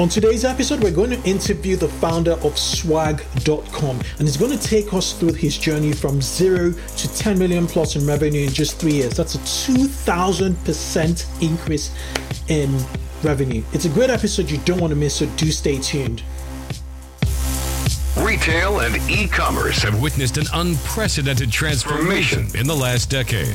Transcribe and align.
On 0.00 0.08
today's 0.08 0.46
episode, 0.46 0.82
we're 0.82 0.92
going 0.92 1.10
to 1.10 1.22
interview 1.28 1.76
the 1.76 1.86
founder 1.86 2.32
of 2.42 2.58
swag.com 2.58 4.00
and 4.18 4.22
he's 4.22 4.38
going 4.38 4.50
to 4.50 4.58
take 4.66 4.94
us 4.94 5.12
through 5.12 5.34
his 5.34 5.58
journey 5.58 5.92
from 5.92 6.22
zero 6.22 6.72
to 6.72 7.14
10 7.16 7.38
million 7.38 7.66
plus 7.66 7.96
in 7.96 8.06
revenue 8.06 8.46
in 8.46 8.50
just 8.50 8.78
three 8.78 8.94
years. 8.94 9.14
That's 9.14 9.34
a 9.34 9.38
2000% 9.40 11.42
increase 11.42 11.94
in 12.48 12.82
revenue. 13.22 13.62
It's 13.74 13.84
a 13.84 13.90
great 13.90 14.08
episode 14.08 14.50
you 14.50 14.56
don't 14.64 14.80
want 14.80 14.92
to 14.92 14.96
miss, 14.96 15.16
so 15.16 15.26
do 15.36 15.52
stay 15.52 15.78
tuned. 15.78 16.22
Retail 18.16 18.80
and 18.80 18.96
e 19.10 19.28
commerce 19.28 19.82
have 19.82 20.00
witnessed 20.00 20.38
an 20.38 20.46
unprecedented 20.54 21.52
transformation 21.52 22.46
in 22.54 22.66
the 22.66 22.74
last 22.74 23.10
decade. 23.10 23.54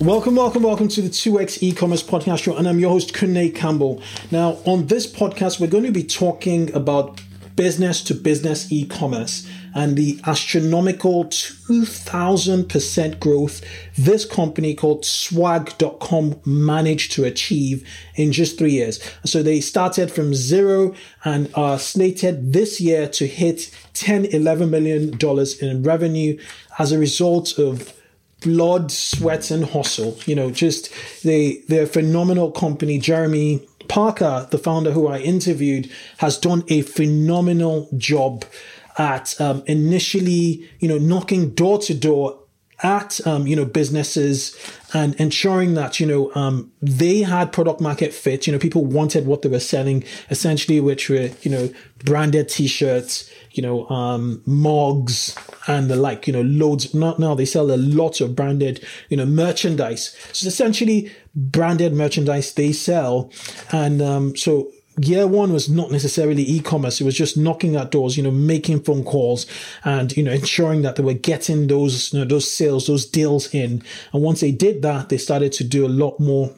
Welcome, 0.00 0.36
welcome, 0.36 0.64
welcome 0.64 0.88
to 0.88 1.00
the 1.00 1.08
2x 1.08 1.62
e-commerce 1.62 2.02
podcast 2.02 2.42
show, 2.42 2.54
and 2.54 2.68
I'm 2.68 2.78
your 2.78 2.90
host 2.90 3.14
Kunle 3.14 3.54
Campbell. 3.54 4.02
Now, 4.30 4.58
on 4.66 4.88
this 4.88 5.10
podcast, 5.10 5.58
we're 5.58 5.68
going 5.68 5.84
to 5.84 5.90
be 5.90 6.04
talking 6.04 6.70
about 6.74 7.22
business 7.56 8.04
to 8.04 8.14
business 8.14 8.70
e-commerce 8.70 9.48
and 9.74 9.96
the 9.96 10.20
astronomical 10.26 11.24
2000% 11.24 13.20
growth 13.20 13.64
this 13.96 14.26
company 14.26 14.74
called 14.74 15.06
swag.com 15.06 16.42
managed 16.44 17.12
to 17.12 17.24
achieve 17.24 17.88
in 18.16 18.32
just 18.32 18.58
three 18.58 18.72
years. 18.72 19.00
So 19.24 19.42
they 19.42 19.62
started 19.62 20.10
from 20.10 20.34
zero 20.34 20.94
and 21.24 21.50
are 21.54 21.78
slated 21.78 22.52
this 22.52 22.82
year 22.82 23.08
to 23.08 23.26
hit 23.26 23.70
10, 23.94 24.26
11 24.26 24.68
million 24.68 25.16
dollars 25.16 25.58
in 25.62 25.82
revenue 25.82 26.38
as 26.78 26.92
a 26.92 26.98
result 26.98 27.58
of 27.58 27.95
blood, 28.42 28.90
sweat, 28.90 29.50
and 29.50 29.64
hustle. 29.64 30.18
You 30.26 30.34
know, 30.34 30.50
just 30.50 30.92
they 31.22 31.62
they're 31.68 31.86
phenomenal 31.86 32.50
company. 32.50 32.98
Jeremy 32.98 33.66
Parker, 33.88 34.48
the 34.50 34.58
founder 34.58 34.92
who 34.92 35.06
I 35.06 35.18
interviewed, 35.18 35.90
has 36.18 36.38
done 36.38 36.64
a 36.68 36.82
phenomenal 36.82 37.88
job 37.96 38.44
at 38.98 39.38
um, 39.40 39.62
initially, 39.66 40.68
you 40.78 40.88
know, 40.88 40.98
knocking 40.98 41.50
door 41.50 41.78
to 41.80 41.94
door 41.94 42.38
at 42.82 43.26
um, 43.26 43.46
you 43.46 43.56
know 43.56 43.64
businesses 43.64 44.56
and 44.92 45.14
ensuring 45.16 45.74
that 45.74 45.98
you 45.98 46.06
know 46.06 46.34
um, 46.34 46.70
they 46.82 47.20
had 47.20 47.52
product 47.52 47.80
market 47.80 48.12
fit. 48.12 48.46
You 48.46 48.52
know 48.52 48.58
people 48.58 48.84
wanted 48.84 49.26
what 49.26 49.42
they 49.42 49.48
were 49.48 49.60
selling 49.60 50.04
essentially 50.30 50.80
which 50.80 51.08
were 51.08 51.30
you 51.42 51.50
know 51.50 51.70
branded 52.04 52.48
t-shirts 52.48 53.30
you 53.52 53.62
know 53.62 53.88
um, 53.88 54.42
mugs 54.44 55.34
and 55.66 55.90
the 55.90 55.96
like 55.96 56.26
you 56.26 56.32
know 56.32 56.42
loads. 56.42 56.94
Not 56.94 57.18
now 57.18 57.34
they 57.34 57.46
sell 57.46 57.70
a 57.70 57.76
lot 57.76 58.20
of 58.20 58.36
branded 58.36 58.84
you 59.08 59.16
know 59.16 59.26
merchandise. 59.26 60.16
So 60.32 60.48
essentially 60.48 61.10
branded 61.34 61.92
merchandise 61.92 62.52
they 62.54 62.72
sell. 62.72 63.30
And 63.72 64.02
um, 64.02 64.36
so 64.36 64.70
year 65.00 65.26
one 65.26 65.52
was 65.52 65.68
not 65.68 65.90
necessarily 65.90 66.42
e-commerce. 66.42 67.00
It 67.00 67.04
was 67.04 67.16
just 67.16 67.36
knocking 67.36 67.76
at 67.76 67.90
doors, 67.90 68.16
you 68.16 68.22
know, 68.22 68.30
making 68.30 68.80
phone 68.80 69.04
calls 69.04 69.46
and, 69.84 70.16
you 70.16 70.22
know, 70.22 70.32
ensuring 70.32 70.82
that 70.82 70.96
they 70.96 71.02
were 71.02 71.12
getting 71.14 71.66
those, 71.66 72.12
you 72.12 72.20
know, 72.20 72.24
those 72.24 72.50
sales, 72.50 72.86
those 72.86 73.06
deals 73.06 73.52
in. 73.54 73.82
And 74.12 74.22
once 74.22 74.40
they 74.40 74.52
did 74.52 74.82
that, 74.82 75.08
they 75.08 75.18
started 75.18 75.52
to 75.52 75.64
do 75.64 75.86
a 75.86 75.88
lot 75.88 76.18
more 76.18 76.52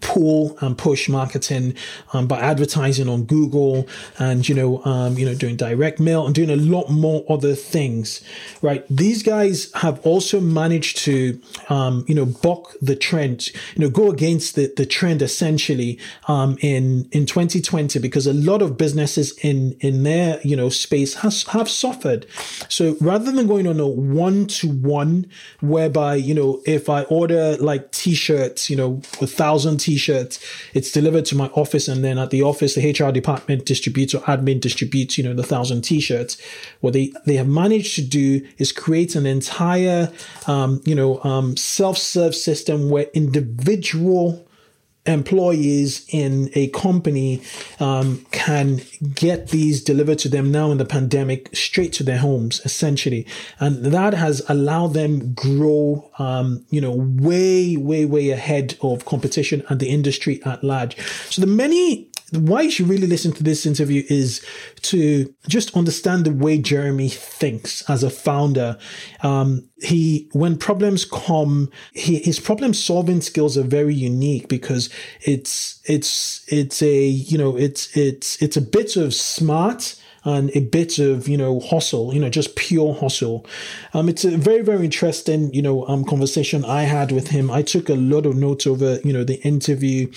pull 0.00 0.56
and 0.60 0.78
push 0.78 1.08
marketing 1.08 1.74
um, 2.12 2.26
by 2.26 2.40
advertising 2.40 3.08
on 3.08 3.24
Google 3.24 3.86
and 4.18 4.48
you 4.48 4.54
know 4.54 4.84
um, 4.84 5.18
you 5.18 5.26
know 5.26 5.34
doing 5.34 5.56
direct 5.56 6.00
mail 6.00 6.24
and 6.26 6.34
doing 6.34 6.50
a 6.50 6.56
lot 6.56 6.88
more 6.90 7.24
other 7.28 7.54
things 7.54 8.22
right? 8.62 8.84
These 8.88 9.22
guys 9.22 9.72
have 9.74 10.00
also 10.06 10.40
managed 10.40 10.98
to 10.98 11.40
um, 11.68 12.04
you 12.08 12.14
know 12.14 12.26
buck 12.26 12.74
the 12.80 12.96
trend 12.96 13.48
you 13.48 13.84
know 13.84 13.90
go 13.90 14.10
against 14.10 14.54
the, 14.54 14.72
the 14.76 14.86
trend 14.86 15.22
essentially 15.22 15.98
um, 16.28 16.56
in 16.60 17.08
in 17.12 17.26
2020 17.26 17.98
because 17.98 18.26
a 18.26 18.32
lot 18.32 18.62
of 18.62 18.76
businesses 18.76 19.36
in 19.38 19.76
in 19.80 20.02
their 20.02 20.40
you 20.42 20.56
know 20.56 20.68
space 20.68 21.14
has 21.16 21.42
have 21.44 21.68
suffered. 21.68 22.26
So 22.68 22.96
rather 23.00 23.30
than 23.30 23.46
going 23.46 23.66
on 23.66 23.80
a 23.80 23.86
one 23.86 24.46
to 24.46 24.68
one 24.68 25.26
whereby 25.60 26.16
you 26.16 26.34
know 26.34 26.62
if 26.66 26.88
I 26.88 27.02
order 27.04 27.56
like 27.58 27.92
t-shirts 27.92 28.70
you 28.70 28.76
know 28.76 29.02
a 29.20 29.26
thousand 29.26 29.73
t-shirts. 29.78 30.38
It's 30.72 30.90
delivered 30.90 31.24
to 31.26 31.36
my 31.36 31.46
office 31.48 31.88
and 31.88 32.04
then 32.04 32.18
at 32.18 32.30
the 32.30 32.42
office 32.42 32.74
the 32.74 32.90
hr 32.90 33.10
department 33.10 33.66
distributes 33.66 34.14
or 34.14 34.20
admin 34.22 34.60
distributes 34.60 35.18
you 35.18 35.24
know 35.24 35.34
the 35.34 35.42
thousand 35.42 35.82
t-shirts. 35.82 36.40
What 36.80 36.92
they 36.92 37.12
they 37.26 37.36
have 37.36 37.48
managed 37.48 37.94
to 37.96 38.02
do 38.02 38.46
is 38.58 38.72
create 38.72 39.14
an 39.14 39.26
entire 39.26 40.12
um, 40.46 40.80
you 40.84 40.94
know 40.94 41.22
um, 41.24 41.56
self-serve 41.56 42.34
system 42.34 42.90
where 42.90 43.06
individual 43.14 44.43
employees 45.06 46.06
in 46.08 46.50
a 46.54 46.68
company 46.68 47.42
um, 47.78 48.24
can 48.30 48.80
get 49.14 49.48
these 49.48 49.82
delivered 49.82 50.18
to 50.18 50.28
them 50.28 50.50
now 50.50 50.70
in 50.70 50.78
the 50.78 50.84
pandemic 50.84 51.54
straight 51.54 51.92
to 51.92 52.02
their 52.02 52.18
homes 52.18 52.60
essentially. 52.64 53.26
And 53.60 53.84
that 53.84 54.14
has 54.14 54.42
allowed 54.48 54.94
them 54.94 55.34
grow 55.34 56.10
um, 56.18 56.64
you 56.70 56.80
know 56.80 56.92
way 56.92 57.76
way 57.76 58.06
way 58.06 58.30
ahead 58.30 58.76
of 58.82 59.04
competition 59.04 59.62
and 59.68 59.78
the 59.80 59.90
industry 59.90 60.42
at 60.44 60.64
large. 60.64 60.96
So 61.30 61.40
the 61.40 61.46
many 61.46 62.08
why 62.36 62.62
you 62.62 62.70
should 62.70 62.88
really 62.88 63.06
listen 63.06 63.32
to 63.32 63.42
this 63.42 63.66
interview 63.66 64.04
is 64.08 64.44
to 64.82 65.32
just 65.48 65.76
understand 65.76 66.24
the 66.24 66.32
way 66.32 66.58
Jeremy 66.58 67.08
thinks 67.08 67.88
as 67.88 68.02
a 68.02 68.10
founder. 68.10 68.78
Um, 69.22 69.68
he, 69.82 70.28
when 70.32 70.56
problems 70.58 71.04
come, 71.04 71.70
he, 71.92 72.18
his 72.18 72.40
problem 72.40 72.74
solving 72.74 73.20
skills 73.20 73.56
are 73.58 73.62
very 73.62 73.94
unique 73.94 74.48
because 74.48 74.90
it's, 75.20 75.80
it's, 75.84 76.44
it's 76.48 76.82
a, 76.82 77.06
you 77.06 77.38
know, 77.38 77.56
it's, 77.56 77.96
it's, 77.96 78.40
it's 78.42 78.56
a 78.56 78.62
bit 78.62 78.96
of 78.96 79.14
smart, 79.14 79.96
and 80.24 80.50
a 80.56 80.60
bit 80.60 80.98
of 80.98 81.28
you 81.28 81.36
know 81.36 81.60
hustle, 81.60 82.14
you 82.14 82.20
know, 82.20 82.30
just 82.30 82.56
pure 82.56 82.94
hustle. 82.94 83.46
Um, 83.92 84.08
it's 84.08 84.24
a 84.24 84.36
very 84.36 84.62
very 84.62 84.84
interesting 84.84 85.52
you 85.52 85.62
know 85.62 85.86
um 85.86 86.04
conversation 86.04 86.64
I 86.64 86.82
had 86.82 87.12
with 87.12 87.28
him. 87.28 87.50
I 87.50 87.62
took 87.62 87.88
a 87.88 87.94
lot 87.94 88.26
of 88.26 88.34
notes 88.36 88.66
over 88.66 88.98
you 89.04 89.12
know 89.12 89.24
the 89.24 89.40
interview, 89.42 90.10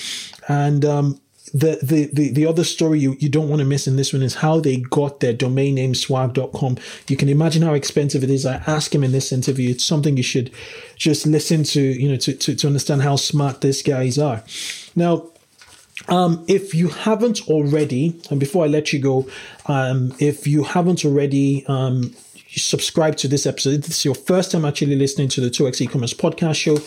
and 0.48 0.86
um 0.86 1.20
the, 1.54 1.80
the, 1.82 2.10
the, 2.12 2.32
the 2.32 2.46
other 2.46 2.64
story 2.64 3.00
you, 3.00 3.16
you 3.20 3.30
don't 3.30 3.50
want 3.50 3.60
to 3.60 3.66
miss 3.66 3.88
in 3.88 3.96
this 3.96 4.14
one 4.14 4.22
is 4.22 4.36
how 4.36 4.60
they 4.60 4.78
got 4.78 5.20
their 5.20 5.34
domain 5.34 5.76
name 5.76 5.96
swag.com. 5.96 6.78
You 7.08 7.18
can 7.18 7.30
imagine 7.30 7.62
how 7.62 7.74
expensive 7.74 8.24
it 8.24 8.30
is. 8.30 8.46
I 8.46 8.56
asked 8.68 8.94
him 8.94 9.04
in 9.04 9.12
this 9.12 9.32
interview. 9.32 9.72
It's 9.72 9.84
something 9.84 10.18
you 10.18 10.24
should 10.24 10.52
just 10.96 11.26
listen 11.26 11.64
to, 11.64 11.82
you 11.82 12.10
know, 12.10 12.18
to, 12.18 12.34
to, 12.34 12.56
to 12.56 12.68
understand 12.68 13.02
how 13.02 13.16
smart 13.16 13.62
these 13.62 13.82
guys 13.82 14.18
are. 14.18 14.44
Now, 14.96 15.28
Um, 16.10 16.46
if 16.48 16.76
you 16.76 16.90
haven't 16.90 17.50
already, 17.50 18.14
and 18.30 18.40
before 18.40 18.64
I 18.66 18.68
let 18.68 18.94
you 18.94 19.00
go, 19.00 19.28
um, 19.66 20.14
if 20.20 20.46
you 20.46 20.64
haven't 20.64 21.04
already 21.04 21.66
um, 21.68 22.14
subscribed 22.58 23.18
to 23.20 23.28
this 23.28 23.46
episode, 23.46 23.76
if 23.76 23.82
this 23.88 24.00
is 24.00 24.06
your 24.06 24.16
first 24.16 24.52
time 24.52 24.66
actually 24.66 24.96
listening 24.96 25.28
to 25.30 25.42
the 25.42 25.50
2x 25.50 25.82
e-commerce 25.82 26.14
podcast 26.14 26.56
show, 26.56 26.78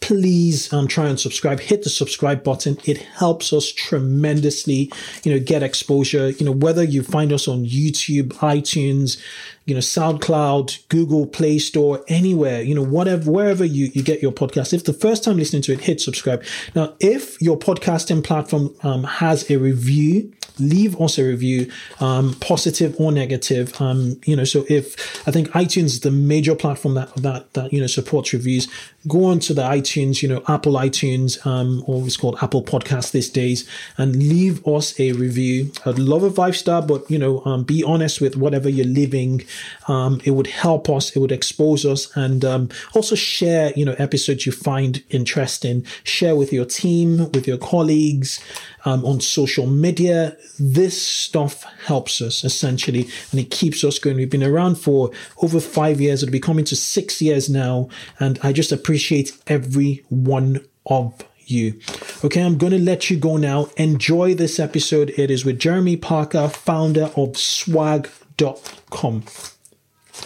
please 0.00 0.72
um, 0.72 0.86
try 0.86 1.06
and 1.08 1.18
subscribe. 1.18 1.60
Hit 1.60 1.82
the 1.82 1.90
subscribe 1.90 2.42
button. 2.42 2.78
It 2.84 2.98
helps 2.98 3.52
us 3.52 3.72
tremendously, 3.72 4.92
you 5.24 5.32
know, 5.32 5.40
get 5.40 5.62
exposure. 5.62 6.30
You 6.30 6.46
know, 6.46 6.52
whether 6.52 6.82
you 6.82 7.02
find 7.02 7.32
us 7.32 7.48
on 7.48 7.64
YouTube, 7.64 8.28
iTunes, 8.34 9.20
you 9.66 9.74
know, 9.74 9.80
SoundCloud, 9.80 10.88
Google 10.88 11.26
Play 11.26 11.58
Store, 11.58 12.04
anywhere, 12.08 12.62
you 12.62 12.74
know, 12.74 12.84
whatever, 12.84 13.30
wherever 13.30 13.64
you, 13.64 13.90
you 13.92 14.02
get 14.02 14.22
your 14.22 14.32
podcast. 14.32 14.72
If 14.72 14.84
the 14.84 14.92
first 14.92 15.24
time 15.24 15.36
listening 15.36 15.62
to 15.62 15.72
it, 15.72 15.80
hit 15.80 16.00
subscribe. 16.00 16.42
Now, 16.74 16.94
if 17.00 17.40
your 17.42 17.58
podcasting 17.58 18.24
platform 18.24 18.74
um, 18.82 19.04
has 19.04 19.50
a 19.50 19.58
review, 19.58 20.32
leave 20.58 21.00
us 21.00 21.18
a 21.18 21.24
review, 21.24 21.70
um, 22.00 22.34
positive 22.40 22.94
or 22.98 23.12
negative. 23.12 23.80
Um, 23.80 24.20
you 24.24 24.36
know, 24.36 24.44
so 24.44 24.64
if 24.68 25.26
I 25.26 25.30
think 25.30 25.48
iTunes 25.50 25.86
is 25.86 26.00
the 26.00 26.10
major 26.10 26.54
platform 26.54 26.94
that 26.94 27.14
that 27.16 27.52
that 27.54 27.72
you 27.72 27.80
know 27.80 27.86
supports 27.86 28.32
reviews, 28.32 28.68
go 29.08 29.24
on 29.24 29.38
to 29.40 29.54
the 29.54 29.62
iTunes, 29.62 30.22
you 30.22 30.28
know, 30.28 30.42
Apple 30.48 30.74
iTunes, 30.74 31.44
um, 31.46 31.82
or 31.86 32.04
it's 32.04 32.16
called 32.16 32.38
Apple 32.42 32.62
Podcast 32.62 33.12
these 33.12 33.30
days, 33.30 33.68
and 33.96 34.16
leave 34.16 34.66
us 34.66 34.98
a 35.00 35.12
review. 35.12 35.72
I'd 35.86 35.98
love 35.98 36.22
a 36.22 36.30
five 36.30 36.56
star, 36.56 36.82
but 36.82 37.10
you 37.10 37.18
know, 37.18 37.42
um, 37.44 37.64
be 37.64 37.82
honest 37.82 38.20
with 38.20 38.36
whatever 38.36 38.68
you're 38.68 38.86
living. 38.86 39.44
Um, 39.88 40.20
it 40.24 40.32
would 40.32 40.46
help 40.46 40.88
us. 40.90 41.14
It 41.16 41.20
would 41.20 41.32
expose 41.32 41.84
us, 41.84 42.14
and 42.16 42.44
um, 42.44 42.68
also 42.94 43.14
share, 43.14 43.72
you 43.74 43.84
know, 43.84 43.96
episodes 43.98 44.46
you 44.46 44.52
find 44.52 45.02
interesting. 45.10 45.84
Share 46.04 46.36
with 46.36 46.52
your 46.52 46.64
team, 46.64 47.30
with 47.32 47.46
your 47.46 47.58
colleagues, 47.58 48.40
um, 48.84 49.04
on 49.04 49.20
social 49.20 49.66
media. 49.66 50.36
This 50.58 51.00
stuff 51.00 51.62
helps 51.86 52.20
us 52.20 52.44
essentially, 52.44 53.08
and 53.30 53.40
it 53.40 53.50
keeps 53.50 53.84
us 53.84 53.98
going. 53.98 54.16
We've 54.16 54.30
been 54.30 54.42
around 54.44 54.76
for 54.76 55.10
over 55.42 55.60
five 55.60 56.00
years. 56.00 56.22
It'll 56.22 56.32
be 56.32 56.40
coming 56.40 56.64
to 56.66 56.76
six 56.76 57.20
years 57.20 57.48
now, 57.48 57.88
and 58.18 58.38
I 58.42 58.52
just 58.52 58.72
appreciate 58.72 58.97
every 59.46 60.04
one 60.08 60.60
of 60.86 61.14
you. 61.46 61.80
Okay, 62.24 62.42
I'm 62.42 62.58
going 62.58 62.72
to 62.72 62.78
let 62.78 63.10
you 63.10 63.16
go 63.16 63.36
now. 63.36 63.68
Enjoy 63.76 64.34
this 64.34 64.58
episode. 64.58 65.10
It 65.16 65.30
is 65.30 65.44
with 65.44 65.58
Jeremy 65.58 65.96
Parker, 65.96 66.48
founder 66.48 67.10
of 67.16 67.36
swag.com. 67.36 69.24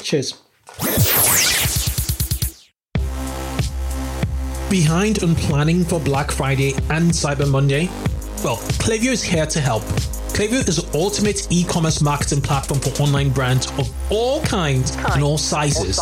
Cheers. 0.02 0.42
Behind 4.70 5.22
on 5.22 5.34
planning 5.34 5.84
for 5.84 6.00
Black 6.00 6.30
Friday 6.30 6.72
and 6.88 7.10
Cyber 7.10 7.48
Monday? 7.48 7.88
Well, 8.42 8.56
Klaviyo 8.80 9.12
is 9.12 9.22
here 9.22 9.46
to 9.46 9.60
help. 9.60 9.82
Klaviyo 10.32 10.66
is 10.66 10.76
the 10.76 10.98
ultimate 10.98 11.46
e-commerce 11.50 12.00
marketing 12.00 12.40
platform 12.40 12.80
for 12.80 12.88
online 13.02 13.28
brands 13.28 13.66
of 13.78 13.90
all 14.10 14.40
kinds 14.42 14.96
and 15.12 15.22
all 15.22 15.36
sizes. 15.36 16.00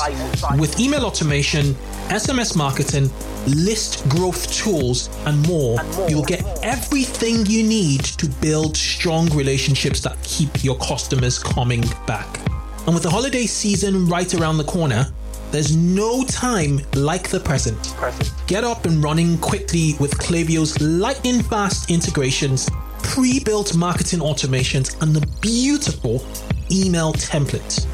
With 0.56 0.78
email 0.78 1.04
automation, 1.04 1.74
SMS 2.10 2.56
marketing, 2.56 3.10
list 3.48 4.08
growth 4.08 4.52
tools, 4.52 5.10
and 5.26 5.44
more, 5.48 5.78
you'll 6.08 6.24
get 6.24 6.44
everything 6.62 7.44
you 7.46 7.64
need 7.64 8.04
to 8.04 8.28
build 8.40 8.76
strong 8.76 9.28
relationships 9.30 10.00
that 10.02 10.16
keep 10.22 10.62
your 10.62 10.78
customers 10.78 11.40
coming 11.40 11.82
back. 12.06 12.38
And 12.86 12.94
with 12.94 13.02
the 13.02 13.10
holiday 13.10 13.46
season 13.46 14.06
right 14.06 14.32
around 14.34 14.58
the 14.58 14.64
corner, 14.64 15.12
there's 15.50 15.76
no 15.76 16.24
time 16.26 16.80
like 16.94 17.28
the 17.30 17.40
present. 17.40 17.82
present. 17.96 18.32
Get 18.46 18.62
up 18.62 18.84
and 18.84 19.02
running 19.02 19.38
quickly 19.38 19.96
with 19.98 20.12
Klaviyo's 20.12 20.80
lightning 20.80 21.42
fast 21.42 21.90
integrations, 21.90 22.68
pre 23.02 23.40
built 23.40 23.76
marketing 23.76 24.20
automations, 24.20 25.00
and 25.02 25.14
the 25.14 25.26
beautiful 25.40 26.24
email 26.70 27.12
templates. 27.12 27.84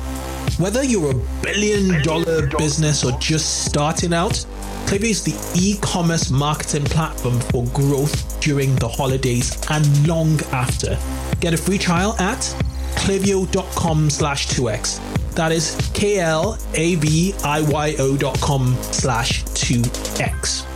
Whether 0.59 0.83
you're 0.83 1.11
a 1.11 1.21
billion 1.43 2.03
dollar 2.03 2.47
business 2.57 3.05
or 3.05 3.13
just 3.19 3.65
starting 3.67 4.15
out, 4.15 4.47
Klaviyo 4.87 5.11
is 5.11 5.23
the 5.25 5.35
e 5.55 5.77
commerce 5.83 6.31
marketing 6.31 6.85
platform 6.85 7.41
for 7.41 7.65
growth 7.75 8.41
during 8.41 8.75
the 8.77 8.89
holidays 8.89 9.59
and 9.71 10.07
long 10.07 10.41
after. 10.53 10.99
Get 11.41 11.53
a 11.55 11.57
free 11.57 11.79
trial 11.79 12.15
at 12.19 12.39
klaviyo.com 12.97 14.11
slash 14.11 14.47
2x. 14.49 15.01
That 15.35 15.53
is 15.53 15.77
K-L-A-V-I-Y-O 15.93 16.57
dot 18.17 18.41
com 18.41 18.75
slash 18.81 19.45
2x. 19.45 20.76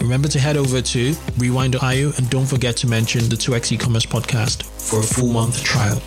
Remember 0.00 0.28
to 0.28 0.38
head 0.38 0.56
over 0.56 0.80
to 0.80 1.14
rewind.io 1.38 2.12
and 2.16 2.30
don't 2.30 2.46
forget 2.46 2.76
to 2.78 2.86
mention 2.86 3.28
the 3.28 3.34
2x 3.34 3.72
e-commerce 3.72 4.06
podcast 4.06 4.62
for 4.62 5.00
a 5.00 5.02
full 5.02 5.28
month 5.28 5.62
trial. 5.64 6.00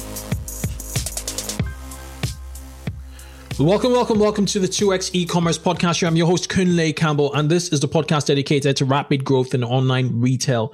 Welcome, 3.60 3.92
welcome, 3.92 4.18
welcome 4.18 4.46
to 4.48 4.60
the 4.60 4.68
2x 4.68 5.12
e-commerce 5.14 5.60
podcast 5.60 5.98
show. 6.00 6.08
I'm 6.08 6.16
your 6.16 6.26
host, 6.26 6.50
Kunle 6.50 6.96
Campbell, 6.96 7.34
and 7.34 7.50
this 7.50 7.70
is 7.70 7.82
the 7.82 7.88
podcast 7.88 8.28
dedicated 8.28 8.78
to 8.78 8.86
rapid 8.86 9.26
growth 9.26 9.54
in 9.54 9.64
online 9.64 10.22
retail. 10.22 10.74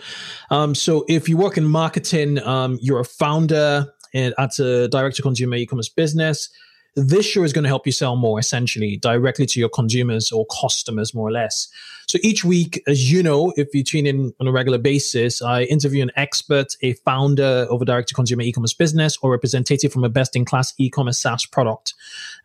Um, 0.51 0.75
so 0.75 1.03
if 1.09 1.27
you 1.27 1.37
work 1.37 1.57
in 1.57 1.65
marketing, 1.65 2.41
um, 2.43 2.77
you're 2.81 2.99
a 2.99 3.05
founder 3.05 3.87
at 4.13 4.59
a 4.59 4.87
direct-to-consumer 4.87 5.55
e-commerce 5.55 5.89
business, 5.89 6.49
this 6.95 7.25
show 7.25 7.43
is 7.43 7.51
going 7.51 7.63
to 7.63 7.69
help 7.69 7.85
you 7.85 7.91
sell 7.91 8.15
more 8.15 8.39
essentially 8.39 8.97
directly 8.97 9.45
to 9.47 9.59
your 9.59 9.69
consumers 9.69 10.31
or 10.31 10.45
customers 10.45 11.13
more 11.13 11.27
or 11.27 11.31
less 11.31 11.67
so 12.07 12.17
each 12.23 12.43
week 12.43 12.81
as 12.87 13.11
you 13.11 13.21
know 13.21 13.53
if 13.57 13.73
you 13.73 13.83
tune 13.83 14.05
in 14.05 14.33
on 14.39 14.47
a 14.47 14.51
regular 14.51 14.77
basis 14.77 15.41
i 15.41 15.63
interview 15.63 16.01
an 16.01 16.11
expert 16.15 16.75
a 16.81 16.93
founder 16.93 17.67
of 17.69 17.81
a 17.81 17.85
direct 17.85 18.09
to 18.09 18.15
consumer 18.15 18.41
e-commerce 18.41 18.73
business 18.73 19.17
or 19.21 19.31
representative 19.31 19.93
from 19.93 20.03
a 20.03 20.09
best 20.09 20.35
in 20.35 20.45
class 20.45 20.73
e-commerce 20.77 21.19
saas 21.19 21.45
product 21.45 21.93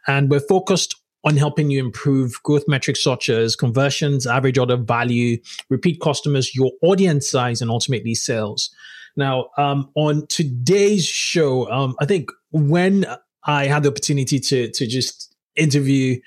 and 0.06 0.30
we're 0.30 0.40
focused 0.40 0.96
on 1.24 1.36
helping 1.36 1.70
you 1.70 1.78
improve 1.78 2.42
growth 2.42 2.64
metrics 2.66 3.02
such 3.02 3.28
as 3.28 3.54
conversions, 3.54 4.26
average 4.26 4.58
order 4.58 4.76
value, 4.76 5.38
repeat 5.68 6.00
customers, 6.00 6.54
your 6.54 6.72
audience 6.82 7.30
size, 7.30 7.62
and 7.62 7.70
ultimately 7.70 8.14
sales. 8.14 8.74
Now, 9.16 9.50
um, 9.56 9.90
on 9.94 10.26
today's 10.26 11.06
show, 11.06 11.70
um, 11.70 11.94
I 12.00 12.06
think 12.06 12.30
when 12.50 13.06
I 13.44 13.66
had 13.66 13.82
the 13.82 13.90
opportunity 13.90 14.40
to 14.40 14.70
to 14.70 14.86
just 14.86 15.34
interview 15.54 16.20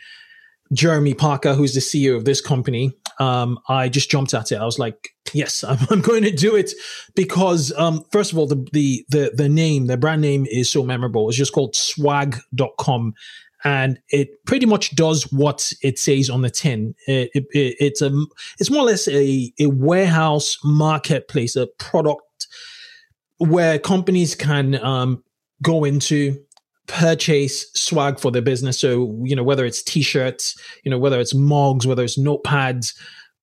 Jeremy 0.72 1.13
Parker, 1.13 1.56
who's 1.56 1.74
the 1.74 1.80
CEO 1.80 2.15
of 2.15 2.25
this 2.25 2.42
company, 2.42 2.94
um, 3.19 3.60
I 3.67 3.89
just 3.89 4.10
jumped 4.12 4.34
at 4.34 4.51
it. 4.51 4.55
I 4.55 4.65
was 4.65 4.79
like, 4.79 5.10
Yes, 5.34 5.63
I'm, 5.67 5.77
I'm, 5.89 6.01
going 6.01 6.24
to 6.24 6.31
do 6.31 6.55
it 6.55 6.72
because, 7.15 7.72
um, 7.77 8.03
first 8.12 8.31
of 8.31 8.38
all, 8.38 8.48
the, 8.48 8.65
the, 8.72 9.05
the, 9.10 9.31
the 9.34 9.50
name, 9.50 9.88
the 9.88 9.98
brand 9.98 10.22
name 10.22 10.45
is 10.50 10.69
so 10.69 10.84
memorable. 10.84 11.27
It's 11.27 11.38
just 11.38 11.53
called 11.53 11.75
swag.com 11.75 13.13
and 13.63 14.00
it 14.10 14.45
pretty 14.45 14.67
much 14.67 14.95
does 14.95 15.31
what 15.31 15.74
it 15.81 15.98
says 15.98 16.29
on 16.29 16.41
the 16.41 16.51
tin. 16.51 16.93
It, 17.07 17.31
it, 17.34 17.45
it, 17.51 17.75
it's 17.79 18.01
a, 18.01 18.12
it's 18.60 18.69
more 18.69 18.84
or 18.84 18.86
less 18.86 19.07
a, 19.07 19.51
a 19.60 19.67
warehouse 19.67 20.57
marketplace, 20.63 21.55
a 21.55 21.67
product 21.79 22.48
where 23.38 23.79
companies 23.79 24.36
can 24.36 24.81
um, 24.84 25.24
go 25.63 25.84
into 25.84 26.44
purchase 26.88 27.65
swag 27.74 28.20
for 28.20 28.32
their 28.32 28.42
business. 28.42 28.80
So, 28.80 29.20
you 29.24 29.36
know, 29.36 29.44
whether 29.44 29.65
it's 29.65 29.82
t-shirts, 29.82 30.56
you 30.84 30.92
know, 30.92 31.00
whether 31.00 31.20
it's 31.20 31.34
mugs, 31.34 31.88
whether 31.88 32.04
it's 32.04 32.18
notepads, 32.18 32.96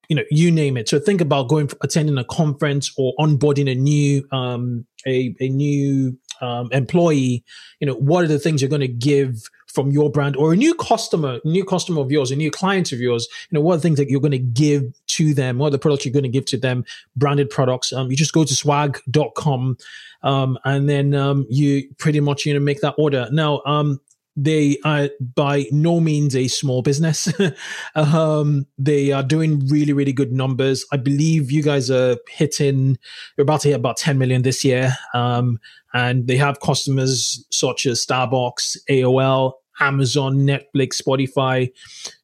you 0.09 0.17
know, 0.17 0.25
you 0.31 0.51
name 0.51 0.77
it. 0.77 0.89
So 0.89 0.99
think 0.99 1.21
about 1.21 1.49
going 1.49 1.71
attending 1.81 2.19
a 2.19 2.25
conference 2.25 2.93
or 2.97 3.15
onboarding 3.19 3.71
a 3.71 3.75
new 3.75 4.27
um 4.33 4.87
a, 5.07 5.35
a 5.41 5.49
new 5.49 6.17
um, 6.41 6.69
employee, 6.73 7.45
you 7.81 7.87
know, 7.87 7.95
what 7.95 8.25
are 8.25 8.29
the 8.29 8.39
things 8.39 8.61
you're 8.61 8.69
going 8.69 8.81
to 8.81 8.89
give 8.89 9.35
from 9.73 9.91
your 9.91 10.11
brand 10.11 10.37
or 10.37 10.52
a 10.52 10.57
new 10.57 10.75
customer, 10.75 11.41
new 11.45 11.64
customer 11.64 12.00
of 12.00 12.11
yours, 12.11 12.31
a 12.31 12.37
new 12.37 12.50
client 12.50 12.93
of 12.93 13.00
yours, 13.00 13.26
you 13.50 13.57
know, 13.57 13.62
what 13.62 13.75
are 13.75 13.76
the 13.79 13.83
things 13.83 13.99
that 13.99 14.11
you're 14.11 14.21
going 14.21 14.33
to 14.33 14.38
give 14.38 14.85
to 15.07 15.35
them? 15.35 15.59
What 15.59 15.69
are 15.69 15.71
the 15.71 15.79
products 15.79 16.05
you're 16.05 16.12
going 16.12 16.23
to 16.25 16.29
give 16.29 16.45
to 16.47 16.57
them? 16.57 16.85
Branded 17.17 17.50
products. 17.50 17.93
Um, 17.93 18.11
you 18.11 18.17
just 18.17 18.33
go 18.33 18.45
to 18.45 18.55
swag.com 18.55 19.76
um, 20.23 20.59
and 20.64 20.88
then 20.88 21.14
um, 21.14 21.47
you 21.49 21.88
pretty 21.99 22.21
much, 22.21 22.47
you 22.47 22.55
know, 22.55 22.61
make 22.61 22.81
that 22.81 22.95
order. 22.99 23.29
Now, 23.33 23.62
um, 23.64 24.00
they 24.35 24.79
are 24.85 25.11
by 25.35 25.67
no 25.71 26.00
means 26.00 26.35
a 26.35 26.49
small 26.49 26.81
business. 26.83 27.33
um, 27.95 28.67
they 28.79 29.12
are 29.12 29.23
doing 29.23 29.67
really, 29.69 29.93
really 29.93 30.12
good 30.12 30.33
numbers. 30.33 30.87
I 30.91 30.97
believe 30.97 31.50
you 31.50 31.62
guys 31.62 31.91
are 31.91 32.17
hitting, 32.29 32.99
you're 33.37 33.43
about 33.43 33.61
to 33.62 33.69
hit 33.69 33.75
about 33.75 33.99
10 33.99 34.19
million 34.19 34.43
this 34.43 34.64
year. 34.64 34.97
Um, 35.12 35.59
and 35.93 36.26
they 36.26 36.37
have 36.37 36.61
customers 36.61 37.45
such 37.50 37.85
as 37.85 38.05
Starbucks, 38.05 38.79
AOL, 38.88 39.52
Amazon, 39.83 40.39
Netflix, 40.39 41.03
Spotify. 41.03 41.71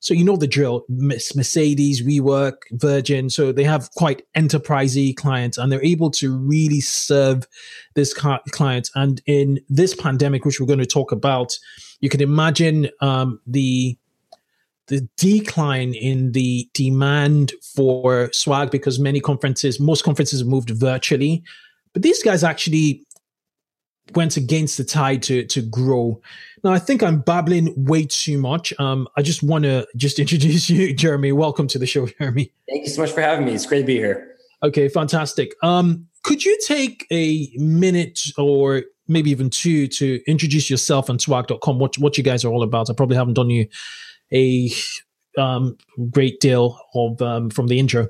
So 0.01 0.15
you 0.15 0.25
know 0.25 0.37
the 0.37 0.47
drill. 0.47 0.85
Mercedes, 0.89 2.03
WeWork, 2.03 2.57
Virgin. 2.73 3.31
So 3.31 3.53
they 3.53 3.65
have 3.65 3.91
quite 3.93 4.23
enterprisey 4.37 5.17
clients, 5.17 5.59
and 5.59 5.71
they're 5.71 5.85
able 5.85 6.11
to 6.13 6.37
really 6.37 6.81
serve 6.81 7.47
this 7.95 8.15
client. 8.15 8.91
And 8.95 9.21
in 9.27 9.61
this 9.69 9.95
pandemic, 9.95 10.45
which 10.45 10.61
we're 10.61 10.67
going 10.67 10.79
to 10.79 10.87
talk 10.87 11.13
about, 11.13 11.59
you 12.01 12.09
can 12.09 12.21
imagine 12.21 12.89
um, 13.01 13.41
the 13.47 13.99
the 14.89 15.07
decline 15.19 15.93
in 15.93 16.33
the 16.33 16.69
demand 16.73 17.53
for 17.63 18.31
swag 18.33 18.71
because 18.71 18.99
many 18.99 19.21
conferences, 19.21 19.79
most 19.79 20.03
conferences 20.03 20.45
moved 20.45 20.71
virtually. 20.71 21.43
But 21.93 22.03
these 22.03 22.23
guys 22.23 22.43
actually 22.43 23.05
went 24.15 24.37
against 24.37 24.79
the 24.79 24.85
tide 24.85 25.23
to 25.25 25.45
to 25.47 25.63
grow. 25.63 26.21
Now 26.65 26.73
I 26.73 26.79
think 26.79 27.03
I'm 27.03 27.21
babbling 27.21 27.73
way 27.77 28.05
too 28.07 28.39
much. 28.39 28.73
Um, 28.79 29.09
I 29.17 29.23
just 29.23 29.43
want 29.43 29.65
to 29.65 29.87
just 29.97 30.19
introduce 30.25 30.71
you, 30.71 30.95
Jeremy. 30.95 31.33
Welcome 31.33 31.69
to 31.69 31.79
the 31.79 31.87
show, 31.87 32.07
Jeremy. 32.07 32.53
Thank 32.69 32.85
you 32.85 32.91
so 32.91 33.03
much 33.03 33.13
for 33.13 33.21
having 33.21 33.47
me. 33.47 33.55
It's 33.55 33.67
great 33.67 33.81
to 33.81 33.87
be 33.87 33.97
here. 33.97 34.37
Okay, 34.63 34.89
fantastic. 34.89 35.55
Um, 35.63 36.07
could 36.25 36.45
you 36.45 36.59
take 36.67 37.07
a 37.13 37.51
minute 37.57 38.21
or 38.37 38.83
maybe 39.07 39.31
even 39.31 39.51
two 39.51 39.87
to 39.89 40.21
introduce 40.27 40.69
yourself 40.69 41.09
and 41.09 41.21
swag.com, 41.21 41.79
what 41.79 41.97
what 41.99 42.19
you 42.19 42.25
guys 42.25 42.45
are 42.45 42.53
all 42.53 42.63
about? 42.63 42.91
I 42.91 42.93
probably 42.93 43.17
haven't 43.17 43.35
done 43.35 43.51
you 43.51 43.69
a 44.33 44.71
um, 45.39 45.77
great 46.11 46.41
deal 46.41 46.79
of 46.95 47.21
um, 47.23 47.51
from 47.51 47.69
the 47.69 47.79
intro. 47.79 48.09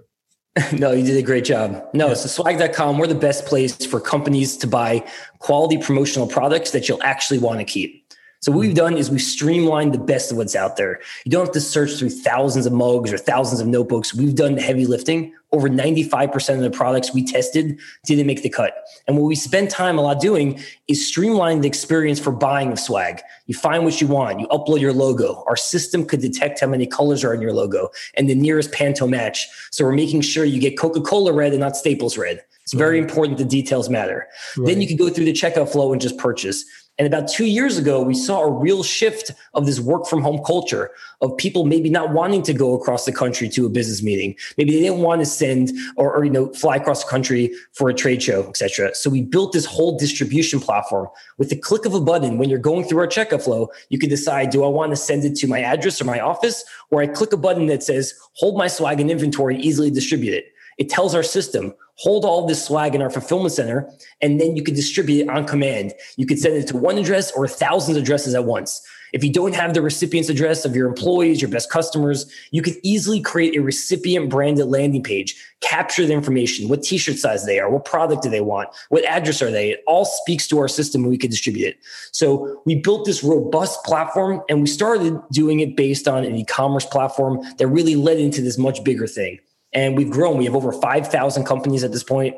no, 0.72 0.92
you 0.92 1.04
did 1.04 1.16
a 1.16 1.22
great 1.22 1.44
job. 1.44 1.88
No, 1.92 2.08
yeah. 2.08 2.14
so 2.14 2.28
swag.com, 2.28 2.98
we're 2.98 3.06
the 3.06 3.14
best 3.14 3.46
place 3.46 3.84
for 3.86 4.00
companies 4.00 4.56
to 4.58 4.66
buy 4.66 5.04
quality 5.38 5.78
promotional 5.78 6.26
products 6.26 6.70
that 6.72 6.88
you'll 6.88 7.02
actually 7.02 7.38
want 7.38 7.58
to 7.58 7.64
keep. 7.64 7.97
So 8.40 8.52
what 8.52 8.60
we've 8.60 8.70
hmm. 8.70 8.76
done 8.76 8.96
is 8.96 9.10
we've 9.10 9.20
streamlined 9.20 9.92
the 9.92 9.98
best 9.98 10.30
of 10.30 10.36
what's 10.36 10.54
out 10.54 10.76
there. 10.76 11.00
You 11.24 11.30
don't 11.30 11.44
have 11.44 11.54
to 11.54 11.60
search 11.60 11.92
through 11.98 12.10
thousands 12.10 12.66
of 12.66 12.72
mugs 12.72 13.12
or 13.12 13.18
thousands 13.18 13.60
of 13.60 13.66
notebooks. 13.66 14.14
We've 14.14 14.34
done 14.34 14.54
the 14.54 14.62
heavy 14.62 14.86
lifting. 14.86 15.34
Over 15.50 15.70
95% 15.70 16.56
of 16.56 16.60
the 16.60 16.70
products 16.70 17.14
we 17.14 17.24
tested 17.24 17.80
didn't 18.04 18.26
make 18.26 18.42
the 18.42 18.50
cut. 18.50 18.84
And 19.06 19.16
what 19.16 19.24
we 19.24 19.34
spend 19.34 19.70
time 19.70 19.98
a 19.98 20.02
lot 20.02 20.20
doing 20.20 20.60
is 20.88 21.00
streamlining 21.00 21.62
the 21.62 21.68
experience 21.68 22.20
for 22.20 22.30
buying 22.30 22.70
of 22.70 22.78
swag. 22.78 23.22
You 23.46 23.54
find 23.54 23.84
what 23.84 23.98
you 24.00 24.06
want, 24.06 24.40
you 24.40 24.46
upload 24.48 24.80
your 24.80 24.92
logo. 24.92 25.42
Our 25.48 25.56
system 25.56 26.04
could 26.04 26.20
detect 26.20 26.60
how 26.60 26.66
many 26.66 26.86
colors 26.86 27.24
are 27.24 27.32
in 27.32 27.40
your 27.40 27.54
logo 27.54 27.88
and 28.14 28.28
the 28.28 28.34
nearest 28.34 28.72
Pantone 28.72 29.08
match. 29.08 29.48
So 29.70 29.84
we're 29.84 29.92
making 29.94 30.20
sure 30.20 30.44
you 30.44 30.60
get 30.60 30.78
Coca-Cola 30.78 31.32
red 31.32 31.52
and 31.52 31.60
not 31.60 31.76
Staples 31.76 32.18
red. 32.18 32.44
It's 32.62 32.74
very 32.74 32.98
important 32.98 33.38
the 33.38 33.46
details 33.46 33.88
matter. 33.88 34.28
Right. 34.58 34.66
Then 34.66 34.82
you 34.82 34.86
can 34.86 34.98
go 34.98 35.08
through 35.08 35.24
the 35.24 35.32
checkout 35.32 35.70
flow 35.70 35.90
and 35.90 36.02
just 36.02 36.18
purchase. 36.18 36.66
And 36.98 37.06
about 37.06 37.28
two 37.28 37.46
years 37.46 37.78
ago, 37.78 38.02
we 38.02 38.14
saw 38.14 38.40
a 38.40 38.50
real 38.50 38.82
shift 38.82 39.30
of 39.54 39.66
this 39.66 39.78
work 39.78 40.06
from 40.06 40.20
home 40.20 40.42
culture 40.44 40.90
of 41.20 41.36
people 41.36 41.64
maybe 41.64 41.88
not 41.88 42.12
wanting 42.12 42.42
to 42.42 42.52
go 42.52 42.74
across 42.74 43.04
the 43.04 43.12
country 43.12 43.48
to 43.50 43.66
a 43.66 43.68
business 43.68 44.02
meeting. 44.02 44.34
Maybe 44.56 44.72
they 44.72 44.80
didn't 44.80 44.98
want 44.98 45.20
to 45.20 45.26
send 45.26 45.70
or, 45.96 46.12
or 46.12 46.24
you 46.24 46.30
know 46.30 46.52
fly 46.54 46.76
across 46.76 47.04
the 47.04 47.10
country 47.10 47.52
for 47.72 47.88
a 47.88 47.94
trade 47.94 48.20
show, 48.20 48.48
etc. 48.48 48.94
So 48.96 49.10
we 49.10 49.22
built 49.22 49.52
this 49.52 49.64
whole 49.64 49.96
distribution 49.96 50.58
platform 50.58 51.08
with 51.38 51.50
the 51.50 51.56
click 51.56 51.84
of 51.84 51.94
a 51.94 52.00
button. 52.00 52.36
When 52.36 52.50
you're 52.50 52.58
going 52.58 52.84
through 52.84 52.98
our 52.98 53.06
checkout 53.06 53.44
flow, 53.44 53.70
you 53.90 53.98
can 53.98 54.08
decide: 54.08 54.50
Do 54.50 54.64
I 54.64 54.68
want 54.68 54.90
to 54.90 54.96
send 54.96 55.24
it 55.24 55.36
to 55.36 55.46
my 55.46 55.60
address 55.60 56.00
or 56.00 56.04
my 56.04 56.18
office, 56.18 56.64
or 56.90 57.00
I 57.00 57.06
click 57.06 57.32
a 57.32 57.36
button 57.36 57.66
that 57.66 57.84
says 57.84 58.14
"Hold 58.34 58.58
my 58.58 58.66
swag 58.66 59.00
in 59.00 59.08
inventory, 59.08 59.56
easily 59.56 59.90
distribute 59.90 60.34
it." 60.34 60.52
It 60.78 60.88
tells 60.88 61.14
our 61.14 61.22
system, 61.22 61.74
hold 61.96 62.24
all 62.24 62.46
this 62.46 62.64
swag 62.64 62.94
in 62.94 63.02
our 63.02 63.10
fulfillment 63.10 63.52
center, 63.52 63.90
and 64.20 64.40
then 64.40 64.56
you 64.56 64.62
can 64.62 64.74
distribute 64.74 65.22
it 65.22 65.28
on 65.28 65.44
command. 65.44 65.92
You 66.16 66.26
could 66.26 66.38
send 66.38 66.54
it 66.54 66.68
to 66.68 66.76
one 66.76 66.96
address 66.96 67.32
or 67.32 67.48
thousands 67.48 67.96
of 67.96 68.04
addresses 68.04 68.34
at 68.34 68.44
once. 68.44 68.80
If 69.12 69.24
you 69.24 69.32
don't 69.32 69.54
have 69.54 69.74
the 69.74 69.82
recipient's 69.82 70.28
address 70.28 70.64
of 70.64 70.76
your 70.76 70.86
employees, 70.86 71.40
your 71.40 71.50
best 71.50 71.70
customers, 71.70 72.30
you 72.50 72.62
can 72.62 72.74
easily 72.82 73.20
create 73.20 73.56
a 73.56 73.62
recipient 73.62 74.28
branded 74.28 74.66
landing 74.66 75.02
page, 75.02 75.34
capture 75.60 76.06
the 76.06 76.12
information, 76.12 76.68
what 76.68 76.82
t-shirt 76.82 77.16
size 77.16 77.46
they 77.46 77.58
are, 77.58 77.70
what 77.70 77.84
product 77.84 78.22
do 78.22 78.30
they 78.30 78.42
want, 78.42 78.68
what 78.90 79.04
address 79.04 79.40
are 79.40 79.50
they? 79.50 79.70
It 79.70 79.82
all 79.86 80.04
speaks 80.04 80.46
to 80.48 80.58
our 80.58 80.68
system 80.68 81.02
and 81.02 81.10
we 81.10 81.18
can 81.18 81.30
distribute 81.30 81.66
it. 81.66 81.78
So 82.12 82.62
we 82.66 82.76
built 82.76 83.06
this 83.06 83.24
robust 83.24 83.82
platform 83.84 84.42
and 84.48 84.60
we 84.60 84.66
started 84.66 85.18
doing 85.32 85.60
it 85.60 85.74
based 85.74 86.06
on 86.06 86.24
an 86.24 86.36
e-commerce 86.36 86.84
platform 86.84 87.40
that 87.56 87.66
really 87.66 87.96
led 87.96 88.18
into 88.18 88.42
this 88.42 88.58
much 88.58 88.84
bigger 88.84 89.06
thing 89.06 89.38
and 89.78 89.96
we've 89.96 90.10
grown. 90.10 90.36
We 90.36 90.44
have 90.44 90.56
over 90.56 90.72
5,000 90.72 91.44
companies 91.44 91.84
at 91.84 91.92
this 91.92 92.02
point. 92.02 92.34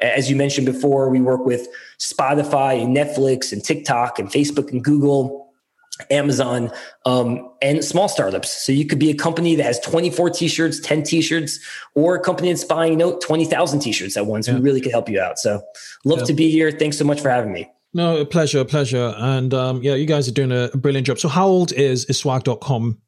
As 0.00 0.30
you 0.30 0.36
mentioned 0.36 0.64
before, 0.64 1.10
we 1.10 1.20
work 1.20 1.44
with 1.44 1.66
Spotify 1.98 2.80
and 2.80 2.96
Netflix 2.96 3.52
and 3.52 3.64
TikTok 3.64 4.20
and 4.20 4.28
Facebook 4.28 4.70
and 4.70 4.82
Google. 4.82 5.42
Amazon 6.10 6.72
um, 7.06 7.48
and 7.62 7.84
small 7.84 8.08
startups. 8.08 8.50
So 8.50 8.72
you 8.72 8.84
could 8.84 8.98
be 8.98 9.10
a 9.10 9.14
company 9.14 9.54
that 9.54 9.62
has 9.62 9.78
24 9.78 10.30
t-shirts, 10.30 10.80
10 10.80 11.04
t-shirts, 11.04 11.60
or 11.94 12.16
a 12.16 12.20
company 12.20 12.48
that's 12.48 12.64
buying 12.64 12.98
note 12.98 13.12
know 13.12 13.18
20,000 13.20 13.78
t-shirts 13.78 14.16
at 14.16 14.26
once. 14.26 14.48
Yeah. 14.48 14.54
We 14.54 14.60
really 14.60 14.80
could 14.80 14.90
help 14.90 15.08
you 15.08 15.20
out. 15.20 15.38
So 15.38 15.62
love 16.04 16.18
yeah. 16.18 16.24
to 16.24 16.32
be 16.34 16.50
here. 16.50 16.72
Thanks 16.72 16.98
so 16.98 17.04
much 17.04 17.20
for 17.20 17.30
having 17.30 17.52
me. 17.52 17.70
No, 17.92 18.16
a 18.16 18.26
pleasure, 18.26 18.58
a 18.58 18.64
pleasure. 18.64 19.14
And 19.18 19.54
um, 19.54 19.84
yeah, 19.84 19.94
you 19.94 20.04
guys 20.04 20.26
are 20.26 20.32
doing 20.32 20.50
a, 20.50 20.68
brilliant 20.76 21.06
job. 21.06 21.20
So 21.20 21.28
how 21.28 21.46
old 21.46 21.70
is, 21.72 22.06
is 22.06 22.18
swag.com? 22.18 22.98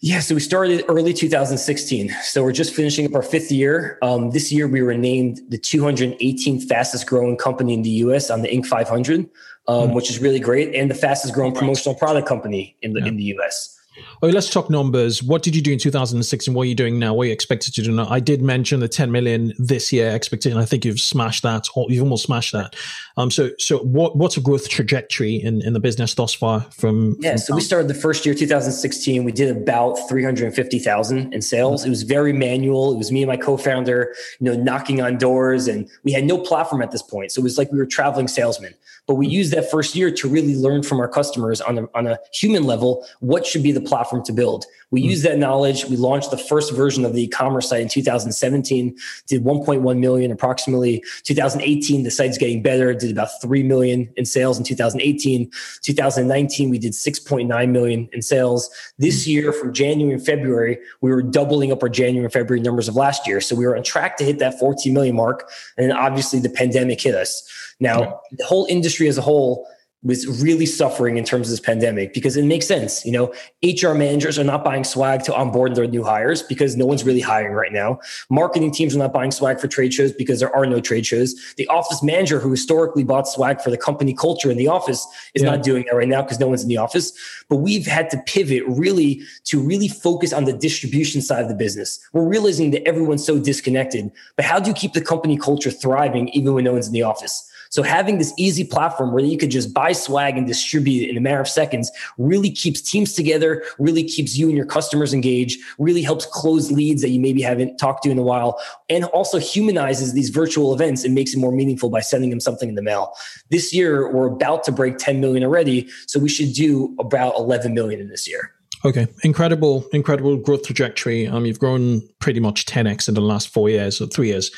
Yeah, 0.00 0.20
so 0.20 0.34
we 0.34 0.40
started 0.40 0.84
early 0.88 1.12
2016. 1.12 2.10
So 2.22 2.42
we're 2.42 2.52
just 2.52 2.74
finishing 2.74 3.06
up 3.06 3.14
our 3.14 3.22
fifth 3.22 3.50
year. 3.50 3.98
Um, 4.02 4.30
this 4.30 4.52
year, 4.52 4.68
we 4.68 4.82
were 4.82 4.94
named 4.94 5.40
the 5.48 5.58
218th 5.58 6.64
fastest 6.64 7.06
growing 7.06 7.36
company 7.36 7.74
in 7.74 7.82
the 7.82 7.90
US 7.90 8.30
on 8.30 8.42
the 8.42 8.48
Inc. 8.48 8.66
500, 8.66 9.20
um, 9.20 9.26
mm-hmm. 9.66 9.94
which 9.94 10.10
is 10.10 10.18
really 10.18 10.40
great, 10.40 10.74
and 10.74 10.90
the 10.90 10.94
fastest 10.94 11.34
growing 11.34 11.54
promotional 11.54 11.94
product 11.94 12.28
company 12.28 12.76
in 12.82 12.92
the 12.92 13.00
yeah. 13.00 13.06
in 13.06 13.16
the 13.16 13.24
US. 13.38 13.80
Oh, 14.22 14.28
let's 14.28 14.50
talk 14.50 14.70
numbers. 14.70 15.22
What 15.22 15.42
did 15.42 15.54
you 15.54 15.62
do 15.62 15.72
in 15.72 15.78
2006 15.78 16.46
and 16.46 16.56
what 16.56 16.62
are 16.62 16.66
you 16.66 16.74
doing 16.74 16.98
now? 16.98 17.14
What 17.14 17.24
are 17.24 17.26
you 17.26 17.32
expected 17.32 17.74
to 17.74 17.82
do 17.82 17.92
now? 17.92 18.08
I 18.08 18.20
did 18.20 18.42
mention 18.42 18.80
the 18.80 18.88
10 18.88 19.12
million 19.12 19.52
this 19.58 19.92
year 19.92 20.10
expectation. 20.10 20.58
I 20.58 20.64
think 20.64 20.84
you've 20.84 21.00
smashed 21.00 21.42
that 21.42 21.68
or 21.74 21.86
you've 21.90 22.02
almost 22.02 22.24
smashed 22.24 22.52
that. 22.52 22.74
Um, 23.16 23.30
so, 23.30 23.50
so 23.58 23.78
what, 23.78 24.16
what's 24.16 24.36
a 24.36 24.40
growth 24.40 24.68
trajectory 24.68 25.36
in, 25.36 25.62
in 25.62 25.72
the 25.72 25.80
business 25.80 26.14
thus 26.14 26.34
far 26.34 26.62
from? 26.72 27.16
Yeah. 27.20 27.32
From 27.32 27.38
so 27.38 27.54
we 27.54 27.60
started 27.60 27.88
the 27.88 27.94
first 27.94 28.26
year, 28.26 28.34
2016, 28.34 29.24
we 29.24 29.32
did 29.32 29.56
about 29.56 29.94
350,000 30.08 31.32
in 31.32 31.42
sales. 31.42 31.82
Mm-hmm. 31.82 31.86
It 31.86 31.90
was 31.90 32.02
very 32.02 32.32
manual. 32.32 32.92
It 32.92 32.96
was 32.96 33.12
me 33.12 33.22
and 33.22 33.28
my 33.28 33.36
co-founder, 33.36 34.14
you 34.40 34.50
know, 34.50 34.60
knocking 34.60 35.00
on 35.02 35.18
doors 35.18 35.68
and 35.68 35.88
we 36.02 36.12
had 36.12 36.24
no 36.24 36.38
platform 36.38 36.82
at 36.82 36.90
this 36.90 37.02
point. 37.02 37.32
So 37.32 37.40
it 37.40 37.44
was 37.44 37.58
like 37.58 37.70
we 37.70 37.78
were 37.78 37.86
traveling 37.86 38.28
salesmen. 38.28 38.74
But 39.06 39.14
we 39.14 39.26
use 39.26 39.50
that 39.50 39.70
first 39.70 39.94
year 39.94 40.10
to 40.10 40.28
really 40.28 40.56
learn 40.56 40.82
from 40.82 40.98
our 40.98 41.08
customers 41.08 41.60
on 41.60 41.78
a, 41.78 41.88
on 41.94 42.06
a 42.06 42.18
human 42.32 42.64
level 42.64 43.06
what 43.20 43.46
should 43.46 43.62
be 43.62 43.72
the 43.72 43.80
platform 43.80 44.24
to 44.24 44.32
build. 44.32 44.64
We 44.94 45.00
mm-hmm. 45.00 45.10
used 45.10 45.24
that 45.24 45.38
knowledge. 45.38 45.86
We 45.86 45.96
launched 45.96 46.30
the 46.30 46.38
first 46.38 46.72
version 46.72 47.04
of 47.04 47.14
the 47.14 47.24
e-commerce 47.24 47.68
site 47.68 47.82
in 47.82 47.88
2017, 47.88 48.96
did 49.26 49.42
1.1 49.42 49.98
million 49.98 50.30
approximately. 50.30 51.02
2018, 51.24 52.04
the 52.04 52.12
site's 52.12 52.38
getting 52.38 52.62
better, 52.62 52.94
did 52.94 53.10
about 53.10 53.28
3 53.42 53.64
million 53.64 54.08
in 54.16 54.24
sales 54.24 54.56
in 54.56 54.62
2018. 54.62 55.50
2019, 55.82 56.70
we 56.70 56.78
did 56.78 56.92
6.9 56.92 57.70
million 57.70 58.08
in 58.12 58.22
sales. 58.22 58.70
This 58.98 59.24
hmm. 59.24 59.30
year, 59.32 59.52
from 59.52 59.72
January 59.72 60.14
and 60.14 60.24
February, 60.24 60.78
we 61.00 61.10
were 61.10 61.22
doubling 61.22 61.72
up 61.72 61.82
our 61.82 61.88
January 61.88 62.24
and 62.24 62.32
February 62.32 62.60
numbers 62.60 62.86
of 62.86 62.94
last 62.94 63.26
year. 63.26 63.40
So 63.40 63.56
we 63.56 63.66
were 63.66 63.76
on 63.76 63.82
track 63.82 64.16
to 64.18 64.24
hit 64.24 64.38
that 64.38 64.60
14 64.60 64.94
million 64.94 65.16
mark. 65.16 65.50
And 65.76 65.90
then 65.90 65.96
obviously 65.96 66.38
the 66.38 66.50
pandemic 66.50 67.00
hit 67.00 67.16
us. 67.16 67.42
Now, 67.80 68.20
the 68.30 68.44
whole 68.44 68.66
industry 68.66 69.08
as 69.08 69.18
a 69.18 69.22
whole 69.22 69.66
was 70.04 70.26
really 70.42 70.66
suffering 70.66 71.16
in 71.16 71.24
terms 71.24 71.48
of 71.48 71.52
this 71.52 71.60
pandemic 71.60 72.12
because 72.12 72.36
it 72.36 72.44
makes 72.44 72.66
sense. 72.66 73.04
You 73.06 73.12
know, 73.12 73.34
HR 73.62 73.94
managers 73.94 74.38
are 74.38 74.44
not 74.44 74.62
buying 74.62 74.84
swag 74.84 75.24
to 75.24 75.34
onboard 75.34 75.74
their 75.74 75.86
new 75.86 76.04
hires 76.04 76.42
because 76.42 76.76
no 76.76 76.84
one's 76.84 77.04
really 77.04 77.20
hiring 77.20 77.54
right 77.54 77.72
now. 77.72 77.98
Marketing 78.28 78.70
teams 78.70 78.94
are 78.94 78.98
not 78.98 79.14
buying 79.14 79.30
swag 79.30 79.58
for 79.58 79.66
trade 79.66 79.94
shows 79.94 80.12
because 80.12 80.40
there 80.40 80.54
are 80.54 80.66
no 80.66 80.78
trade 80.78 81.06
shows. 81.06 81.34
The 81.56 81.66
office 81.68 82.02
manager 82.02 82.38
who 82.38 82.50
historically 82.50 83.02
bought 83.02 83.26
swag 83.26 83.62
for 83.62 83.70
the 83.70 83.78
company 83.78 84.14
culture 84.14 84.50
in 84.50 84.58
the 84.58 84.68
office 84.68 85.06
is 85.34 85.42
yeah. 85.42 85.50
not 85.50 85.62
doing 85.62 85.84
that 85.88 85.96
right 85.96 86.08
now 86.08 86.22
because 86.22 86.38
no 86.38 86.48
one's 86.48 86.62
in 86.62 86.68
the 86.68 86.76
office. 86.76 87.12
But 87.48 87.56
we've 87.56 87.86
had 87.86 88.10
to 88.10 88.18
pivot 88.26 88.62
really 88.66 89.22
to 89.44 89.60
really 89.60 89.88
focus 89.88 90.34
on 90.34 90.44
the 90.44 90.52
distribution 90.52 91.22
side 91.22 91.42
of 91.42 91.48
the 91.48 91.54
business. 91.54 91.98
We're 92.12 92.28
realizing 92.28 92.72
that 92.72 92.86
everyone's 92.86 93.24
so 93.24 93.38
disconnected, 93.38 94.12
but 94.36 94.44
how 94.44 94.60
do 94.60 94.68
you 94.68 94.74
keep 94.74 94.92
the 94.92 95.00
company 95.00 95.38
culture 95.38 95.70
thriving 95.70 96.28
even 96.30 96.52
when 96.52 96.64
no 96.64 96.72
one's 96.72 96.88
in 96.88 96.92
the 96.92 97.02
office? 97.02 97.50
So 97.74 97.82
having 97.82 98.18
this 98.18 98.32
easy 98.38 98.62
platform 98.62 99.10
where 99.10 99.24
you 99.24 99.36
could 99.36 99.50
just 99.50 99.74
buy 99.74 99.90
swag 99.90 100.38
and 100.38 100.46
distribute 100.46 101.08
it 101.08 101.10
in 101.10 101.16
a 101.16 101.20
matter 101.20 101.40
of 101.40 101.48
seconds 101.48 101.90
really 102.18 102.48
keeps 102.48 102.80
teams 102.80 103.14
together, 103.14 103.64
really 103.80 104.04
keeps 104.04 104.36
you 104.36 104.46
and 104.46 104.56
your 104.56 104.64
customers 104.64 105.12
engaged, 105.12 105.60
really 105.80 106.00
helps 106.00 106.24
close 106.24 106.70
leads 106.70 107.02
that 107.02 107.08
you 107.08 107.18
maybe 107.18 107.42
haven't 107.42 107.78
talked 107.78 108.04
to 108.04 108.10
in 108.10 108.18
a 108.18 108.22
while, 108.22 108.60
and 108.88 109.06
also 109.06 109.40
humanizes 109.40 110.12
these 110.12 110.28
virtual 110.28 110.72
events 110.72 111.02
and 111.02 111.16
makes 111.16 111.34
it 111.34 111.38
more 111.40 111.50
meaningful 111.50 111.90
by 111.90 111.98
sending 111.98 112.30
them 112.30 112.38
something 112.38 112.68
in 112.68 112.76
the 112.76 112.82
mail. 112.82 113.12
This 113.50 113.74
year, 113.74 114.08
we're 114.08 114.28
about 114.28 114.62
to 114.64 114.70
break 114.70 114.98
10 114.98 115.20
million 115.20 115.42
already. 115.42 115.88
So 116.06 116.20
we 116.20 116.28
should 116.28 116.52
do 116.52 116.94
about 117.00 117.34
11 117.36 117.74
million 117.74 117.98
in 117.98 118.08
this 118.08 118.28
year. 118.28 118.52
Okay, 118.84 119.08
incredible, 119.24 119.84
incredible 119.92 120.36
growth 120.36 120.62
trajectory. 120.62 121.26
Um, 121.26 121.44
you've 121.44 121.58
grown 121.58 122.02
pretty 122.20 122.38
much 122.38 122.66
10x 122.66 123.08
in 123.08 123.14
the 123.14 123.20
last 123.20 123.48
four 123.48 123.68
years 123.68 124.00
or 124.00 124.06
three 124.06 124.28
years 124.28 124.52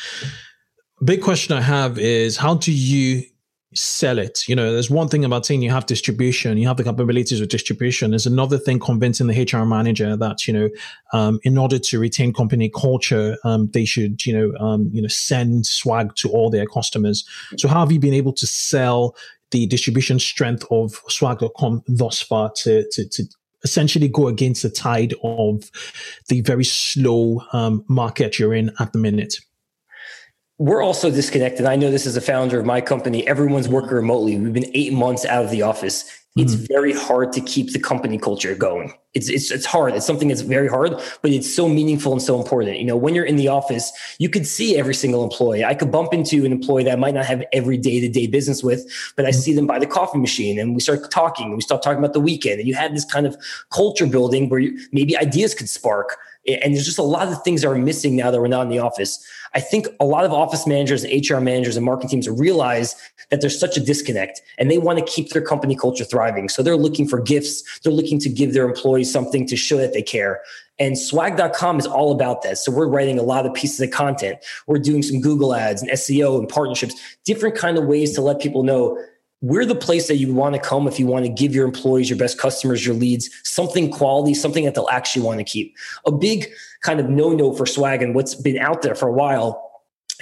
big 1.04 1.22
question 1.22 1.56
I 1.56 1.60
have 1.60 1.98
is 1.98 2.36
how 2.36 2.54
do 2.54 2.72
you 2.72 3.22
sell 3.74 4.18
it? 4.18 4.48
You 4.48 4.56
know, 4.56 4.72
there's 4.72 4.90
one 4.90 5.08
thing 5.08 5.24
about 5.24 5.44
saying 5.44 5.62
you 5.62 5.70
have 5.70 5.86
distribution, 5.86 6.56
you 6.56 6.66
have 6.66 6.76
the 6.76 6.84
capabilities 6.84 7.40
of 7.40 7.48
distribution. 7.48 8.10
There's 8.10 8.26
another 8.26 8.58
thing 8.58 8.78
convincing 8.78 9.26
the 9.26 9.42
HR 9.42 9.64
manager 9.64 10.16
that 10.16 10.46
you 10.46 10.54
know, 10.54 10.68
um, 11.12 11.38
in 11.42 11.58
order 11.58 11.78
to 11.78 11.98
retain 11.98 12.32
company 12.32 12.70
culture, 12.70 13.36
um, 13.44 13.68
they 13.72 13.84
should 13.84 14.24
you 14.24 14.32
know, 14.32 14.58
um, 14.58 14.88
you 14.92 15.02
know, 15.02 15.08
send 15.08 15.66
swag 15.66 16.14
to 16.16 16.30
all 16.30 16.50
their 16.50 16.66
customers. 16.66 17.28
So 17.58 17.68
how 17.68 17.80
have 17.80 17.92
you 17.92 18.00
been 18.00 18.14
able 18.14 18.32
to 18.34 18.46
sell 18.46 19.16
the 19.50 19.66
distribution 19.66 20.18
strength 20.18 20.64
of 20.70 21.00
swag.com 21.08 21.82
thus 21.86 22.20
far 22.22 22.50
to 22.56 22.88
to, 22.92 23.08
to 23.08 23.24
essentially 23.64 24.08
go 24.08 24.28
against 24.28 24.62
the 24.62 24.70
tide 24.70 25.14
of 25.22 25.70
the 26.28 26.40
very 26.42 26.64
slow 26.64 27.42
um, 27.52 27.84
market 27.88 28.38
you're 28.38 28.54
in 28.54 28.70
at 28.80 28.92
the 28.92 28.98
minute? 28.98 29.38
We're 30.58 30.82
also 30.82 31.10
disconnected. 31.10 31.66
I 31.66 31.76
know 31.76 31.90
this 31.90 32.06
is 32.06 32.16
a 32.16 32.20
founder 32.20 32.58
of 32.58 32.64
my 32.64 32.80
company. 32.80 33.26
Everyone's 33.26 33.68
working 33.68 33.92
remotely. 33.92 34.38
We've 34.38 34.52
been 34.52 34.70
eight 34.74 34.92
months 34.92 35.24
out 35.24 35.44
of 35.44 35.50
the 35.50 35.62
office. 35.62 36.10
It's 36.36 36.54
mm-hmm. 36.54 36.64
very 36.66 36.92
hard 36.92 37.32
to 37.32 37.40
keep 37.40 37.72
the 37.72 37.78
company 37.78 38.18
culture 38.18 38.54
going. 38.54 38.92
It's, 39.14 39.30
it's 39.30 39.50
it's 39.50 39.64
hard. 39.64 39.94
It's 39.94 40.04
something 40.04 40.28
that's 40.28 40.42
very 40.42 40.68
hard, 40.68 41.00
but 41.22 41.30
it's 41.30 41.52
so 41.52 41.66
meaningful 41.66 42.12
and 42.12 42.20
so 42.20 42.38
important. 42.38 42.78
You 42.78 42.84
know, 42.84 42.96
when 42.96 43.14
you're 43.14 43.24
in 43.24 43.36
the 43.36 43.48
office, 43.48 43.90
you 44.18 44.28
could 44.28 44.46
see 44.46 44.76
every 44.76 44.94
single 44.94 45.24
employee. 45.24 45.64
I 45.64 45.74
could 45.74 45.90
bump 45.90 46.12
into 46.12 46.44
an 46.44 46.52
employee 46.52 46.84
that 46.84 46.92
I 46.92 46.96
might 46.96 47.14
not 47.14 47.24
have 47.24 47.42
every 47.54 47.78
day 47.78 48.00
to 48.00 48.08
day 48.10 48.26
business 48.26 48.62
with, 48.62 48.86
but 49.16 49.24
I 49.24 49.30
see 49.30 49.54
them 49.54 49.66
by 49.66 49.78
the 49.78 49.86
coffee 49.86 50.18
machine, 50.18 50.58
and 50.58 50.74
we 50.74 50.80
start 50.80 51.10
talking. 51.10 51.46
And 51.46 51.54
we 51.54 51.62
start 51.62 51.82
talking 51.82 52.00
about 52.00 52.12
the 52.12 52.20
weekend, 52.20 52.60
and 52.60 52.68
you 52.68 52.74
have 52.74 52.92
this 52.92 53.06
kind 53.06 53.26
of 53.26 53.34
culture 53.70 54.06
building 54.06 54.50
where 54.50 54.60
you, 54.60 54.78
maybe 54.92 55.16
ideas 55.16 55.54
could 55.54 55.70
spark. 55.70 56.18
And 56.48 56.74
there's 56.74 56.84
just 56.84 56.98
a 56.98 57.02
lot 57.02 57.28
of 57.28 57.42
things 57.42 57.62
that 57.62 57.68
are 57.68 57.74
missing 57.74 58.16
now 58.16 58.30
that 58.30 58.40
we're 58.40 58.46
not 58.46 58.62
in 58.62 58.68
the 58.68 58.78
office. 58.78 59.24
I 59.54 59.60
think 59.60 59.88
a 60.00 60.04
lot 60.04 60.24
of 60.24 60.32
office 60.32 60.66
managers, 60.66 61.02
and 61.02 61.30
HR 61.30 61.40
managers, 61.40 61.76
and 61.76 61.84
marketing 61.84 62.10
teams 62.10 62.28
realize 62.28 62.94
that 63.30 63.40
there's 63.40 63.58
such 63.58 63.76
a 63.76 63.80
disconnect 63.80 64.40
and 64.58 64.70
they 64.70 64.78
want 64.78 64.98
to 64.98 65.04
keep 65.04 65.30
their 65.30 65.42
company 65.42 65.74
culture 65.74 66.04
thriving. 66.04 66.48
So 66.48 66.62
they're 66.62 66.76
looking 66.76 67.08
for 67.08 67.20
gifts. 67.20 67.80
They're 67.80 67.92
looking 67.92 68.18
to 68.20 68.28
give 68.28 68.52
their 68.52 68.64
employees 68.64 69.10
something 69.10 69.46
to 69.48 69.56
show 69.56 69.78
that 69.78 69.92
they 69.92 70.02
care. 70.02 70.40
And 70.78 70.98
swag.com 70.98 71.78
is 71.78 71.86
all 71.86 72.12
about 72.12 72.42
that. 72.42 72.58
So 72.58 72.70
we're 72.70 72.86
writing 72.86 73.18
a 73.18 73.22
lot 73.22 73.46
of 73.46 73.54
pieces 73.54 73.80
of 73.80 73.90
content. 73.90 74.38
We're 74.66 74.78
doing 74.78 75.02
some 75.02 75.20
Google 75.20 75.54
ads 75.54 75.82
and 75.82 75.90
SEO 75.90 76.38
and 76.38 76.48
partnerships, 76.48 76.94
different 77.24 77.56
kind 77.56 77.78
of 77.78 77.84
ways 77.84 78.12
to 78.14 78.20
let 78.20 78.40
people 78.40 78.62
know 78.62 79.02
we're 79.42 79.66
the 79.66 79.74
place 79.74 80.08
that 80.08 80.16
you 80.16 80.32
want 80.32 80.54
to 80.54 80.60
come 80.60 80.88
if 80.88 80.98
you 80.98 81.06
want 81.06 81.24
to 81.24 81.30
give 81.30 81.54
your 81.54 81.66
employees, 81.66 82.08
your 82.08 82.18
best 82.18 82.38
customers, 82.38 82.86
your 82.86 82.94
leads, 82.94 83.30
something 83.44 83.90
quality, 83.90 84.34
something 84.34 84.64
that 84.64 84.74
they'll 84.74 84.88
actually 84.90 85.22
want 85.22 85.38
to 85.38 85.44
keep. 85.44 85.76
A 86.06 86.12
big 86.12 86.48
kind 86.80 87.00
of 87.00 87.08
no 87.08 87.32
no 87.32 87.52
for 87.52 87.66
swag 87.66 88.02
and 88.02 88.14
what's 88.14 88.34
been 88.34 88.58
out 88.58 88.82
there 88.82 88.94
for 88.94 89.08
a 89.08 89.12
while 89.12 89.65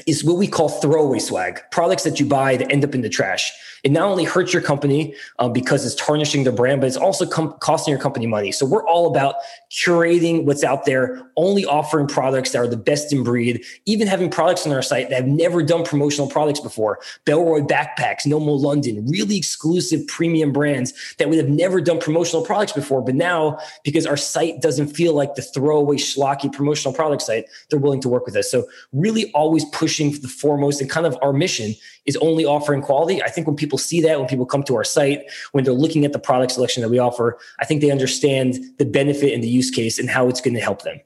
is 0.06 0.24
what 0.24 0.36
we 0.36 0.46
call 0.46 0.68
throwaway 0.68 1.18
swag 1.18 1.60
products 1.70 2.02
that 2.04 2.18
you 2.18 2.26
buy 2.26 2.56
that 2.56 2.70
end 2.72 2.84
up 2.84 2.94
in 2.94 3.02
the 3.02 3.08
trash 3.08 3.52
it 3.84 3.92
not 3.92 4.08
only 4.08 4.24
hurts 4.24 4.52
your 4.52 4.62
company 4.62 5.14
um, 5.38 5.52
because 5.52 5.84
it's 5.84 5.94
tarnishing 5.94 6.42
their 6.44 6.54
brand, 6.54 6.80
but 6.80 6.86
it's 6.86 6.96
also 6.96 7.26
com- 7.26 7.52
costing 7.60 7.92
your 7.92 8.00
company 8.00 8.26
money. 8.26 8.50
So 8.50 8.64
we're 8.64 8.86
all 8.86 9.06
about 9.06 9.36
curating 9.70 10.44
what's 10.44 10.64
out 10.64 10.86
there, 10.86 11.22
only 11.36 11.66
offering 11.66 12.06
products 12.06 12.52
that 12.52 12.58
are 12.58 12.66
the 12.66 12.78
best 12.78 13.12
in 13.12 13.22
breed, 13.22 13.62
even 13.84 14.08
having 14.08 14.30
products 14.30 14.66
on 14.66 14.72
our 14.72 14.80
site 14.80 15.10
that 15.10 15.16
have 15.16 15.26
never 15.26 15.62
done 15.62 15.84
promotional 15.84 16.28
products 16.28 16.60
before. 16.60 16.98
Bellroy 17.26 17.68
backpacks, 17.68 18.26
Nomo 18.26 18.58
London, 18.58 19.06
really 19.06 19.36
exclusive 19.36 20.06
premium 20.06 20.50
brands 20.50 20.94
that 21.18 21.28
would 21.28 21.38
have 21.38 21.50
never 21.50 21.82
done 21.82 22.00
promotional 22.00 22.42
products 22.42 22.72
before. 22.72 23.02
But 23.02 23.16
now, 23.16 23.58
because 23.84 24.06
our 24.06 24.16
site 24.16 24.62
doesn't 24.62 24.88
feel 24.88 25.12
like 25.12 25.34
the 25.34 25.42
throwaway 25.42 25.96
schlocky 25.96 26.50
promotional 26.50 26.94
product 26.94 27.20
site, 27.20 27.44
they're 27.68 27.78
willing 27.78 28.00
to 28.00 28.08
work 28.08 28.24
with 28.24 28.34
us. 28.34 28.50
So 28.50 28.66
really 28.94 29.30
always 29.32 29.66
pushing 29.84 30.12
the 30.22 30.28
foremost 30.28 30.80
and 30.80 30.88
kind 30.88 31.06
of 31.06 31.14
our 31.20 31.34
mission 31.34 31.74
is 32.06 32.16
only 32.22 32.46
offering 32.46 32.80
quality. 32.80 33.22
I 33.22 33.28
think 33.28 33.46
when 33.46 33.54
people 33.54 33.76
see 33.76 34.00
that, 34.00 34.18
when 34.18 34.26
people 34.26 34.46
come 34.46 34.62
to 34.62 34.76
our 34.76 34.82
site, 34.82 35.20
when 35.52 35.62
they're 35.62 35.74
looking 35.74 36.06
at 36.06 36.14
the 36.14 36.18
product 36.18 36.52
selection 36.52 36.82
that 36.82 36.88
we 36.88 36.98
offer, 36.98 37.36
I 37.60 37.66
think 37.66 37.82
they 37.82 37.90
understand 37.90 38.56
the 38.78 38.86
benefit 38.86 39.34
and 39.34 39.44
the 39.44 39.48
use 39.48 39.70
case 39.70 39.98
and 39.98 40.08
how 40.08 40.26
it's 40.30 40.40
going 40.40 40.54
to 40.54 40.60
help 40.60 40.80
them. 40.84 40.98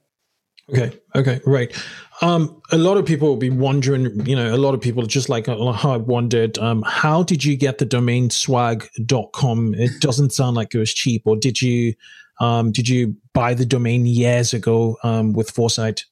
Okay. 0.70 0.92
Okay. 1.16 1.40
Right. 1.44 1.74
Um, 2.22 2.62
a 2.70 2.78
lot 2.78 2.98
of 2.98 3.04
people 3.04 3.26
will 3.26 3.36
be 3.36 3.50
wondering, 3.50 4.24
you 4.24 4.36
know, 4.36 4.54
a 4.54 4.58
lot 4.58 4.74
of 4.74 4.80
people 4.80 5.04
just 5.06 5.28
like 5.28 5.48
uh, 5.48 5.72
how 5.72 5.90
I 5.90 5.96
wondered, 5.96 6.56
um, 6.58 6.84
how 6.86 7.24
did 7.24 7.44
you 7.44 7.56
get 7.56 7.78
the 7.78 7.84
domain 7.84 8.30
swag.com? 8.30 9.74
It 9.74 10.00
doesn't 10.00 10.30
sound 10.32 10.54
like 10.54 10.72
it 10.72 10.78
was 10.78 10.94
cheap, 10.94 11.22
or 11.24 11.36
did 11.36 11.60
you, 11.60 11.94
um, 12.38 12.70
did 12.70 12.88
you 12.88 13.16
buy 13.32 13.54
the 13.54 13.66
domain 13.66 14.06
years 14.06 14.54
ago, 14.54 14.98
um, 15.02 15.32
with 15.32 15.50
foresight? 15.50 16.04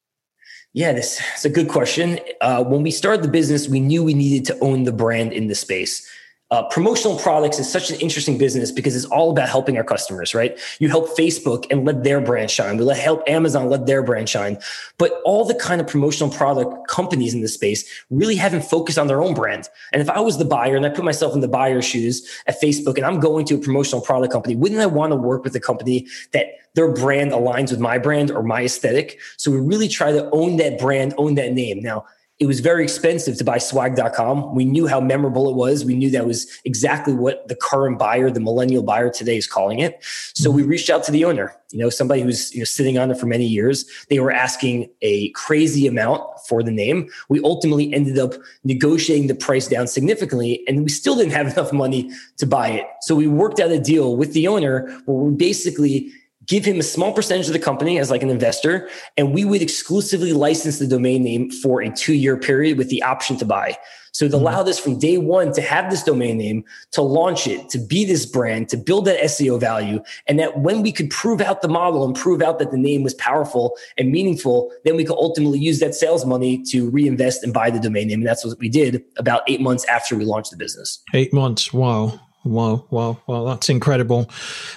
Yeah, 0.77 0.93
this 0.93 1.23
is 1.35 1.47
a 1.47 1.49
good 1.49 1.71
question. 1.71 2.21
Uh, 2.43 2.63
when 2.63 2.83
we 2.83 2.91
started 2.91 3.23
the 3.23 3.31
business, 3.31 3.67
we 3.67 3.81
knew 3.81 4.05
we 4.05 4.13
needed 4.13 4.45
to 4.49 4.59
own 4.59 4.83
the 4.83 4.93
brand 4.93 5.33
in 5.33 5.47
the 5.47 5.55
space. 5.55 6.07
Uh, 6.53 6.63
promotional 6.69 7.19
products 7.19 7.59
is 7.59 7.71
such 7.71 7.91
an 7.91 7.99
interesting 7.99 8.39
business 8.39 8.71
because 8.71 8.95
it's 8.95 9.05
all 9.07 9.33
about 9.33 9.49
helping 9.49 9.77
our 9.77 9.83
customers, 9.83 10.33
right? 10.33 10.57
You 10.79 10.89
help 10.89 11.09
Facebook 11.17 11.67
and 11.73 11.85
let 11.85 12.05
their 12.05 12.21
brand 12.21 12.53
shine. 12.53 12.77
We 12.77 12.85
let 12.85 12.99
help 12.99 13.29
Amazon 13.29 13.69
let 13.69 13.87
their 13.87 14.01
brand 14.01 14.29
shine. 14.29 14.59
But 14.97 15.21
all 15.25 15.45
the 15.45 15.57
kind 15.57 15.81
of 15.81 15.89
promotional 15.89 16.33
product 16.33 16.87
companies 16.87 17.35
in 17.35 17.41
this 17.41 17.55
space 17.55 17.91
really 18.11 18.37
haven't 18.37 18.63
focused 18.63 18.97
on 18.97 19.09
their 19.09 19.23
own 19.23 19.35
brand. 19.35 19.69
And 19.93 20.01
if 20.01 20.09
I 20.09 20.21
was 20.21 20.39
the 20.39 20.45
buyer 20.45 20.77
and 20.77 20.87
I 20.87 20.91
put 20.91 21.05
myself 21.05 21.35
in 21.35 21.41
the 21.41 21.49
buyer's 21.49 21.85
shoes 21.85 22.25
at 22.47 22.61
Facebook 22.61 22.97
and 22.97 23.05
I'm 23.05 23.19
going 23.19 23.45
to 23.47 23.57
a 23.57 23.59
promotional 23.59 24.01
product 24.01 24.33
company, 24.33 24.55
wouldn't 24.55 24.81
I 24.81 24.87
want 24.87 25.11
to 25.11 25.17
work 25.17 25.43
with 25.43 25.57
a 25.57 25.61
company 25.61 26.07
that 26.31 26.47
their 26.75 26.93
brand 26.93 27.33
aligns 27.33 27.73
with 27.73 27.81
my 27.81 27.99
brand 27.99 28.31
or 28.31 28.45
my 28.45 28.63
aesthetic? 28.63 29.19
So 29.37 29.51
we 29.51 29.59
really 29.59 29.89
try 29.89 30.13
to 30.13 30.31
own 30.31 30.59
that 30.59 30.79
brand, 30.79 31.13
own 31.19 31.35
that 31.35 31.55
name. 31.55 31.81
Now, 31.81 32.07
it 32.39 32.47
was 32.47 32.61
very 32.61 32.83
expensive 32.83 33.39
to 33.39 33.45
buy 33.45 33.57
swag.com. 33.57 34.55
We 34.55 34.67
knew 34.67 34.87
how 34.87 35.01
memorable 35.01 35.49
it 35.49 35.57
was. 35.57 35.87
We 35.87 35.95
knew 35.95 36.11
that 36.11 36.27
was 36.27 36.47
exactly 36.67 37.15
what 37.15 37.49
the 37.49 37.57
current 37.57 37.99
buyer, 37.99 38.31
the 38.31 38.41
millennial 38.41 38.83
buyer 38.83 39.09
today 39.09 39.39
is 39.39 39.47
calling 39.47 39.79
it. 39.79 40.05
So 40.35 40.51
we 40.51 40.63
reached 40.63 40.91
out 40.91 41.03
to 41.05 41.13
the 41.13 41.25
owner, 41.25 41.55
you 41.71 41.79
know, 41.79 41.89
somebody 41.89 42.21
who's 42.21 42.53
you 42.53 42.61
know, 42.61 42.65
sitting 42.65 42.99
on 42.99 43.11
it 43.11 43.19
for 43.19 43.25
many 43.25 43.47
years. 43.47 43.87
They 44.11 44.21
were 44.21 44.31
asking 44.31 44.91
a 45.01 45.31
crazy 45.31 45.87
amount 45.87 46.23
for 46.47 46.63
the 46.63 46.71
name. 46.71 47.09
We 47.31 47.41
ultimately 47.43 47.93
ended 47.95 48.19
up 48.19 48.35
negotiating 48.65 49.29
the 49.29 49.35
price 49.35 49.67
down 49.67 49.87
significantly 49.87 50.63
and 50.69 50.83
we 50.83 50.91
still 50.91 51.17
didn't 51.17 51.33
have 51.33 51.47
enough 51.57 51.73
money 51.73 52.11
to 52.37 52.47
buy 52.47 52.69
it. 52.69 52.87
So 53.01 53.15
we 53.15 53.29
worked 53.29 53.61
out 53.61 53.71
a 53.71 53.81
deal 53.81 54.15
with 54.15 54.35
the 54.35 54.47
owner 54.47 54.87
where 55.07 55.17
we 55.17 55.35
basically 55.35 56.13
give 56.47 56.65
him 56.65 56.79
a 56.79 56.83
small 56.83 57.13
percentage 57.13 57.47
of 57.47 57.53
the 57.53 57.59
company 57.59 57.99
as 57.99 58.11
like 58.11 58.23
an 58.23 58.31
investor, 58.31 58.89
and 59.17 59.35
we 59.35 59.45
would 59.45 59.63
exclusively 59.63 60.33
license 60.33 60.79
the 60.79 60.87
domain 60.87 61.23
name 61.23 61.51
for 61.51 61.83
a 61.83 61.91
two 61.91 62.15
year 62.15 62.37
period 62.37 62.79
with 62.79 62.89
the 62.89 63.03
option 63.03 63.37
to 63.39 63.45
buy. 63.45 63.77
So 64.17 64.27
to 64.27 64.35
mm-hmm. 64.35 64.47
allow 64.47 64.63
this 64.63 64.79
from 64.79 64.99
day 64.99 65.19
one 65.19 65.53
to 65.53 65.61
have 65.61 65.91
this 65.91 66.03
domain 66.03 66.39
name, 66.39 66.65
to 66.93 67.03
launch 67.03 67.47
it, 67.47 67.69
to 67.69 67.79
be 67.79 68.07
this 68.07 68.25
brand, 68.25 68.71
to 68.71 68.79
build 68.79 69.05
that 69.05 69.21
SEO 69.21 69.61
value, 69.61 70.03
and 70.27 70.39
that 70.39 70.61
when 70.61 70.81
we 70.81 70.91
could 70.91 71.11
prove 71.11 71.43
out 71.43 71.61
the 71.61 71.69
model 71.69 72.03
and 72.03 72.17
prove 72.17 72.41
out 72.41 72.59
that 72.59 72.71
the 72.71 72.79
name 72.79 73.03
was 73.03 73.13
powerful 73.15 73.77
and 73.99 74.11
meaningful, 74.11 74.73
then 74.85 74.97
we 74.97 75.05
could 75.05 75.19
ultimately 75.19 75.59
use 75.59 75.81
that 75.81 75.95
sales 75.95 76.25
money 76.25 76.63
to 76.71 76.89
reinvest 76.89 77.45
and 77.45 77.53
buy 77.53 77.69
the 77.69 77.79
domain 77.79 78.09
name. 78.09 78.21
And 78.21 78.27
that's 78.27 78.43
what 78.43 78.59
we 78.59 78.71
did 78.71 79.05
about 79.19 79.43
eight 79.49 79.61
months 79.61 79.85
after 79.85 80.17
we 80.17 80.25
launched 80.25 80.51
the 80.51 80.57
business. 80.57 81.03
Eight 81.13 81.35
months. 81.35 81.75
Wow. 81.75 82.19
Wow, 82.47 82.87
wow, 82.91 83.21
wow, 83.27 83.45
that's 83.45 83.69
incredible. 83.69 84.31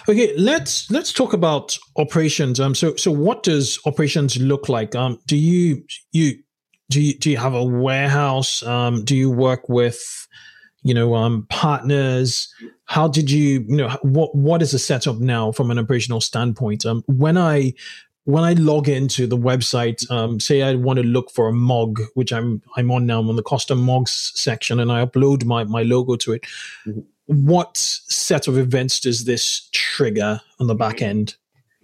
Okay, 0.08 0.36
let's 0.36 0.90
let's 0.90 1.14
talk 1.14 1.34
about 1.34 1.78
operations. 1.98 2.60
Um, 2.60 2.74
so 2.74 2.96
so 2.96 3.12
what 3.12 3.44
does 3.44 3.80
operations 3.86 4.38
look 4.38 4.70
like? 4.70 4.96
Um, 4.96 5.20
do 5.28 5.38
you 5.38 5.84
you 6.12 6.40
do 6.90 7.00
you 7.00 7.14
do 7.20 7.30
you 7.30 7.38
have 7.38 7.54
a 7.54 7.64
warehouse? 7.64 8.64
Um, 8.64 9.06
do 9.06 9.16
you 9.16 9.30
work 9.30 9.70
with 9.70 10.28
you 10.82 10.96
know 10.96 11.14
um 11.14 11.46
partners? 11.52 12.52
How 12.86 13.08
did 13.08 13.30
you 13.30 13.64
you 13.68 13.78
know 13.78 13.90
what 14.02 14.34
what 14.34 14.64
is 14.64 14.72
the 14.72 14.80
setup 14.80 15.20
now 15.20 15.52
from 15.52 15.70
an 15.70 15.78
operational 15.78 16.22
standpoint? 16.22 16.88
Um, 16.88 17.04
when 17.06 17.38
I 17.38 17.74
when 18.24 18.44
I 18.44 18.54
log 18.54 18.90
into 18.90 19.28
the 19.28 19.38
website, 19.38 20.10
um, 20.10 20.40
say 20.40 20.64
I 20.64 20.74
want 20.74 20.98
to 20.98 21.04
look 21.04 21.30
for 21.30 21.48
a 21.48 21.54
mug, 21.54 22.02
which 22.16 22.34
I'm 22.34 22.64
I'm 22.76 22.90
on 22.90 23.06
now, 23.06 23.20
I'm 23.20 23.30
on 23.30 23.36
the 23.36 23.44
custom 23.44 23.80
mugs 23.84 24.32
section, 24.34 24.80
and 24.80 24.92
I 24.92 25.06
upload 25.06 25.46
my 25.46 25.66
my 25.66 25.84
logo 25.84 26.16
to 26.16 26.34
it. 26.34 26.42
Mm-hmm 26.88 27.02
what 27.30 27.78
set 27.78 28.48
of 28.48 28.58
events 28.58 29.00
does 29.00 29.26
this 29.26 29.70
trigger 29.72 30.42
on 30.60 30.66
the 30.66 30.74
back 30.74 30.96
mm-hmm. 30.96 31.06
end? 31.06 31.36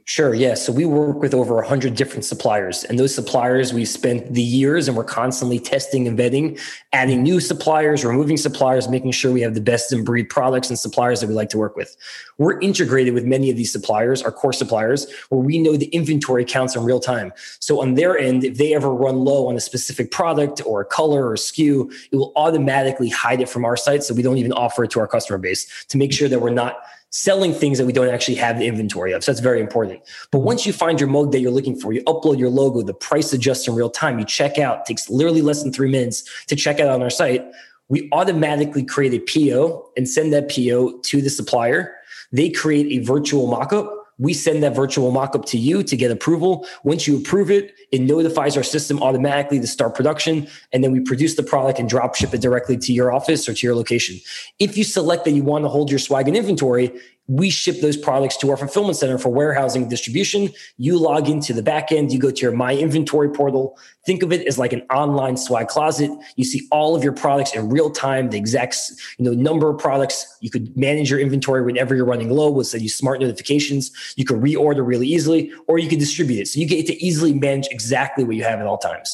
Sure. 0.07 0.35
Yeah. 0.35 0.53
So 0.53 0.71
we 0.71 0.85
work 0.85 1.19
with 1.19 1.33
over 1.33 1.55
100 1.55 1.95
different 1.95 2.25
suppliers, 2.25 2.83
and 2.83 2.99
those 2.99 3.13
suppliers 3.13 3.73
we 3.73 3.85
spent 3.85 4.35
the 4.35 4.41
years 4.41 4.87
and 4.87 4.95
we're 4.95 5.03
constantly 5.03 5.57
testing 5.57 6.07
and 6.07 6.17
vetting, 6.17 6.61
adding 6.93 7.23
new 7.23 7.39
suppliers, 7.39 8.05
removing 8.05 8.37
suppliers, 8.37 8.87
making 8.87 9.13
sure 9.13 9.31
we 9.31 9.41
have 9.41 9.55
the 9.55 9.61
best 9.61 9.91
in 9.91 10.03
breed 10.03 10.29
products 10.29 10.69
and 10.69 10.77
suppliers 10.77 11.21
that 11.21 11.27
we 11.27 11.33
like 11.33 11.49
to 11.49 11.57
work 11.57 11.75
with. 11.75 11.97
We're 12.37 12.59
integrated 12.59 13.15
with 13.15 13.25
many 13.25 13.49
of 13.49 13.57
these 13.57 13.71
suppliers, 13.71 14.21
our 14.21 14.31
core 14.31 14.53
suppliers, 14.53 15.11
where 15.29 15.41
we 15.41 15.57
know 15.57 15.75
the 15.75 15.87
inventory 15.87 16.45
counts 16.45 16.75
in 16.75 16.83
real 16.83 16.99
time. 16.99 17.33
So 17.59 17.81
on 17.81 17.95
their 17.95 18.15
end, 18.15 18.43
if 18.43 18.59
they 18.59 18.75
ever 18.75 18.93
run 18.93 19.25
low 19.25 19.47
on 19.47 19.55
a 19.55 19.59
specific 19.59 20.11
product 20.11 20.61
or 20.67 20.81
a 20.81 20.85
color 20.85 21.25
or 21.25 21.33
a 21.33 21.37
SKU, 21.37 21.91
it 22.11 22.15
will 22.15 22.31
automatically 22.35 23.09
hide 23.09 23.41
it 23.41 23.49
from 23.49 23.65
our 23.65 23.75
site. 23.75 24.03
So 24.03 24.13
we 24.13 24.21
don't 24.21 24.37
even 24.37 24.53
offer 24.53 24.83
it 24.83 24.91
to 24.91 24.99
our 24.99 25.07
customer 25.07 25.39
base 25.39 25.85
to 25.87 25.97
make 25.97 26.13
sure 26.13 26.29
that 26.29 26.41
we're 26.41 26.51
not 26.51 26.77
selling 27.09 27.53
things 27.53 27.77
that 27.77 27.85
we 27.85 27.93
don't 27.93 28.09
actually 28.09 28.35
have 28.35 28.59
the 28.59 28.65
inventory 28.65 29.13
of. 29.13 29.23
So 29.23 29.31
that's 29.31 29.39
very 29.39 29.61
important. 29.61 30.01
But 30.31 30.39
once 30.39 30.65
you 30.65 30.73
find 30.73 30.99
your 30.99 31.07
mug 31.09 31.31
that 31.31 31.39
you're 31.39 31.51
looking 31.51 31.75
for, 31.75 31.93
you 31.93 32.03
upload 32.03 32.39
your 32.39 32.49
logo, 32.49 32.81
the 32.81 32.93
price 32.93 33.31
adjusts 33.31 33.67
in 33.67 33.75
real 33.75 33.89
time, 33.89 34.19
you 34.19 34.25
check 34.25 34.59
out, 34.59 34.85
takes 34.85 35.09
literally 35.09 35.41
less 35.41 35.63
than 35.63 35.71
three 35.71 35.89
minutes 35.89 36.45
to 36.47 36.55
check 36.55 36.79
out 36.79 36.89
on 36.89 37.01
our 37.01 37.09
site. 37.09 37.45
We 37.87 38.09
automatically 38.11 38.83
create 38.83 39.13
a 39.13 39.19
PO 39.19 39.91
and 39.95 40.09
send 40.09 40.33
that 40.33 40.49
PO 40.49 40.99
to 40.99 41.21
the 41.21 41.29
supplier. 41.29 41.95
They 42.31 42.49
create 42.49 42.87
a 42.99 43.05
virtual 43.05 43.47
mockup 43.47 43.89
we 44.17 44.33
send 44.33 44.63
that 44.63 44.75
virtual 44.75 45.11
mockup 45.11 45.45
to 45.45 45.57
you 45.57 45.83
to 45.83 45.97
get 45.97 46.11
approval. 46.11 46.65
Once 46.83 47.07
you 47.07 47.17
approve 47.17 47.51
it, 47.51 47.73
it 47.91 48.01
notifies 48.01 48.55
our 48.55 48.63
system 48.63 49.01
automatically 49.03 49.59
to 49.59 49.67
start 49.67 49.95
production. 49.95 50.47
And 50.71 50.83
then 50.83 50.91
we 50.91 51.01
produce 51.01 51.35
the 51.35 51.43
product 51.43 51.79
and 51.79 51.89
drop 51.89 52.15
ship 52.15 52.33
it 52.33 52.41
directly 52.41 52.77
to 52.77 52.93
your 52.93 53.11
office 53.11 53.47
or 53.49 53.53
to 53.53 53.67
your 53.67 53.75
location. 53.75 54.17
If 54.59 54.77
you 54.77 54.83
select 54.83 55.25
that 55.25 55.31
you 55.31 55.43
want 55.43 55.65
to 55.65 55.69
hold 55.69 55.89
your 55.89 55.99
swag 55.99 56.27
in 56.27 56.35
inventory, 56.35 56.91
we 57.27 57.49
ship 57.49 57.81
those 57.81 57.97
products 57.97 58.37
to 58.37 58.51
our 58.51 58.57
fulfillment 58.57 58.97
center 58.97 59.17
for 59.17 59.29
warehousing 59.29 59.89
distribution. 59.89 60.49
You 60.77 60.99
log 60.99 61.27
into 61.27 61.53
the 61.53 61.63
backend, 61.63 62.11
you 62.11 62.19
go 62.19 62.29
to 62.29 62.41
your 62.41 62.51
My 62.51 62.75
Inventory 62.75 63.29
portal. 63.29 63.77
Think 64.05 64.21
of 64.21 64.31
it 64.31 64.45
as 64.45 64.59
like 64.59 64.73
an 64.73 64.83
online 64.91 65.35
swag 65.35 65.67
closet. 65.67 66.11
You 66.35 66.43
see 66.43 66.67
all 66.71 66.95
of 66.95 67.03
your 67.03 67.13
products 67.13 67.55
in 67.55 67.69
real 67.69 67.89
time, 67.89 68.29
the 68.29 68.37
exact 68.37 68.77
you 69.17 69.25
know 69.25 69.31
number 69.31 69.69
of 69.69 69.79
products. 69.79 70.37
You 70.41 70.51
could 70.51 70.75
manage 70.77 71.09
your 71.09 71.19
inventory 71.19 71.63
whenever 71.63 71.95
you're 71.95 72.05
running 72.05 72.29
low 72.29 72.51
with 72.51 72.67
say 72.67 72.85
smart 72.87 73.19
notifications. 73.19 73.91
You 74.15 74.25
can 74.25 74.39
reorder 74.39 74.85
really 74.85 75.07
easily, 75.07 75.51
or 75.67 75.79
you 75.79 75.89
can 75.89 75.97
distribute 75.97 76.41
it. 76.41 76.47
So 76.47 76.59
you 76.59 76.67
get 76.67 76.85
to 76.87 77.03
easily 77.03 77.33
manage 77.33 77.67
exactly 77.71 78.23
what 78.23 78.35
you 78.35 78.43
have 78.43 78.59
at 78.59 78.67
all 78.67 78.77
times. 78.77 79.13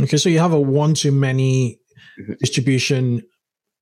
Okay, 0.00 0.16
so 0.16 0.28
you 0.28 0.38
have 0.38 0.52
a 0.52 0.60
one 0.60 0.94
to 0.94 1.10
many 1.10 1.80
mm-hmm. 2.20 2.34
distribution 2.38 3.22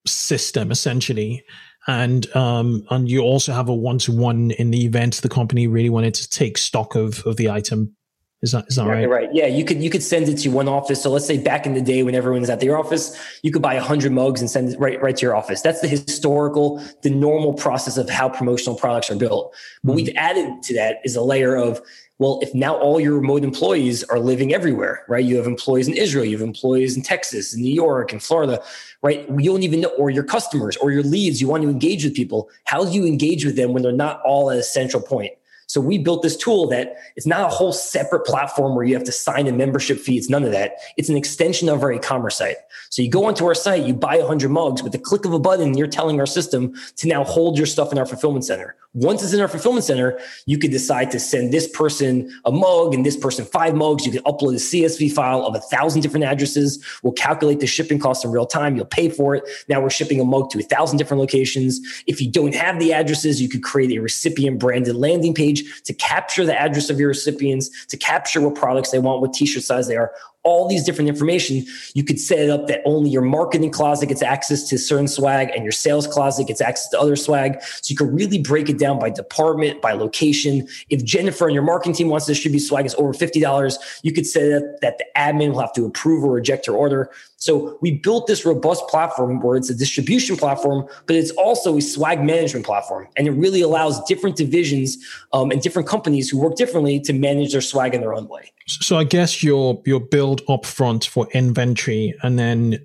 system 0.06 0.70
essentially 0.70 1.44
and 1.86 2.34
um, 2.34 2.84
and 2.90 3.08
you 3.08 3.20
also 3.20 3.52
have 3.52 3.68
a 3.68 3.74
one 3.74 3.98
to 3.98 4.12
one 4.12 4.50
in 4.52 4.70
the 4.70 4.84
event 4.84 5.14
the 5.22 5.28
company 5.28 5.66
really 5.66 5.90
wanted 5.90 6.14
to 6.14 6.28
take 6.28 6.58
stock 6.58 6.94
of 6.94 7.24
of 7.26 7.36
the 7.36 7.50
item. 7.50 7.94
Is 8.42 8.52
that 8.52 8.66
is 8.68 8.76
that 8.76 8.86
right? 8.86 9.08
Right. 9.08 9.28
Yeah, 9.32 9.46
you 9.46 9.64
could 9.64 9.82
you 9.82 9.88
could 9.88 10.02
send 10.02 10.28
it 10.28 10.36
to 10.38 10.50
one 10.50 10.68
office. 10.68 11.02
So 11.02 11.10
let's 11.10 11.26
say 11.26 11.38
back 11.38 11.64
in 11.64 11.74
the 11.74 11.80
day 11.80 12.02
when 12.02 12.14
everyone 12.14 12.40
was 12.42 12.50
at 12.50 12.60
their 12.60 12.76
office, 12.76 13.18
you 13.42 13.50
could 13.50 13.62
buy 13.62 13.76
hundred 13.76 14.12
mugs 14.12 14.40
and 14.40 14.50
send 14.50 14.72
it 14.72 14.78
right 14.78 15.00
right 15.00 15.16
to 15.16 15.22
your 15.22 15.34
office. 15.34 15.62
That's 15.62 15.80
the 15.80 15.88
historical, 15.88 16.82
the 17.02 17.10
normal 17.10 17.54
process 17.54 17.96
of 17.96 18.10
how 18.10 18.28
promotional 18.28 18.76
products 18.76 19.10
are 19.10 19.16
built. 19.16 19.54
What 19.82 19.96
mm-hmm. 19.96 20.06
we've 20.06 20.16
added 20.16 20.62
to 20.64 20.74
that 20.74 20.98
is 21.04 21.16
a 21.16 21.22
layer 21.22 21.56
of 21.56 21.80
well, 22.18 22.38
if 22.42 22.54
now 22.54 22.76
all 22.76 22.98
your 22.98 23.14
remote 23.14 23.44
employees 23.44 24.02
are 24.04 24.18
living 24.18 24.54
everywhere, 24.54 25.04
right? 25.06 25.24
You 25.24 25.36
have 25.36 25.46
employees 25.46 25.86
in 25.86 25.94
Israel, 25.94 26.24
you 26.24 26.38
have 26.38 26.46
employees 26.46 26.96
in 26.96 27.02
Texas, 27.02 27.54
in 27.54 27.62
New 27.62 27.74
York, 27.74 28.12
in 28.12 28.20
Florida, 28.20 28.62
right? 29.02 29.28
You 29.28 29.50
don't 29.50 29.62
even 29.62 29.80
know, 29.80 29.90
or 29.98 30.08
your 30.08 30.24
customers 30.24 30.76
or 30.78 30.90
your 30.90 31.02
leads, 31.02 31.40
you 31.40 31.48
want 31.48 31.62
to 31.62 31.68
engage 31.68 32.04
with 32.04 32.14
people. 32.14 32.48
How 32.64 32.84
do 32.84 32.90
you 32.90 33.06
engage 33.06 33.44
with 33.44 33.56
them 33.56 33.72
when 33.72 33.82
they're 33.82 33.92
not 33.92 34.22
all 34.24 34.50
at 34.50 34.58
a 34.58 34.62
central 34.62 35.02
point? 35.02 35.32
So 35.66 35.80
we 35.80 35.98
built 35.98 36.22
this 36.22 36.36
tool 36.36 36.68
that 36.68 36.96
it's 37.16 37.26
not 37.26 37.40
a 37.40 37.54
whole 37.54 37.72
separate 37.72 38.24
platform 38.24 38.74
where 38.76 38.84
you 38.84 38.94
have 38.94 39.04
to 39.04 39.12
sign 39.12 39.46
a 39.46 39.52
membership 39.52 39.98
fee. 39.98 40.16
It's 40.16 40.30
none 40.30 40.44
of 40.44 40.52
that. 40.52 40.76
It's 40.96 41.08
an 41.08 41.16
extension 41.16 41.68
of 41.68 41.82
our 41.82 41.92
e-commerce 41.92 42.36
site. 42.36 42.56
So 42.90 43.02
you 43.02 43.10
go 43.10 43.24
onto 43.24 43.44
our 43.46 43.54
site, 43.54 43.84
you 43.84 43.94
buy 43.94 44.18
100 44.18 44.48
mugs 44.48 44.82
with 44.82 44.92
the 44.92 44.98
click 44.98 45.24
of 45.24 45.32
a 45.32 45.38
button, 45.38 45.76
you're 45.76 45.86
telling 45.88 46.20
our 46.20 46.26
system 46.26 46.74
to 46.96 47.08
now 47.08 47.24
hold 47.24 47.56
your 47.56 47.66
stuff 47.66 47.90
in 47.92 47.98
our 47.98 48.06
fulfillment 48.06 48.44
center. 48.44 48.76
Once 48.96 49.22
it's 49.22 49.34
in 49.34 49.40
our 49.40 49.48
fulfillment 49.48 49.84
center, 49.84 50.18
you 50.46 50.56
could 50.56 50.70
decide 50.70 51.10
to 51.10 51.20
send 51.20 51.52
this 51.52 51.68
person 51.68 52.32
a 52.46 52.50
mug 52.50 52.94
and 52.94 53.04
this 53.04 53.16
person 53.16 53.44
five 53.44 53.74
mugs. 53.74 54.06
You 54.06 54.12
can 54.12 54.22
upload 54.22 54.52
a 54.52 54.58
CSV 54.58 55.12
file 55.12 55.42
of 55.44 55.54
a 55.54 55.60
thousand 55.60 56.00
different 56.00 56.24
addresses. 56.24 56.82
We'll 57.02 57.12
calculate 57.12 57.60
the 57.60 57.66
shipping 57.66 57.98
costs 57.98 58.24
in 58.24 58.30
real 58.30 58.46
time. 58.46 58.74
You'll 58.74 58.86
pay 58.86 59.10
for 59.10 59.34
it. 59.34 59.44
Now 59.68 59.82
we're 59.82 59.90
shipping 59.90 60.18
a 60.18 60.24
mug 60.24 60.48
to 60.50 60.60
a 60.60 60.62
thousand 60.62 60.96
different 60.96 61.20
locations. 61.20 61.78
If 62.06 62.22
you 62.22 62.30
don't 62.30 62.54
have 62.54 62.78
the 62.78 62.94
addresses, 62.94 63.42
you 63.42 63.50
could 63.50 63.62
create 63.62 63.92
a 63.92 64.00
recipient 64.00 64.58
branded 64.58 64.96
landing 64.96 65.34
page 65.34 65.55
to 65.84 65.92
capture 65.94 66.44
the 66.44 66.58
address 66.58 66.90
of 66.90 66.98
your 66.98 67.08
recipients, 67.08 67.86
to 67.86 67.96
capture 67.96 68.40
what 68.40 68.54
products 68.54 68.90
they 68.90 68.98
want, 68.98 69.20
what 69.20 69.32
t-shirt 69.32 69.62
size 69.62 69.88
they 69.88 69.96
are 69.96 70.12
all 70.46 70.68
these 70.68 70.84
different 70.84 71.08
information. 71.08 71.66
You 71.94 72.04
could 72.04 72.20
set 72.20 72.38
it 72.38 72.48
up 72.48 72.68
that 72.68 72.80
only 72.84 73.10
your 73.10 73.22
marketing 73.22 73.72
closet 73.72 74.06
gets 74.06 74.22
access 74.22 74.68
to 74.68 74.78
certain 74.78 75.08
swag 75.08 75.50
and 75.52 75.64
your 75.64 75.72
sales 75.72 76.06
closet 76.06 76.46
gets 76.46 76.60
access 76.60 76.88
to 76.90 77.00
other 77.00 77.16
swag. 77.16 77.60
So 77.62 77.90
you 77.90 77.96
can 77.96 78.14
really 78.14 78.38
break 78.38 78.68
it 78.68 78.78
down 78.78 79.00
by 79.00 79.10
department, 79.10 79.82
by 79.82 79.92
location. 79.92 80.68
If 80.88 81.04
Jennifer 81.04 81.46
and 81.46 81.54
your 81.54 81.64
marketing 81.64 81.94
team 81.94 82.08
wants 82.08 82.26
to 82.26 82.32
distribute 82.32 82.60
swag 82.60 82.86
is 82.86 82.94
over 82.94 83.12
$50, 83.12 83.98
you 84.02 84.12
could 84.12 84.24
set 84.24 84.52
up 84.52 84.80
that 84.82 84.98
the 84.98 85.06
admin 85.16 85.50
will 85.50 85.60
have 85.60 85.72
to 85.72 85.84
approve 85.84 86.22
or 86.24 86.32
reject 86.32 86.68
your 86.68 86.76
order. 86.76 87.10
So 87.38 87.76
we 87.82 87.92
built 87.92 88.28
this 88.28 88.46
robust 88.46 88.86
platform 88.88 89.40
where 89.40 89.56
it's 89.56 89.68
a 89.68 89.74
distribution 89.74 90.36
platform, 90.36 90.86
but 91.06 91.16
it's 91.16 91.32
also 91.32 91.76
a 91.76 91.80
swag 91.80 92.22
management 92.22 92.64
platform. 92.64 93.08
And 93.16 93.26
it 93.26 93.32
really 93.32 93.60
allows 93.60 94.02
different 94.04 94.36
divisions 94.36 94.96
um, 95.32 95.50
and 95.50 95.60
different 95.60 95.88
companies 95.88 96.30
who 96.30 96.38
work 96.38 96.56
differently 96.56 97.00
to 97.00 97.12
manage 97.12 97.52
their 97.52 97.60
swag 97.60 97.94
in 97.94 98.00
their 98.00 98.14
own 98.14 98.28
way. 98.28 98.52
So 98.68 98.98
I 98.98 99.04
guess 99.04 99.44
your 99.44 99.80
your 99.84 100.00
build 100.36 100.62
upfront 100.62 101.06
for 101.06 101.28
inventory, 101.32 102.14
and 102.22 102.38
then 102.38 102.78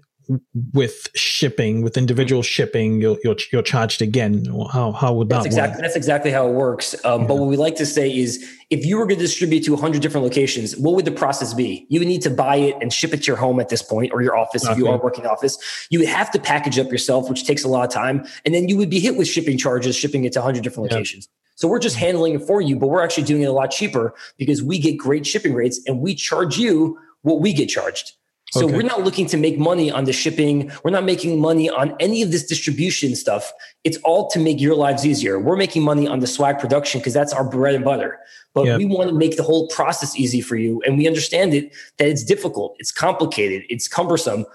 with 0.74 1.10
shipping, 1.14 1.82
with 1.82 1.98
individual 1.98 2.42
shipping, 2.42 3.02
you're 3.02 3.18
you're, 3.24 3.36
you're 3.52 3.62
charged 3.62 4.02
again. 4.02 4.46
How 4.72 4.92
how 4.92 5.14
would 5.14 5.28
that 5.30 5.38
that's 5.38 5.46
exactly, 5.46 5.76
work? 5.76 5.82
That's 5.82 5.96
exactly 5.96 6.32
how 6.32 6.48
it 6.48 6.54
works. 6.54 6.94
Um, 7.04 7.22
yeah. 7.22 7.28
But 7.28 7.36
what 7.36 7.50
we 7.50 7.58
like 7.58 7.76
to 7.78 7.86
say 7.86 8.16
is, 8.16 8.48
if 8.70 8.86
you 8.86 8.98
were 8.98 9.06
going 9.06 9.20
to 9.20 9.26
distribute 9.26 9.64
to 9.66 9.72
100 9.72 10.02
different 10.02 10.24
locations, 10.24 10.78
what 10.78 10.96
would 10.96 11.06
the 11.06 11.12
process 11.12 11.54
be? 11.54 11.86
You 11.90 12.00
would 12.00 12.08
need 12.08 12.22
to 12.22 12.30
buy 12.30 12.58
it 12.58 12.76
and 12.82 12.94
ship 12.94 13.14
it 13.14 13.18
to 13.18 13.28
your 13.28 13.38
home 13.38 13.60
at 13.60 13.70
this 13.70 13.82
point, 13.82 14.14
or 14.14 14.22
your 14.22 14.38
office 14.38 14.64
okay. 14.64 14.74
if 14.74 14.78
you 14.78 14.88
are 14.88 14.98
working 14.98 15.26
office. 15.26 15.58
You 15.90 16.00
would 16.00 16.10
have 16.10 16.32
to 16.32 16.40
package 16.40 16.80
up 16.80 16.90
yourself, 16.92 17.30
which 17.30 17.46
takes 17.46 17.64
a 17.64 17.68
lot 17.68 17.84
of 17.84 17.94
time, 17.94 18.26
and 18.46 18.54
then 18.54 18.70
you 18.70 18.78
would 18.78 18.90
be 18.90 19.00
hit 19.00 19.18
with 19.18 19.28
shipping 19.28 19.58
charges, 19.58 19.96
shipping 19.96 20.24
it 20.24 20.34
to 20.34 20.40
100 20.40 20.64
different 20.64 20.92
locations. 20.92 21.28
So 21.56 21.68
we're 21.68 21.80
just 21.80 21.96
handling 21.96 22.34
it 22.36 22.42
for 22.42 22.60
you, 22.60 22.76
but 22.76 22.88
we're 22.88 23.04
actually 23.04 23.26
doing 23.26 23.44
it 23.44 23.46
a 23.46 23.52
lot 23.52 23.70
cheaper 23.70 24.16
because 24.38 24.64
we 24.64 24.80
get 24.80 24.98
great 24.98 25.28
shipping 25.28 25.54
rates 25.54 25.80
and 25.86 26.00
we 26.00 26.16
charge 26.16 26.58
you 26.58 26.98
what 27.22 27.42
we 27.42 27.54
get 27.54 27.68
charged. 27.68 28.14
So 28.52 28.66
okay. 28.66 28.76
we're 28.76 28.82
not 28.82 29.04
looking 29.04 29.28
to 29.28 29.38
make 29.38 29.58
money 29.58 29.90
on 29.90 30.04
the 30.04 30.12
shipping. 30.12 30.70
We're 30.84 30.92
not 30.92 31.06
making 31.06 31.40
money 31.40 31.70
on 31.70 31.96
any 32.02 32.22
of 32.22 32.32
this 32.32 32.46
distribution 32.46 33.16
stuff. 33.16 33.54
It's 33.86 33.98
all 34.00 34.30
to 34.32 34.40
make 34.40 34.60
your 34.60 34.76
lives 34.76 35.06
easier. 35.06 35.40
We're 35.40 35.56
making 35.56 35.84
money 35.84 36.06
on 36.06 36.20
the 36.20 36.28
swag 36.28 36.60
production 36.60 37.00
because 37.00 37.14
that's 37.14 37.32
our 37.32 37.46
bread 37.46 37.76
and 37.76 37.86
butter. 37.86 38.20
But 38.54 38.66
yep. 38.66 38.80
we 38.80 38.86
want 38.86 39.10
to 39.10 39.16
make 39.16 39.38
the 39.38 39.44
whole 39.44 39.68
process 39.70 40.18
easy 40.18 40.42
for 40.42 40.58
you. 40.58 40.82
And 40.86 40.98
we 40.98 41.08
understand 41.08 41.54
it 41.54 41.74
that 41.98 42.10
it's 42.10 42.26
difficult, 42.26 42.76
it's 42.78 42.92
complicated, 42.92 43.64
it's 43.70 43.88
cumbersome 43.88 44.46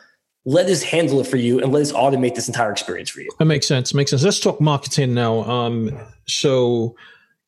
let 0.46 0.66
us 0.66 0.82
handle 0.82 1.20
it 1.20 1.26
for 1.26 1.36
you 1.36 1.60
and 1.60 1.72
let 1.72 1.82
us 1.82 1.92
automate 1.92 2.36
this 2.36 2.46
entire 2.46 2.70
experience 2.70 3.10
for 3.10 3.20
you. 3.20 3.28
That 3.38 3.46
makes 3.46 3.66
sense. 3.66 3.92
Makes 3.92 4.12
sense. 4.12 4.22
Let's 4.22 4.38
talk 4.38 4.60
marketing 4.60 5.12
now. 5.12 5.42
Um, 5.42 5.90
so 6.26 6.94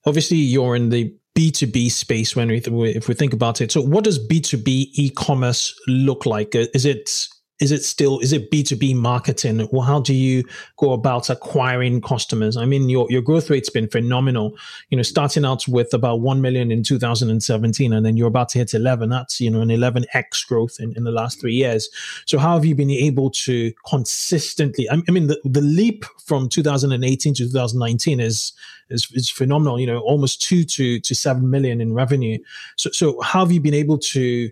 obviously 0.05 0.37
you're 0.37 0.75
in 0.75 0.91
the 0.91 1.15
B2B 1.39 1.89
space 1.93 2.35
when 2.35 2.49
we, 2.49 2.59
if 2.91 3.07
we 3.07 3.15
think 3.15 3.33
about 3.33 3.61
it. 3.61 3.71
So 3.71 3.81
what 3.81 4.03
does 4.03 4.19
B2B 4.19 4.91
e-commerce 4.95 5.73
look 5.87 6.27
like? 6.27 6.57
Uh, 6.57 6.67
is 6.75 6.85
it 6.85 7.29
is 7.61 7.73
it 7.73 7.83
still 7.83 8.19
is 8.21 8.33
it 8.33 8.51
b2b 8.51 8.95
marketing? 8.95 9.69
Well 9.73 9.83
how 9.83 10.01
do 10.01 10.15
you 10.15 10.45
go 10.77 10.93
about 10.93 11.31
acquiring 11.31 12.01
customers? 12.01 12.57
I 12.57 12.65
mean 12.65 12.89
your, 12.89 13.07
your 13.11 13.23
growth 13.23 13.51
rate's 13.51 13.71
been 13.71 13.89
phenomenal. 13.89 14.57
You 14.91 14.97
know 14.97 15.03
starting 15.03 15.45
out 15.45 15.67
with 15.67 15.93
about 15.93 16.21
1 16.21 16.41
million 16.41 16.71
in 16.71 16.83
2017 16.83 17.93
and 17.93 18.07
then 18.07 18.17
you're 18.17 18.29
about 18.29 18.49
to 18.51 18.59
hit 18.59 18.75
11 18.75 19.11
that's 19.11 19.41
you 19.41 19.51
know 19.51 19.61
an 19.61 19.69
11x 19.69 20.47
growth 20.47 20.77
in, 20.79 20.95
in 20.97 21.05
the 21.05 21.11
last 21.11 21.41
three 21.41 21.55
years. 21.55 21.89
So 22.27 22.39
how 22.39 22.55
have 22.55 22.65
you 22.65 22.75
been 22.75 22.91
able 22.91 23.31
to 23.31 23.73
consistently 23.87 24.89
i, 24.91 25.03
I 25.09 25.11
mean 25.11 25.27
the, 25.27 25.41
the 25.45 25.61
leap 25.61 26.05
from 26.25 26.49
2018 26.49 27.35
to 27.35 27.45
2019 27.45 28.21
is 28.21 28.53
is, 28.91 29.09
is 29.13 29.29
phenomenal 29.29 29.81
you 29.81 29.87
know 29.87 29.99
almost 29.99 30.43
2 30.43 30.65
to 30.65 31.01
to 31.01 31.15
7 31.15 31.51
million 31.51 31.81
in 31.81 31.93
revenue. 31.93 32.39
So 32.77 32.91
so 32.91 33.21
how 33.21 33.41
have 33.41 33.53
you 33.53 33.61
been 33.61 33.75
able 33.75 33.99
to 33.99 34.51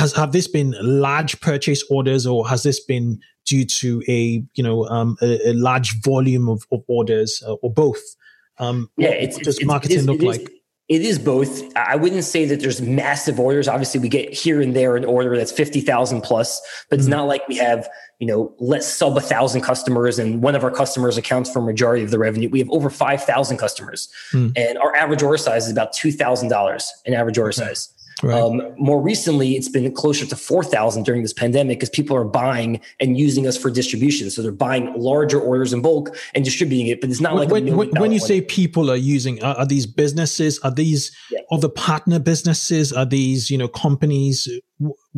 has 0.00 0.12
have 0.14 0.32
this 0.32 0.48
been 0.48 0.74
large 0.80 1.38
purchase 1.40 1.84
orders 1.90 2.26
or 2.26 2.48
has 2.48 2.62
this 2.62 2.80
been 2.80 3.20
due 3.46 3.64
to 3.64 4.02
a 4.08 4.42
you 4.54 4.64
know 4.64 4.86
um, 4.86 5.16
a, 5.20 5.50
a, 5.50 5.52
large 5.52 6.00
volume 6.02 6.48
of, 6.48 6.66
of 6.72 6.82
orders 6.88 7.42
uh, 7.46 7.52
or 7.54 7.72
both? 7.72 8.00
Um, 8.58 8.90
yeah 8.96 9.10
it's, 9.10 9.36
what 9.36 9.44
does 9.44 9.58
it's, 9.58 9.66
marketing 9.66 9.96
it 9.98 10.00
is, 10.00 10.06
look 10.06 10.22
like? 10.22 10.50
it 10.88 11.02
is 11.02 11.18
both. 11.18 11.62
I 11.76 11.96
wouldn't 11.96 12.24
say 12.24 12.46
that 12.46 12.60
there's 12.60 12.80
massive 12.80 13.38
orders. 13.38 13.68
Obviously 13.68 14.00
we 14.00 14.08
get 14.08 14.32
here 14.32 14.60
and 14.60 14.74
there 14.74 14.96
an 14.96 15.04
order 15.04 15.36
that's 15.36 15.52
50000 15.52 16.22
plus 16.22 16.60
but 16.88 16.98
it's 16.98 17.06
mm-hmm. 17.06 17.16
not 17.16 17.26
like 17.26 17.46
we 17.46 17.56
have 17.56 17.86
you 18.18 18.26
know 18.26 18.54
less 18.58 18.92
sub 18.92 19.18
a 19.18 19.20
thousand 19.20 19.60
customers 19.60 20.18
and 20.18 20.42
one 20.42 20.54
of 20.54 20.64
our 20.64 20.70
customers 20.70 21.18
accounts 21.18 21.50
for 21.52 21.58
a 21.58 21.62
majority 21.62 22.02
of 22.02 22.10
the 22.10 22.18
revenue. 22.18 22.48
We 22.48 22.58
have 22.60 22.70
over 22.70 22.88
5000 22.88 23.58
customers 23.58 24.08
mm. 24.32 24.52
and 24.56 24.78
our 24.78 24.96
average 24.96 25.22
order 25.22 25.36
size 25.36 25.66
is 25.66 25.72
about 25.72 25.92
$2000 25.94 26.88
in 27.04 27.12
average 27.12 27.36
order 27.36 27.52
size 27.52 27.92
Right. 28.22 28.40
Um, 28.40 28.62
more 28.78 29.00
recently, 29.00 29.56
it's 29.56 29.68
been 29.68 29.90
closer 29.92 30.26
to 30.26 30.36
4,000 30.36 31.04
during 31.04 31.22
this 31.22 31.32
pandemic 31.32 31.78
because 31.78 31.90
people 31.90 32.16
are 32.16 32.24
buying 32.24 32.80
and 33.00 33.18
using 33.18 33.46
us 33.46 33.56
for 33.56 33.70
distribution. 33.70 34.30
So 34.30 34.42
they're 34.42 34.52
buying 34.52 34.92
larger 34.94 35.40
orders 35.40 35.72
in 35.72 35.80
bulk 35.82 36.16
and 36.34 36.44
distributing 36.44 36.88
it. 36.88 37.00
But 37.00 37.10
it's 37.10 37.20
not 37.20 37.34
when, 37.34 37.66
like 37.66 37.76
when, 37.76 37.90
when 38.00 38.12
you 38.12 38.20
say 38.20 38.40
people 38.40 38.90
are 38.90 38.96
using, 38.96 39.42
are, 39.42 39.56
are 39.56 39.66
these 39.66 39.86
businesses? 39.86 40.58
Are 40.60 40.70
these 40.70 41.12
yeah. 41.30 41.40
other 41.50 41.68
partner 41.68 42.18
businesses? 42.18 42.92
Are 42.92 43.06
these 43.06 43.50
you 43.50 43.58
know 43.58 43.68
companies? 43.68 44.48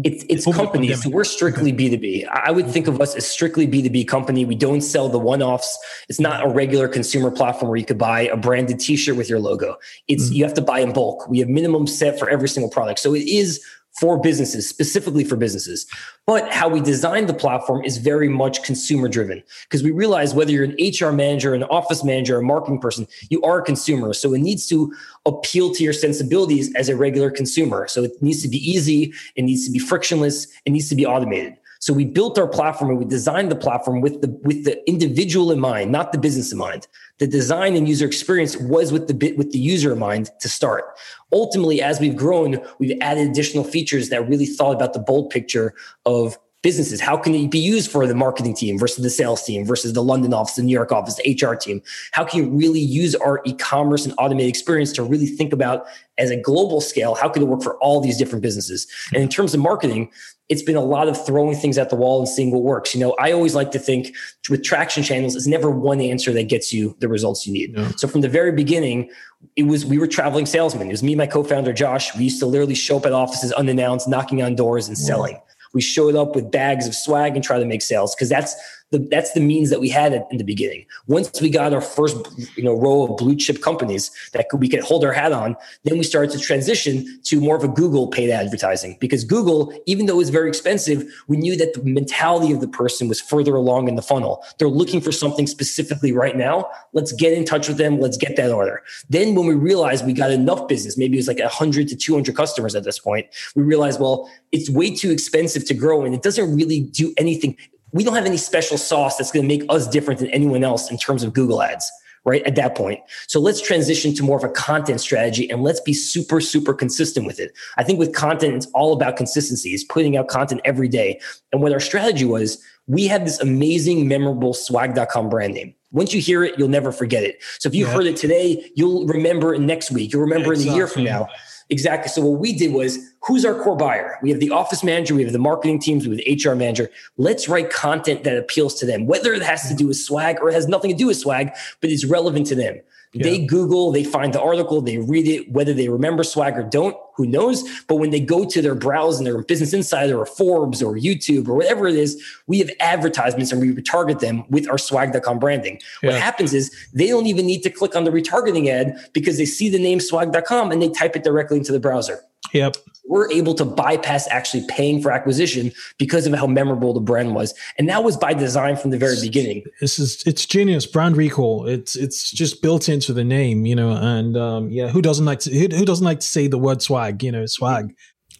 It's 0.04 0.24
it's 0.30 0.46
companies. 0.46 1.02
So 1.02 1.10
we're 1.10 1.22
strictly 1.24 1.70
B 1.70 1.90
two 1.90 1.98
B. 1.98 2.24
I 2.24 2.50
would 2.50 2.66
think 2.66 2.86
of 2.86 2.98
us 3.02 3.14
as 3.14 3.26
strictly 3.26 3.66
B 3.66 3.82
two 3.82 3.90
B 3.90 4.04
company. 4.04 4.46
We 4.46 4.54
don't 4.54 4.80
sell 4.80 5.10
the 5.10 5.18
one 5.18 5.42
offs. 5.42 5.78
It's 6.08 6.18
not 6.18 6.42
a 6.42 6.48
regular 6.48 6.88
consumer 6.88 7.30
platform 7.30 7.68
where 7.68 7.76
you 7.76 7.84
could 7.84 7.98
buy 7.98 8.22
a 8.22 8.36
branded 8.38 8.80
T 8.80 8.96
shirt 8.96 9.16
with 9.16 9.28
your 9.28 9.38
logo. 9.38 9.76
It's 10.08 10.24
mm-hmm. 10.24 10.34
you 10.34 10.44
have 10.44 10.54
to 10.54 10.62
buy 10.62 10.80
in 10.80 10.94
bulk. 10.94 11.28
We 11.28 11.40
have 11.40 11.48
minimum 11.48 11.86
set 11.86 12.18
for 12.18 12.30
every 12.30 12.48
single 12.48 12.70
product. 12.70 13.00
So 13.00 13.14
it 13.14 13.28
is 13.28 13.62
for 13.98 14.18
businesses, 14.18 14.68
specifically 14.68 15.24
for 15.24 15.36
businesses. 15.36 15.86
But 16.26 16.50
how 16.50 16.68
we 16.68 16.80
designed 16.80 17.28
the 17.28 17.34
platform 17.34 17.84
is 17.84 17.98
very 17.98 18.28
much 18.28 18.62
consumer 18.62 19.08
driven 19.08 19.42
because 19.64 19.82
we 19.82 19.90
realize 19.90 20.34
whether 20.34 20.50
you're 20.50 20.64
an 20.64 20.76
HR 20.78 21.12
manager, 21.12 21.54
an 21.54 21.64
office 21.64 22.02
manager, 22.02 22.38
a 22.38 22.42
marketing 22.42 22.80
person, 22.80 23.06
you 23.28 23.42
are 23.42 23.60
a 23.60 23.64
consumer. 23.64 24.12
So 24.14 24.32
it 24.34 24.40
needs 24.40 24.66
to 24.68 24.92
appeal 25.26 25.74
to 25.74 25.84
your 25.84 25.92
sensibilities 25.92 26.74
as 26.74 26.88
a 26.88 26.96
regular 26.96 27.30
consumer. 27.30 27.86
So 27.88 28.04
it 28.04 28.12
needs 28.22 28.42
to 28.42 28.48
be 28.48 28.58
easy, 28.58 29.12
it 29.36 29.42
needs 29.42 29.66
to 29.66 29.72
be 29.72 29.78
frictionless, 29.78 30.46
it 30.64 30.70
needs 30.70 30.88
to 30.88 30.94
be 30.94 31.04
automated. 31.04 31.56
So 31.82 31.92
we 31.92 32.04
built 32.04 32.38
our 32.38 32.46
platform 32.46 32.90
and 32.92 32.98
we 33.00 33.04
designed 33.04 33.50
the 33.50 33.56
platform 33.56 34.00
with 34.00 34.20
the 34.20 34.28
with 34.44 34.64
the 34.64 34.88
individual 34.88 35.50
in 35.50 35.58
mind, 35.58 35.90
not 35.90 36.12
the 36.12 36.18
business 36.18 36.52
in 36.52 36.58
mind. 36.58 36.86
The 37.22 37.28
design 37.28 37.76
and 37.76 37.88
user 37.88 38.04
experience 38.04 38.56
was 38.56 38.90
with 38.90 39.06
the 39.06 39.14
bit 39.14 39.38
with 39.38 39.52
the 39.52 39.58
user 39.60 39.92
in 39.92 40.00
mind 40.00 40.30
to 40.40 40.48
start. 40.48 40.98
Ultimately, 41.32 41.80
as 41.80 42.00
we've 42.00 42.16
grown, 42.16 42.60
we've 42.80 42.98
added 43.00 43.28
additional 43.28 43.62
features 43.62 44.08
that 44.08 44.28
really 44.28 44.44
thought 44.44 44.74
about 44.74 44.92
the 44.92 44.98
bold 44.98 45.30
picture 45.30 45.72
of 46.04 46.36
businesses? 46.62 47.00
How 47.00 47.16
can 47.16 47.34
it 47.34 47.50
be 47.50 47.58
used 47.58 47.90
for 47.90 48.06
the 48.06 48.14
marketing 48.14 48.54
team 48.54 48.78
versus 48.78 49.02
the 49.02 49.10
sales 49.10 49.44
team 49.44 49.64
versus 49.64 49.92
the 49.92 50.02
London 50.02 50.32
office, 50.32 50.54
the 50.54 50.62
New 50.62 50.72
York 50.72 50.90
office, 50.90 51.16
the 51.16 51.32
HR 51.40 51.54
team? 51.54 51.82
How 52.12 52.24
can 52.24 52.42
you 52.42 52.50
really 52.50 52.80
use 52.80 53.14
our 53.14 53.40
e-commerce 53.44 54.04
and 54.04 54.14
automated 54.18 54.48
experience 54.48 54.92
to 54.92 55.02
really 55.02 55.26
think 55.26 55.52
about 55.52 55.86
as 56.18 56.30
a 56.30 56.36
global 56.36 56.80
scale, 56.80 57.14
how 57.14 57.28
can 57.28 57.42
it 57.42 57.46
work 57.46 57.62
for 57.62 57.76
all 57.78 58.00
these 58.00 58.16
different 58.16 58.42
businesses? 58.42 58.86
And 59.12 59.22
in 59.22 59.28
terms 59.28 59.54
of 59.54 59.60
marketing, 59.60 60.10
it's 60.48 60.62
been 60.62 60.76
a 60.76 60.84
lot 60.84 61.08
of 61.08 61.24
throwing 61.24 61.56
things 61.56 61.78
at 61.78 61.88
the 61.88 61.96
wall 61.96 62.18
and 62.18 62.28
seeing 62.28 62.50
what 62.50 62.62
works. 62.62 62.94
You 62.94 63.00
know, 63.00 63.12
I 63.18 63.32
always 63.32 63.54
like 63.54 63.70
to 63.70 63.78
think 63.78 64.14
with 64.50 64.62
traction 64.62 65.02
channels, 65.02 65.34
it's 65.34 65.46
never 65.46 65.70
one 65.70 66.00
answer 66.00 66.32
that 66.32 66.48
gets 66.48 66.72
you 66.72 66.94
the 67.00 67.08
results 67.08 67.46
you 67.46 67.52
need. 67.52 67.98
So 67.98 68.06
from 68.06 68.20
the 68.20 68.28
very 68.28 68.52
beginning, 68.52 69.10
it 69.56 69.62
was 69.64 69.86
we 69.86 69.98
were 69.98 70.06
traveling 70.06 70.46
salesmen. 70.46 70.88
It 70.88 70.90
was 70.90 71.02
me, 71.02 71.14
my 71.14 71.26
co-founder 71.26 71.72
Josh. 71.72 72.14
We 72.16 72.24
used 72.24 72.40
to 72.40 72.46
literally 72.46 72.74
show 72.74 72.98
up 72.98 73.06
at 73.06 73.12
offices 73.12 73.52
unannounced, 73.52 74.08
knocking 74.08 74.42
on 74.42 74.54
doors 74.54 74.88
and 74.88 74.98
selling. 74.98 75.40
We 75.72 75.80
showed 75.80 76.16
up 76.16 76.34
with 76.34 76.50
bags 76.50 76.86
of 76.86 76.94
swag 76.94 77.34
and 77.34 77.42
try 77.42 77.58
to 77.58 77.64
make 77.64 77.80
sales 77.80 78.14
because 78.14 78.28
that's 78.28 78.54
the, 78.92 78.98
that's 79.10 79.32
the 79.32 79.40
means 79.40 79.70
that 79.70 79.80
we 79.80 79.88
had 79.88 80.12
in 80.30 80.36
the 80.36 80.44
beginning. 80.44 80.84
Once 81.06 81.40
we 81.40 81.48
got 81.48 81.72
our 81.72 81.80
first, 81.80 82.16
you 82.56 82.62
know, 82.62 82.74
row 82.74 83.04
of 83.04 83.16
blue 83.16 83.34
chip 83.34 83.62
companies 83.62 84.10
that 84.34 84.50
could, 84.50 84.60
we 84.60 84.68
could 84.68 84.80
hold 84.80 85.02
our 85.04 85.12
hat 85.12 85.32
on, 85.32 85.56
then 85.84 85.96
we 85.96 86.04
started 86.04 86.30
to 86.30 86.38
transition 86.38 87.20
to 87.24 87.40
more 87.40 87.56
of 87.56 87.64
a 87.64 87.68
Google 87.68 88.08
paid 88.08 88.30
advertising 88.30 88.98
because 89.00 89.24
Google, 89.24 89.72
even 89.86 90.06
though 90.06 90.14
it 90.14 90.18
was 90.18 90.30
very 90.30 90.48
expensive, 90.48 91.10
we 91.26 91.38
knew 91.38 91.56
that 91.56 91.72
the 91.72 91.82
mentality 91.82 92.52
of 92.52 92.60
the 92.60 92.68
person 92.68 93.08
was 93.08 93.20
further 93.20 93.54
along 93.54 93.88
in 93.88 93.96
the 93.96 94.02
funnel. 94.02 94.44
They're 94.58 94.68
looking 94.68 95.00
for 95.00 95.10
something 95.10 95.46
specifically 95.46 96.12
right 96.12 96.36
now. 96.36 96.70
Let's 96.92 97.12
get 97.12 97.32
in 97.32 97.46
touch 97.46 97.68
with 97.68 97.78
them. 97.78 97.98
Let's 97.98 98.18
get 98.18 98.36
that 98.36 98.52
order. 98.52 98.82
Then 99.08 99.34
when 99.34 99.46
we 99.46 99.54
realized 99.54 100.04
we 100.04 100.12
got 100.12 100.30
enough 100.30 100.68
business, 100.68 100.98
maybe 100.98 101.16
it 101.16 101.20
was 101.20 101.28
like 101.28 101.38
100 101.38 101.88
to 101.88 101.96
200 101.96 102.36
customers 102.36 102.74
at 102.74 102.84
this 102.84 102.98
point, 102.98 103.26
we 103.56 103.62
realized, 103.62 103.98
well, 103.98 104.30
it's 104.52 104.68
way 104.68 104.94
too 104.94 105.10
expensive 105.10 105.64
to 105.64 105.74
grow 105.74 106.04
and 106.04 106.14
it 106.14 106.22
doesn't 106.22 106.54
really 106.54 106.80
do 106.80 107.14
anything 107.16 107.56
we 107.92 108.04
don't 108.04 108.14
have 108.14 108.26
any 108.26 108.36
special 108.36 108.78
sauce 108.78 109.16
that's 109.16 109.30
going 109.30 109.46
to 109.46 109.58
make 109.58 109.66
us 109.68 109.86
different 109.86 110.20
than 110.20 110.30
anyone 110.30 110.64
else 110.64 110.90
in 110.90 110.98
terms 110.98 111.22
of 111.22 111.32
Google 111.32 111.62
ads, 111.62 111.90
right? 112.24 112.42
At 112.42 112.56
that 112.56 112.74
point. 112.74 113.00
So 113.26 113.38
let's 113.38 113.60
transition 113.60 114.14
to 114.14 114.22
more 114.22 114.36
of 114.36 114.44
a 114.44 114.48
content 114.48 115.00
strategy 115.00 115.48
and 115.50 115.62
let's 115.62 115.80
be 115.80 115.92
super, 115.92 116.40
super 116.40 116.74
consistent 116.74 117.26
with 117.26 117.38
it. 117.38 117.52
I 117.76 117.84
think 117.84 117.98
with 117.98 118.14
content, 118.14 118.54
it's 118.54 118.66
all 118.74 118.92
about 118.92 119.16
consistency. 119.16 119.70
It's 119.70 119.84
putting 119.84 120.16
out 120.16 120.28
content 120.28 120.62
every 120.64 120.88
day. 120.88 121.20
And 121.52 121.62
what 121.62 121.72
our 121.72 121.80
strategy 121.80 122.24
was, 122.24 122.62
we 122.86 123.06
had 123.06 123.26
this 123.26 123.40
amazing, 123.40 124.08
memorable 124.08 124.54
swag.com 124.54 125.28
brand 125.28 125.54
name. 125.54 125.74
Once 125.92 126.14
you 126.14 126.20
hear 126.20 126.42
it, 126.42 126.58
you'll 126.58 126.68
never 126.68 126.90
forget 126.90 127.22
it. 127.22 127.42
So 127.58 127.68
if 127.68 127.74
you 127.74 127.86
yeah. 127.86 127.92
heard 127.92 128.06
it 128.06 128.16
today, 128.16 128.70
you'll 128.74 129.06
remember 129.06 129.54
it 129.54 129.60
next 129.60 129.90
week. 129.90 130.12
You'll 130.12 130.22
remember 130.22 130.54
yeah, 130.54 130.60
exactly. 130.60 130.70
it 130.70 130.72
a 130.72 130.76
year 130.76 130.86
from 130.86 131.04
now. 131.04 131.28
Exactly. 131.72 132.10
So 132.10 132.20
what 132.20 132.38
we 132.38 132.52
did 132.52 132.74
was, 132.74 132.98
who's 133.22 133.46
our 133.46 133.54
core 133.54 133.76
buyer? 133.76 134.18
We 134.20 134.28
have 134.28 134.40
the 134.40 134.50
office 134.50 134.84
manager, 134.84 135.14
we 135.14 135.22
have 135.22 135.32
the 135.32 135.38
marketing 135.38 135.78
teams, 135.78 136.06
we 136.06 136.14
have 136.14 136.22
the 136.22 136.50
HR 136.50 136.54
manager. 136.54 136.90
Let's 137.16 137.48
write 137.48 137.70
content 137.70 138.24
that 138.24 138.36
appeals 138.36 138.74
to 138.80 138.86
them, 138.86 139.06
whether 139.06 139.32
it 139.32 139.40
has 139.40 139.66
to 139.70 139.74
do 139.74 139.86
with 139.86 139.96
swag 139.96 140.36
or 140.42 140.50
it 140.50 140.52
has 140.52 140.68
nothing 140.68 140.90
to 140.90 140.96
do 140.96 141.06
with 141.06 141.16
swag, 141.16 141.50
but 141.80 141.88
it's 141.88 142.04
relevant 142.04 142.46
to 142.48 142.54
them. 142.54 142.78
Yeah. 143.14 143.24
They 143.24 143.44
Google, 143.44 143.92
they 143.92 144.04
find 144.04 144.32
the 144.32 144.40
article, 144.40 144.80
they 144.80 144.96
read 144.96 145.28
it, 145.28 145.52
whether 145.52 145.74
they 145.74 145.88
remember 145.88 146.24
swag 146.24 146.56
or 146.56 146.62
don't, 146.62 146.96
who 147.14 147.26
knows? 147.26 147.62
But 147.86 147.96
when 147.96 148.10
they 148.10 148.20
go 148.20 148.46
to 148.46 148.62
their 148.62 148.74
browse 148.74 149.18
and 149.18 149.26
their 149.26 149.42
Business 149.42 149.74
Insider 149.74 150.18
or 150.18 150.24
Forbes 150.24 150.82
or 150.82 150.94
YouTube 150.94 151.46
or 151.46 151.54
whatever 151.54 151.86
it 151.86 151.96
is, 151.96 152.22
we 152.46 152.58
have 152.58 152.70
advertisements 152.80 153.52
and 153.52 153.60
we 153.60 153.74
retarget 153.74 154.20
them 154.20 154.44
with 154.48 154.66
our 154.68 154.78
swag.com 154.78 155.38
branding. 155.38 155.78
Yeah. 156.02 156.12
What 156.12 156.20
happens 156.22 156.54
is 156.54 156.74
they 156.94 157.08
don't 157.08 157.26
even 157.26 157.44
need 157.44 157.62
to 157.64 157.70
click 157.70 157.94
on 157.94 158.04
the 158.04 158.10
retargeting 158.10 158.68
ad 158.68 158.96
because 159.12 159.36
they 159.36 159.44
see 159.44 159.68
the 159.68 159.78
name 159.78 160.00
swag.com 160.00 160.72
and 160.72 160.80
they 160.80 160.88
type 160.88 161.14
it 161.14 161.22
directly 161.22 161.58
into 161.58 161.72
the 161.72 161.80
browser. 161.80 162.20
Yep. 162.52 162.76
We're 163.04 163.30
able 163.30 163.54
to 163.54 163.64
bypass 163.64 164.28
actually 164.28 164.64
paying 164.68 165.02
for 165.02 165.10
acquisition 165.10 165.72
because 165.98 166.26
of 166.26 166.32
how 166.34 166.46
memorable 166.46 166.94
the 166.94 167.00
brand 167.00 167.34
was. 167.34 167.52
And 167.78 167.88
that 167.88 168.04
was 168.04 168.16
by 168.16 168.32
design 168.32 168.76
from 168.76 168.90
the 168.90 168.98
very 168.98 169.16
beginning. 169.20 169.64
This 169.80 169.98
is 169.98 170.22
it's 170.24 170.46
genius 170.46 170.86
brand 170.86 171.16
recall. 171.16 171.66
It's 171.66 171.96
it's 171.96 172.30
just 172.30 172.62
built 172.62 172.88
into 172.88 173.12
the 173.12 173.24
name, 173.24 173.66
you 173.66 173.74
know, 173.74 173.90
and 173.90 174.36
um, 174.36 174.70
yeah, 174.70 174.88
who 174.88 175.02
doesn't 175.02 175.26
like 175.26 175.40
to 175.40 175.50
who, 175.50 175.76
who 175.76 175.84
doesn't 175.84 176.04
like 176.04 176.20
to 176.20 176.26
say 176.26 176.46
the 176.46 176.58
word 176.58 176.80
swag, 176.80 177.22
you 177.22 177.32
know, 177.32 177.44
swag. 177.46 177.94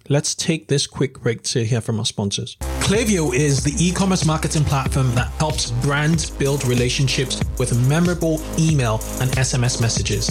Let's 0.08 0.34
take 0.34 0.68
this 0.68 0.86
quick 0.86 1.20
break 1.20 1.42
to 1.42 1.64
hear 1.64 1.80
from 1.80 1.98
our 1.98 2.06
sponsors. 2.06 2.56
Klaviyo 2.82 3.32
is 3.32 3.62
the 3.62 3.72
e 3.78 3.92
commerce 3.92 4.26
marketing 4.26 4.64
platform 4.64 5.14
that 5.14 5.28
helps 5.38 5.70
brands 5.70 6.28
build 6.28 6.64
relationships 6.66 7.40
with 7.56 7.78
memorable 7.88 8.42
email 8.58 8.94
and 9.20 9.30
SMS 9.30 9.80
messages. 9.80 10.26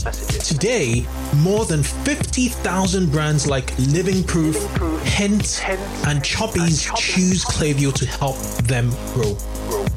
Today, 0.46 1.06
more 1.38 1.64
than 1.64 1.82
50,000 1.82 3.10
brands 3.10 3.48
like 3.48 3.76
Living 3.80 4.22
Proof, 4.26 4.58
Hint, 5.04 5.48
Hint 5.48 5.80
and 6.08 6.22
Chubbies 6.22 6.94
choose 6.98 7.46
Klaviyo 7.46 7.94
to 7.94 8.06
help 8.06 8.38
them 8.68 8.90
grow. 9.14 9.38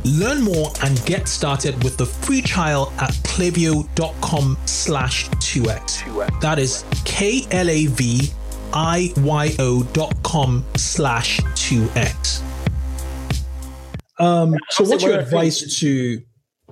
Learn 0.04 0.40
more 0.42 0.70
and 0.84 1.04
get 1.06 1.26
started 1.26 1.82
with 1.82 1.96
the 1.96 2.06
free 2.06 2.40
trial 2.40 2.92
at 2.98 3.10
klaviyo.com 3.24 4.56
slash 4.64 5.28
2x. 5.28 6.40
That 6.40 6.60
is 6.60 6.84
K-L-A-V 7.04 8.30
iyo.com 8.74 10.64
slash 10.76 11.40
2x. 11.40 12.42
Um, 14.18 14.54
so 14.70 14.84
what's 14.84 15.02
your 15.02 15.18
advice 15.18 15.78
to, 15.80 16.20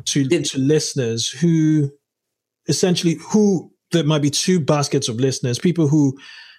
to, 0.05 0.29
to 0.29 0.59
listeners 0.59 1.29
who 1.29 1.91
essentially, 2.69 3.19
who 3.31 3.73
there 3.91 4.05
might 4.05 4.23
be 4.23 4.31
two 4.31 4.61
baskets 4.61 5.09
of 5.09 5.21
listeners: 5.21 5.59
people 5.59 5.89
who 5.89 6.19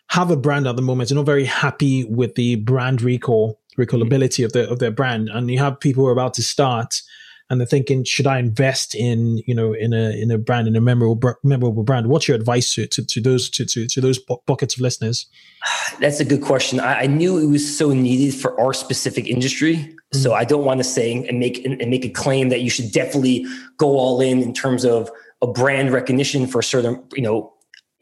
have 0.10 0.32
a 0.32 0.38
brand 0.38 0.68
at 0.68 0.76
the 0.76 0.82
moment 0.82 1.10
and 1.10 1.18
not 1.18 1.26
very 1.26 1.46
happy 1.46 2.04
with 2.06 2.36
the 2.36 2.56
brand 2.58 3.02
recall 3.02 3.60
recallability 3.78 4.46
of 4.46 4.54
their 4.54 4.68
of 4.68 4.80
their 4.80 4.92
brand, 4.92 5.30
and 5.30 5.50
you 5.50 5.60
have 5.60 5.80
people 5.80 6.04
who 6.04 6.08
are 6.08 6.14
about 6.14 6.34
to 6.36 6.44
start 6.44 7.02
and 7.50 7.60
they're 7.60 7.68
thinking, 7.68 8.04
should 8.04 8.28
I 8.28 8.40
invest 8.40 8.96
in 8.96 9.40
you 9.46 9.54
know 9.54 9.74
in 9.74 9.94
a 9.94 10.12
in 10.22 10.32
a 10.32 10.38
brand 10.38 10.68
in 10.68 10.76
a 10.76 10.82
memorable 10.82 11.36
memorable 11.44 11.84
brand? 11.84 12.08
What's 12.08 12.28
your 12.28 12.36
advice 12.36 12.74
to 12.76 12.88
to, 12.88 13.06
to 13.06 13.22
those 13.22 13.50
to, 13.52 13.66
to 13.66 13.88
to 13.88 14.02
those 14.02 14.20
buckets 14.48 14.76
of 14.76 14.82
listeners? 14.82 15.26
That's 16.00 16.20
a 16.20 16.26
good 16.26 16.42
question. 16.42 16.80
I, 16.80 17.02
I 17.02 17.06
knew 17.08 17.38
it 17.38 17.48
was 17.48 17.78
so 17.78 17.94
needed 17.94 18.34
for 18.40 18.60
our 18.60 18.74
specific 18.74 19.28
industry, 19.28 19.76
mm-hmm. 19.76 20.18
so 20.18 20.34
I 20.34 20.46
don't 20.46 20.66
want 20.66 20.80
to 20.80 20.84
say 20.84 21.14
and 21.28 21.40
make 21.40 21.64
and 21.66 21.78
make 21.90 22.06
a 22.06 22.10
claim 22.10 22.50
that 22.50 22.62
you 22.62 22.70
should 22.70 22.92
definitely 22.92 23.46
go 23.78 23.98
all 23.98 24.22
in 24.22 24.42
in 24.42 24.54
terms 24.54 24.86
of 24.86 25.10
a 25.42 25.48
brand 25.48 25.92
recognition 25.92 26.48
for 26.48 26.62
certain 26.62 27.04
you 27.14 27.22
know 27.22 27.53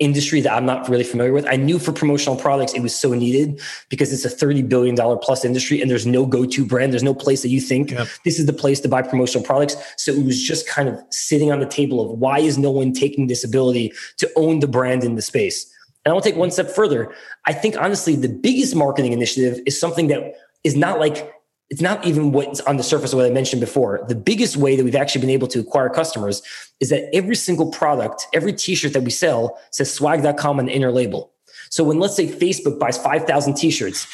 industry 0.01 0.41
that 0.41 0.51
I'm 0.51 0.65
not 0.65 0.89
really 0.89 1.03
familiar 1.03 1.31
with. 1.31 1.45
I 1.45 1.55
knew 1.55 1.77
for 1.77 1.93
promotional 1.93 2.35
products 2.35 2.73
it 2.73 2.81
was 2.81 2.93
so 2.93 3.13
needed 3.13 3.61
because 3.87 4.11
it's 4.11 4.25
a 4.25 4.45
$30 4.45 4.67
billion 4.67 4.95
plus 5.19 5.45
industry 5.45 5.79
and 5.79 5.89
there's 5.89 6.07
no 6.07 6.25
go-to 6.25 6.65
brand. 6.65 6.91
There's 6.91 7.03
no 7.03 7.13
place 7.13 7.43
that 7.43 7.49
you 7.49 7.61
think 7.61 7.91
yep. 7.91 8.07
this 8.25 8.39
is 8.39 8.47
the 8.47 8.53
place 8.53 8.79
to 8.81 8.89
buy 8.89 9.03
promotional 9.03 9.45
products. 9.45 9.75
So 9.97 10.11
it 10.11 10.25
was 10.25 10.41
just 10.41 10.67
kind 10.67 10.89
of 10.89 10.99
sitting 11.11 11.51
on 11.51 11.59
the 11.59 11.67
table 11.67 12.01
of 12.01 12.17
why 12.17 12.39
is 12.39 12.57
no 12.57 12.71
one 12.71 12.93
taking 12.93 13.27
this 13.27 13.43
ability 13.43 13.93
to 14.17 14.29
own 14.35 14.59
the 14.59 14.67
brand 14.67 15.03
in 15.03 15.15
the 15.15 15.21
space? 15.21 15.71
And 16.03 16.13
I'll 16.13 16.21
take 16.21 16.35
one 16.35 16.49
step 16.49 16.69
further. 16.69 17.13
I 17.45 17.53
think 17.53 17.77
honestly, 17.77 18.15
the 18.15 18.27
biggest 18.27 18.75
marketing 18.75 19.13
initiative 19.13 19.61
is 19.67 19.79
something 19.79 20.07
that 20.07 20.33
is 20.63 20.75
not 20.75 20.99
like 20.99 21.31
it's 21.71 21.81
not 21.81 22.05
even 22.05 22.33
what's 22.33 22.59
on 22.61 22.75
the 22.75 22.83
surface 22.83 23.13
of 23.13 23.17
what 23.17 23.25
I 23.25 23.29
mentioned 23.29 23.61
before. 23.61 24.03
The 24.09 24.15
biggest 24.15 24.57
way 24.57 24.75
that 24.75 24.83
we've 24.83 24.95
actually 24.95 25.21
been 25.21 25.29
able 25.29 25.47
to 25.47 25.61
acquire 25.61 25.87
customers 25.89 26.43
is 26.81 26.89
that 26.89 27.09
every 27.15 27.35
single 27.35 27.71
product, 27.71 28.27
every 28.33 28.51
t-shirt 28.51 28.91
that 28.91 29.03
we 29.03 29.09
sell 29.09 29.57
says 29.71 29.91
swag.com 29.91 30.59
on 30.59 30.65
the 30.65 30.73
inner 30.73 30.91
label. 30.91 31.31
So 31.69 31.85
when 31.85 31.97
let's 31.97 32.17
say 32.17 32.27
Facebook 32.27 32.77
buys 32.77 32.97
5,000 32.97 33.53
t-shirts, 33.53 34.05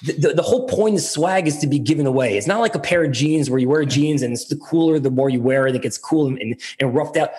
the, 0.00 0.14
the, 0.14 0.34
the, 0.34 0.42
whole 0.42 0.66
point 0.66 0.96
of 0.96 1.02
swag 1.02 1.46
is 1.46 1.58
to 1.58 1.68
be 1.68 1.78
given 1.78 2.06
away. 2.06 2.36
It's 2.36 2.48
not 2.48 2.58
like 2.58 2.74
a 2.74 2.80
pair 2.80 3.04
of 3.04 3.12
jeans 3.12 3.48
where 3.48 3.60
you 3.60 3.68
wear 3.68 3.84
jeans 3.84 4.20
and 4.20 4.32
it's 4.32 4.46
the 4.46 4.56
cooler, 4.56 4.98
the 4.98 5.10
more 5.10 5.30
you 5.30 5.40
wear 5.40 5.68
it, 5.68 5.76
it 5.76 5.82
gets 5.82 5.96
cool 5.96 6.26
and, 6.26 6.38
and, 6.38 6.60
and 6.80 6.92
roughed 6.92 7.16
out 7.16 7.30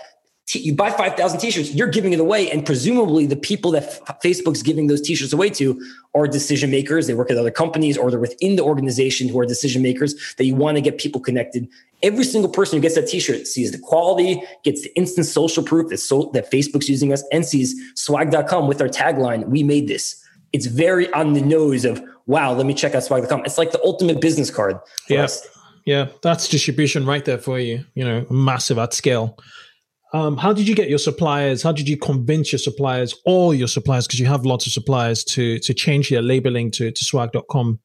t- 0.46 0.60
you 0.60 0.76
buy 0.76 0.92
5,000 0.92 1.40
t-shirts, 1.40 1.74
you're 1.74 1.88
giving 1.88 2.14
it 2.14 2.20
away. 2.20 2.52
And 2.52 2.66
presumably 2.66 3.26
the 3.26 3.36
people 3.36 3.72
that 3.72 3.84
F- 3.84 4.22
Facebook's 4.22 4.62
giving 4.62 4.88
those 4.88 5.02
t-shirts 5.02 5.34
away 5.34 5.50
to 5.52 5.82
are 6.14 6.28
decision 6.28 6.72
makers. 6.72 7.08
They 7.08 7.14
work 7.14 7.32
at 7.32 7.38
other 7.38 7.52
companies 7.52 7.98
or 7.98 8.12
they're 8.12 8.20
within 8.20 8.56
the 8.56 8.64
organization 8.64 9.28
who 9.28 9.40
are 9.40 9.46
decision 9.46 9.82
makers 9.82 10.36
that 10.38 10.46
you 10.46 10.56
want 10.56 10.78
to 10.78 10.82
get 10.82 10.98
people 10.98 11.20
connected. 11.20 11.68
Every 12.04 12.24
single 12.24 12.52
person 12.52 12.78
who 12.78 12.82
gets 12.82 12.96
that 12.96 13.08
t-shirt 13.08 13.48
sees 13.48 13.72
the 13.72 13.80
quality, 13.80 14.42
gets 14.64 14.84
the 14.84 14.96
instant 14.96 15.26
social 15.26 15.64
proof 15.64 15.90
that, 15.90 15.98
so, 15.98 16.30
that 16.34 16.52
Facebook's 16.52 16.90
using 16.90 17.12
us 17.12 17.24
and 17.32 17.46
sees 17.46 17.76
swag.com 17.96 18.68
with 18.68 18.82
our 18.82 18.90
tagline, 18.90 19.48
we 19.48 19.64
made 19.64 19.88
this. 19.88 20.22
It's 20.54 20.68
very 20.68 21.12
on 21.14 21.34
the 21.34 21.42
nose 21.42 21.86
of, 21.86 22.02
wow, 22.28 22.54
let 22.54 22.66
me 22.66 22.74
check 22.74 22.94
out 22.94 23.04
swag.com. 23.04 23.46
It's 23.46 23.58
like 23.58 23.72
the 23.72 23.84
ultimate 23.84 24.22
business 24.22 24.52
card. 24.52 24.80
Yes. 25.10 25.48
Yeah, 25.86 26.08
that's 26.24 26.48
distribution 26.48 27.06
right 27.06 27.24
there 27.24 27.38
for 27.38 27.60
you. 27.60 27.86
You 27.94 28.06
know, 28.06 28.26
massive 28.30 28.78
at 28.80 28.94
scale. 28.94 29.38
Um, 30.14 30.38
how 30.38 30.54
did 30.54 30.68
you 30.68 30.76
get 30.76 30.90
your 30.90 31.00
suppliers? 31.00 31.62
How 31.64 31.72
did 31.72 31.90
you 31.90 31.98
convince 31.98 32.52
your 32.52 32.60
suppliers, 32.60 33.14
all 33.26 33.54
your 33.54 33.68
suppliers, 33.68 34.08
because 34.08 34.20
you 34.20 34.28
have 34.28 34.46
lots 34.46 34.66
of 34.66 34.72
suppliers, 34.72 35.24
to 35.26 35.60
to 35.60 35.74
change 35.74 36.10
their 36.10 36.22
labeling 36.22 36.72
to, 36.72 36.92
to 36.92 37.06
swag.com? 37.06 37.80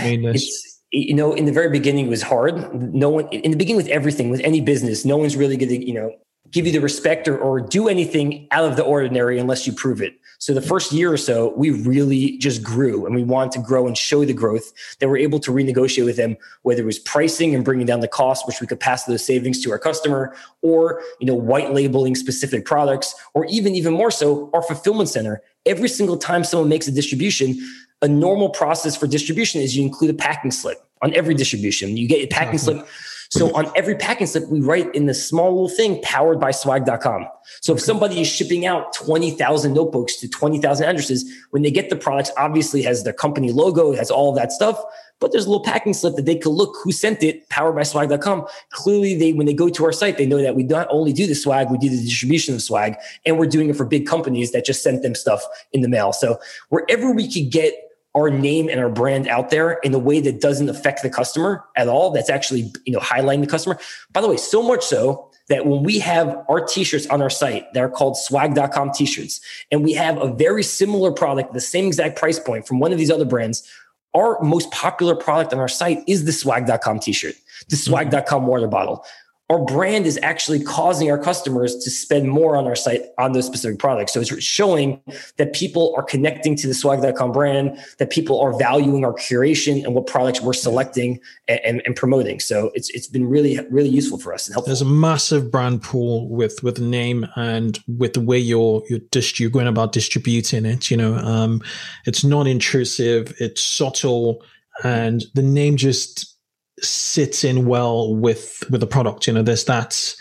it's, 0.00 0.80
you 0.90 1.14
know, 1.14 1.32
in 1.32 1.44
the 1.44 1.52
very 1.52 1.70
beginning, 1.70 2.06
it 2.06 2.10
was 2.10 2.22
hard. 2.22 2.74
No 2.94 3.08
one, 3.08 3.28
in 3.28 3.50
the 3.50 3.56
beginning, 3.56 3.76
with 3.76 3.88
everything, 3.88 4.30
with 4.30 4.40
any 4.40 4.60
business, 4.60 5.04
no 5.04 5.16
one's 5.16 5.36
really 5.36 5.56
going 5.56 5.68
to, 5.68 5.86
you 5.86 5.94
know, 5.94 6.12
give 6.50 6.66
you 6.66 6.72
the 6.72 6.80
respect 6.80 7.28
or, 7.28 7.38
or 7.38 7.60
do 7.60 7.88
anything 7.88 8.48
out 8.50 8.64
of 8.64 8.76
the 8.76 8.82
ordinary 8.82 9.38
unless 9.38 9.66
you 9.66 9.72
prove 9.72 10.02
it. 10.02 10.14
So 10.40 10.54
the 10.54 10.62
first 10.62 10.90
year 10.90 11.12
or 11.12 11.18
so, 11.18 11.52
we 11.54 11.70
really 11.70 12.38
just 12.38 12.62
grew 12.62 13.04
and 13.04 13.14
we 13.14 13.22
wanted 13.22 13.52
to 13.52 13.58
grow 13.58 13.86
and 13.86 13.96
show 13.96 14.24
the 14.24 14.32
growth 14.32 14.72
that 14.98 15.06
we're 15.06 15.18
able 15.18 15.38
to 15.38 15.52
renegotiate 15.52 16.06
with 16.06 16.16
them, 16.16 16.34
whether 16.62 16.80
it 16.80 16.86
was 16.86 16.98
pricing 16.98 17.54
and 17.54 17.62
bringing 17.62 17.84
down 17.84 18.00
the 18.00 18.08
cost, 18.08 18.46
which 18.46 18.58
we 18.58 18.66
could 18.66 18.80
pass 18.80 19.04
those 19.04 19.22
savings 19.22 19.62
to 19.62 19.70
our 19.70 19.78
customer, 19.78 20.34
or 20.62 21.02
you 21.20 21.26
know, 21.26 21.34
white 21.34 21.74
labeling 21.74 22.14
specific 22.14 22.64
products, 22.64 23.14
or 23.34 23.44
even 23.50 23.74
even 23.74 23.92
more 23.92 24.10
so, 24.10 24.48
our 24.54 24.62
fulfillment 24.62 25.10
center. 25.10 25.42
Every 25.66 25.90
single 25.90 26.16
time 26.16 26.42
someone 26.42 26.70
makes 26.70 26.88
a 26.88 26.92
distribution, 26.92 27.58
a 28.00 28.08
normal 28.08 28.48
process 28.48 28.96
for 28.96 29.06
distribution 29.06 29.60
is 29.60 29.76
you 29.76 29.82
include 29.82 30.10
a 30.10 30.14
packing 30.14 30.52
slip 30.52 30.78
on 31.02 31.12
every 31.12 31.34
distribution. 31.34 31.98
You 31.98 32.08
get 32.08 32.24
a 32.24 32.26
packing 32.26 32.58
slip 32.58 32.88
so 33.30 33.54
on 33.54 33.70
every 33.76 33.94
packing 33.94 34.26
slip, 34.26 34.48
we 34.48 34.60
write 34.60 34.92
in 34.92 35.06
the 35.06 35.14
small 35.14 35.52
little 35.52 35.68
thing 35.68 36.00
powered 36.02 36.40
by 36.40 36.50
swag.com. 36.50 37.28
So 37.60 37.74
if 37.74 37.80
somebody 37.80 38.20
is 38.20 38.26
shipping 38.26 38.66
out 38.66 38.92
20,000 38.92 39.72
notebooks 39.72 40.16
to 40.16 40.28
20,000 40.28 40.84
addresses, 40.84 41.30
when 41.50 41.62
they 41.62 41.70
get 41.70 41.90
the 41.90 41.96
products, 41.96 42.32
obviously 42.36 42.82
has 42.82 43.04
their 43.04 43.12
company 43.12 43.52
logo, 43.52 43.92
it 43.92 43.98
has 43.98 44.10
all 44.10 44.30
of 44.30 44.36
that 44.36 44.50
stuff, 44.50 44.82
but 45.20 45.30
there's 45.30 45.46
a 45.46 45.48
little 45.48 45.64
packing 45.64 45.94
slip 45.94 46.16
that 46.16 46.26
they 46.26 46.34
could 46.34 46.50
look 46.50 46.76
who 46.82 46.90
sent 46.90 47.22
it, 47.22 47.48
powered 47.50 47.76
by 47.76 47.84
swag.com. 47.84 48.46
Clearly, 48.70 49.16
they 49.16 49.32
when 49.32 49.46
they 49.46 49.54
go 49.54 49.68
to 49.68 49.84
our 49.84 49.92
site, 49.92 50.18
they 50.18 50.26
know 50.26 50.42
that 50.42 50.56
we 50.56 50.64
not 50.64 50.88
only 50.90 51.12
do 51.12 51.26
the 51.26 51.34
swag, 51.34 51.70
we 51.70 51.78
do 51.78 51.88
the 51.88 52.02
distribution 52.02 52.54
of 52.54 52.62
swag, 52.62 52.96
and 53.24 53.38
we're 53.38 53.46
doing 53.46 53.70
it 53.70 53.76
for 53.76 53.84
big 53.84 54.06
companies 54.06 54.50
that 54.52 54.64
just 54.64 54.82
sent 54.82 55.02
them 55.02 55.14
stuff 55.14 55.44
in 55.72 55.82
the 55.82 55.88
mail. 55.88 56.12
So 56.12 56.40
wherever 56.70 57.12
we 57.12 57.30
could 57.30 57.52
get 57.52 57.89
our 58.14 58.30
name 58.30 58.68
and 58.68 58.80
our 58.80 58.88
brand 58.88 59.28
out 59.28 59.50
there 59.50 59.72
in 59.84 59.94
a 59.94 59.98
way 59.98 60.20
that 60.20 60.40
doesn't 60.40 60.68
affect 60.68 61.02
the 61.02 61.10
customer 61.10 61.64
at 61.76 61.88
all 61.88 62.10
that's 62.10 62.30
actually 62.30 62.72
you 62.84 62.92
know 62.92 62.98
highlighting 62.98 63.40
the 63.40 63.46
customer. 63.46 63.78
By 64.12 64.20
the 64.20 64.28
way 64.28 64.36
so 64.36 64.62
much 64.62 64.84
so 64.84 65.30
that 65.48 65.66
when 65.66 65.82
we 65.82 65.98
have 65.98 66.44
our 66.48 66.64
t-shirts 66.64 67.06
on 67.08 67.20
our 67.20 67.28
site 67.28 67.72
that 67.74 67.80
are 67.80 67.90
called 67.90 68.16
swag.com 68.16 68.92
t-shirts 68.92 69.40
and 69.70 69.84
we 69.84 69.92
have 69.92 70.16
a 70.18 70.32
very 70.32 70.62
similar 70.62 71.12
product 71.12 71.52
the 71.52 71.60
same 71.60 71.86
exact 71.86 72.18
price 72.18 72.38
point 72.38 72.66
from 72.66 72.78
one 72.78 72.92
of 72.92 72.98
these 72.98 73.10
other 73.10 73.24
brands 73.24 73.68
our 74.14 74.40
most 74.42 74.70
popular 74.70 75.14
product 75.14 75.52
on 75.52 75.60
our 75.60 75.68
site 75.68 76.02
is 76.06 76.24
the 76.24 76.32
swag.com 76.32 76.98
t-shirt 76.98 77.34
the 77.68 77.76
mm-hmm. 77.76 77.90
swag.com 77.90 78.46
water 78.46 78.68
bottle 78.68 79.04
our 79.50 79.58
brand 79.58 80.06
is 80.06 80.16
actually 80.22 80.62
causing 80.62 81.10
our 81.10 81.18
customers 81.18 81.74
to 81.74 81.90
spend 81.90 82.30
more 82.30 82.56
on 82.56 82.66
our 82.66 82.76
site 82.76 83.02
on 83.18 83.32
those 83.32 83.46
specific 83.46 83.80
products. 83.80 84.12
So 84.12 84.20
it's 84.20 84.42
showing 84.42 85.02
that 85.38 85.52
people 85.52 85.92
are 85.96 86.04
connecting 86.04 86.54
to 86.56 86.68
the 86.68 86.74
swag.com 86.74 87.32
brand, 87.32 87.76
that 87.98 88.10
people 88.10 88.40
are 88.40 88.56
valuing 88.56 89.04
our 89.04 89.12
curation 89.12 89.84
and 89.84 89.92
what 89.92 90.06
products 90.06 90.40
we're 90.40 90.52
selecting 90.52 91.18
and, 91.48 91.60
and, 91.64 91.82
and 91.84 91.96
promoting. 91.96 92.38
So 92.38 92.70
it's 92.74 92.90
it's 92.90 93.08
been 93.08 93.28
really, 93.28 93.58
really 93.70 93.88
useful 93.88 94.18
for 94.18 94.32
us 94.32 94.46
and 94.46 94.54
helpful. 94.54 94.68
There's 94.70 94.82
a 94.82 94.84
massive 94.84 95.50
brand 95.50 95.82
pool 95.82 96.28
with 96.28 96.62
with 96.62 96.76
the 96.76 96.82
name 96.82 97.26
and 97.34 97.76
with 97.88 98.12
the 98.12 98.20
way 98.20 98.38
you're 98.38 98.84
you're, 98.88 99.00
dist- 99.10 99.40
you're 99.40 99.50
going 99.50 99.66
about 99.66 99.90
distributing 99.90 100.64
it. 100.64 100.92
You 100.92 100.96
know, 100.96 101.16
um, 101.16 101.60
it's 102.06 102.22
non-intrusive, 102.22 103.34
it's 103.40 103.60
subtle, 103.60 104.44
and 104.84 105.24
the 105.34 105.42
name 105.42 105.76
just 105.76 106.36
sits 106.82 107.44
in 107.44 107.66
well 107.66 108.14
with 108.14 108.62
with 108.70 108.80
the 108.80 108.86
product. 108.86 109.26
You 109.26 109.34
know, 109.34 109.42
there's 109.42 109.64
that 109.64 110.14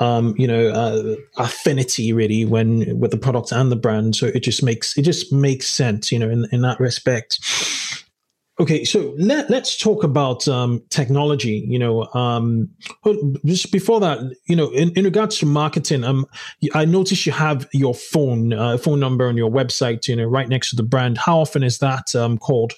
um, 0.00 0.34
you 0.38 0.46
know 0.46 0.68
uh, 0.68 1.16
affinity 1.36 2.12
really 2.12 2.44
when 2.44 2.98
with 2.98 3.10
the 3.10 3.18
product 3.18 3.52
and 3.52 3.70
the 3.70 3.76
brand. 3.76 4.16
So 4.16 4.26
it 4.26 4.40
just 4.40 4.62
makes 4.62 4.96
it 4.96 5.02
just 5.02 5.32
makes 5.32 5.68
sense. 5.68 6.10
You 6.12 6.18
know, 6.18 6.30
in 6.30 6.46
in 6.52 6.62
that 6.62 6.80
respect. 6.80 7.38
Okay, 8.60 8.84
so 8.84 9.14
let, 9.16 9.48
let's 9.48 9.74
talk 9.74 10.04
about 10.04 10.46
um, 10.46 10.82
technology. 10.90 11.64
You 11.66 11.78
know, 11.78 12.04
um, 12.12 12.68
just 13.46 13.72
before 13.72 14.00
that, 14.00 14.18
you 14.48 14.54
know, 14.54 14.68
in, 14.72 14.90
in 14.90 15.06
regards 15.06 15.38
to 15.38 15.46
marketing, 15.46 16.04
um, 16.04 16.26
I 16.74 16.84
noticed 16.84 17.24
you 17.24 17.32
have 17.32 17.66
your 17.72 17.94
phone 17.94 18.52
uh, 18.52 18.76
phone 18.76 19.00
number 19.00 19.28
on 19.28 19.38
your 19.38 19.50
website. 19.50 20.06
You 20.08 20.16
know, 20.16 20.26
right 20.26 20.48
next 20.48 20.70
to 20.70 20.76
the 20.76 20.82
brand. 20.82 21.16
How 21.16 21.38
often 21.38 21.62
is 21.62 21.78
that 21.78 22.14
um, 22.14 22.36
called? 22.36 22.74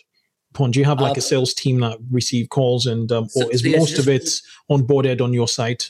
Upon? 0.55 0.71
Do 0.71 0.79
you 0.79 0.85
have 0.85 1.01
like 1.01 1.17
uh, 1.17 1.19
a 1.19 1.23
sales 1.23 1.55
team 1.55 1.81
that 1.81 1.99
receive 2.11 2.49
calls, 2.49 2.87
and 2.87 3.11
um, 3.11 3.29
or 3.35 3.51
is 3.53 3.65
most 3.65 3.99
of 3.99 4.09
it 4.09 4.41
onboarded 4.71 5.21
on 5.21 5.33
your 5.33 5.49
site? 5.49 5.89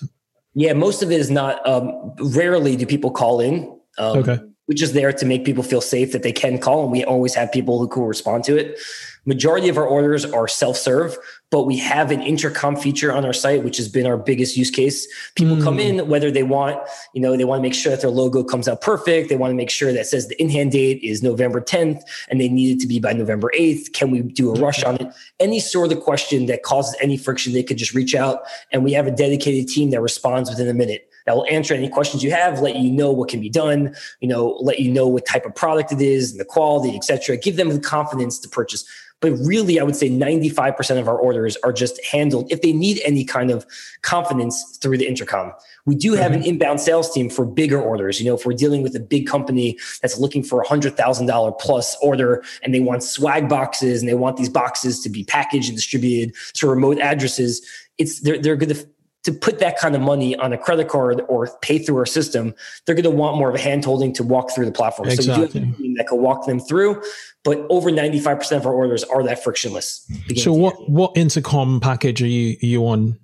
Yeah, 0.55 0.72
most 0.75 1.03
of 1.03 1.11
it 1.11 1.20
is 1.20 1.31
not. 1.31 1.66
Um, 1.66 2.14
rarely 2.18 2.77
do 2.77 2.87
people 2.87 3.11
call 3.11 3.40
in. 3.40 3.64
Um, 3.98 4.18
okay. 4.18 4.38
We're 4.68 4.75
just 4.75 4.94
there 4.94 5.12
to 5.12 5.27
make 5.27 5.44
people 5.44 5.62
feel 5.62 5.81
safe 5.81 6.12
that 6.12 6.22
they 6.22 6.33
can 6.33 6.59
call, 6.59 6.83
and 6.83 6.92
we 6.92 7.05
always 7.05 7.35
have 7.35 7.51
people 7.51 7.79
who 7.79 7.88
can 7.88 8.03
respond 8.03 8.44
to 8.44 8.57
it. 8.57 8.79
Majority 9.25 9.68
of 9.68 9.77
our 9.77 9.87
orders 9.87 10.25
are 10.25 10.48
self-serve, 10.48 11.16
but 11.53 11.65
we 11.65 11.77
have 11.77 12.11
an 12.11 12.23
intercom 12.23 12.75
feature 12.75 13.12
on 13.12 13.27
our 13.27 13.35
site, 13.35 13.62
which 13.62 13.77
has 13.77 13.87
been 13.87 14.07
our 14.07 14.17
biggest 14.17 14.57
use 14.57 14.71
case. 14.71 15.07
People 15.35 15.57
mm. 15.57 15.62
come 15.62 15.79
in, 15.79 15.99
hmm. 15.99 16.09
whether 16.09 16.31
they 16.31 16.43
want, 16.43 16.81
you 17.12 17.21
know, 17.21 17.37
they 17.37 17.45
want 17.45 17.59
to 17.59 17.62
make 17.62 17.75
sure 17.75 17.91
that 17.91 18.01
their 18.01 18.11
logo 18.11 18.43
comes 18.43 18.67
out 18.67 18.81
perfect. 18.81 19.29
They 19.29 19.37
want 19.37 19.51
to 19.51 19.55
make 19.55 19.69
sure 19.69 19.93
that 19.93 20.07
says 20.07 20.29
the 20.29 20.41
in-hand 20.41 20.73
date 20.73 21.01
is 21.03 21.23
November 21.23 21.61
10th 21.61 22.01
and 22.31 22.41
they 22.41 22.49
need 22.49 22.79
it 22.79 22.81
to 22.81 22.87
be 22.87 22.99
by 22.99 23.12
November 23.12 23.53
8th. 23.55 23.93
Can 23.93 24.11
we 24.11 24.23
do 24.23 24.51
a 24.51 24.59
rush 24.59 24.83
on 24.83 24.97
it? 24.97 25.15
Any 25.41 25.61
sort 25.61 25.93
of 25.93 26.01
question 26.01 26.47
that 26.47 26.62
causes 26.62 26.97
any 27.03 27.19
friction, 27.19 27.53
they 27.53 27.62
could 27.62 27.77
just 27.77 27.93
reach 27.93 28.15
out. 28.15 28.45
And 28.71 28.83
we 28.83 28.93
have 28.95 29.07
a 29.07 29.11
dedicated 29.11 29.69
team 29.69 29.91
that 29.91 30.01
responds 30.01 30.49
within 30.49 30.69
a 30.69 30.75
minute 30.75 31.07
that 31.27 31.37
will 31.37 31.47
answer 31.51 31.75
any 31.75 31.88
questions 31.91 32.25
you 32.25 32.31
have, 32.31 32.61
let 32.61 32.77
you 32.77 32.91
know 32.91 33.12
what 33.12 33.29
can 33.29 33.41
be 33.41 33.51
done, 33.51 33.95
you 34.21 34.27
know, 34.27 34.57
let 34.62 34.81
you 34.81 34.91
know 34.91 35.07
what 35.07 35.27
type 35.27 35.45
of 35.45 35.55
product 35.55 35.93
it 35.93 36.01
is 36.01 36.33
and 36.33 36.41
the 36.41 36.45
quality, 36.47 36.97
et 36.97 37.05
cetera. 37.05 37.37
Give 37.37 37.57
them 37.57 37.69
the 37.69 37.79
confidence 37.79 38.38
to 38.41 38.49
purchase. 38.49 38.85
But 39.22 39.32
really, 39.38 39.80
I 39.80 39.85
would 39.85 39.96
say 39.96 40.11
95% 40.11 40.98
of 40.98 41.08
our 41.08 41.16
orders 41.16 41.56
are 41.64 41.72
just 41.72 42.04
handled 42.04 42.50
if 42.52 42.61
they 42.61 42.72
need 42.72 43.00
any 43.04 43.24
kind 43.24 43.50
of 43.50 43.64
confidence 44.02 44.76
through 44.82 44.98
the 44.98 45.06
intercom. 45.08 45.52
We 45.87 45.94
do 45.94 46.12
have 46.12 46.33
an 46.33 46.40
mm-hmm. 46.40 46.50
inbound 46.50 46.81
sales 46.81 47.10
team 47.12 47.31
for 47.31 47.46
bigger 47.46 47.81
orders. 47.81 48.20
You 48.20 48.27
know, 48.27 48.35
if 48.35 48.44
we're 48.44 48.52
dealing 48.52 48.83
with 48.83 48.94
a 48.94 49.00
big 49.00 49.27
company 49.27 49.79
that's 50.02 50.18
looking 50.18 50.42
for 50.42 50.60
a 50.60 50.68
hundred 50.68 50.96
thousand 50.96 51.27
dollar 51.27 51.52
plus 51.52 51.96
order 52.02 52.44
and 52.62 52.75
they 52.75 52.81
want 52.81 53.02
swag 53.02 53.48
boxes 53.48 54.02
and 54.02 54.08
they 54.08 54.14
want 54.14 54.37
these 54.37 54.50
boxes 54.50 55.00
to 55.00 55.08
be 55.08 55.25
packaged 55.25 55.68
and 55.68 55.77
distributed 55.79 56.35
to 56.54 56.68
remote 56.68 56.98
addresses, 56.98 57.66
it's 57.98 58.20
they're 58.20 58.38
they're 58.38 58.56
going 58.56 58.75
to 58.75 58.87
to 59.25 59.33
put 59.33 59.60
that 59.60 59.79
kind 59.79 59.94
of 59.94 60.00
money 60.00 60.35
on 60.37 60.52
a 60.52 60.58
credit 60.58 60.88
card 60.88 61.23
or 61.29 61.48
pay 61.60 61.79
through 61.79 61.96
our 61.96 62.06
system, 62.06 62.54
they're 62.85 62.94
going 62.94 63.04
to 63.04 63.10
want 63.10 63.37
more 63.37 63.48
of 63.48 63.54
a 63.54 63.60
hand 63.60 63.85
holding 63.85 64.12
to 64.14 64.23
walk 64.23 64.52
through 64.52 64.64
the 64.64 64.73
platform. 64.73 65.08
Exactly. 65.08 65.35
So 65.35 65.40
we 65.40 65.46
do 65.46 65.58
have 65.60 65.75
a 65.75 65.83
team 65.83 65.94
that 65.94 66.08
can 66.08 66.20
walk 66.20 66.46
them 66.46 66.58
through, 66.58 67.02
but 67.44 67.64
over 67.70 67.90
95% 67.90 68.56
of 68.56 68.66
our 68.66 68.73
orders 68.73 69.04
are 69.04 69.23
that 69.25 69.42
frictionless. 69.42 70.10
So 70.37 70.52
what, 70.52 70.90
what 70.90 71.12
intercom 71.16 71.81
package 71.81 72.20
are 72.23 72.27
you, 72.27 72.56
are 72.62 72.66
you 72.66 72.87
on? 72.87 73.18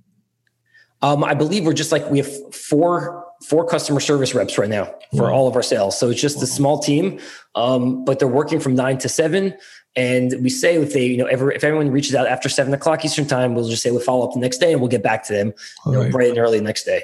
Um, 1.02 1.24
I 1.24 1.34
believe 1.34 1.64
we're 1.64 1.74
just 1.74 1.92
like, 1.92 2.08
we 2.10 2.18
have 2.18 2.54
four, 2.54 3.24
four 3.44 3.66
customer 3.66 4.00
service 4.00 4.34
reps 4.34 4.58
right 4.58 4.68
now 4.68 4.92
for 5.16 5.24
wow. 5.24 5.32
all 5.32 5.48
of 5.48 5.56
our 5.56 5.62
sales. 5.62 5.98
So 5.98 6.10
it's 6.10 6.20
just 6.20 6.38
wow. 6.38 6.42
a 6.42 6.46
small 6.46 6.78
team, 6.78 7.20
um, 7.54 8.04
but 8.04 8.18
they're 8.18 8.28
working 8.28 8.60
from 8.60 8.74
nine 8.74 8.98
to 8.98 9.08
seven. 9.08 9.54
And 9.98 10.32
we 10.40 10.48
say 10.48 10.76
if 10.76 10.92
they, 10.92 11.06
you 11.06 11.16
know, 11.16 11.26
ever 11.26 11.50
if 11.50 11.64
everyone 11.64 11.90
reaches 11.90 12.14
out 12.14 12.28
after 12.28 12.48
seven 12.48 12.72
o'clock 12.72 13.04
Eastern 13.04 13.26
time, 13.26 13.56
we'll 13.56 13.68
just 13.68 13.82
say 13.82 13.90
we'll 13.90 14.00
follow 14.00 14.24
up 14.28 14.32
the 14.32 14.38
next 14.38 14.58
day 14.58 14.70
and 14.70 14.80
we'll 14.80 14.88
get 14.88 15.02
back 15.02 15.24
to 15.24 15.32
them 15.32 15.52
you 15.86 15.92
know, 15.92 16.02
right. 16.02 16.12
bright 16.12 16.28
and 16.28 16.38
early 16.38 16.60
next 16.60 16.84
day. 16.84 17.02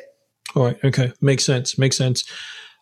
All 0.55 0.63
right. 0.63 0.79
Okay. 0.85 1.13
Makes 1.21 1.45
sense. 1.45 1.77
Makes 1.77 1.97
sense. 1.97 2.23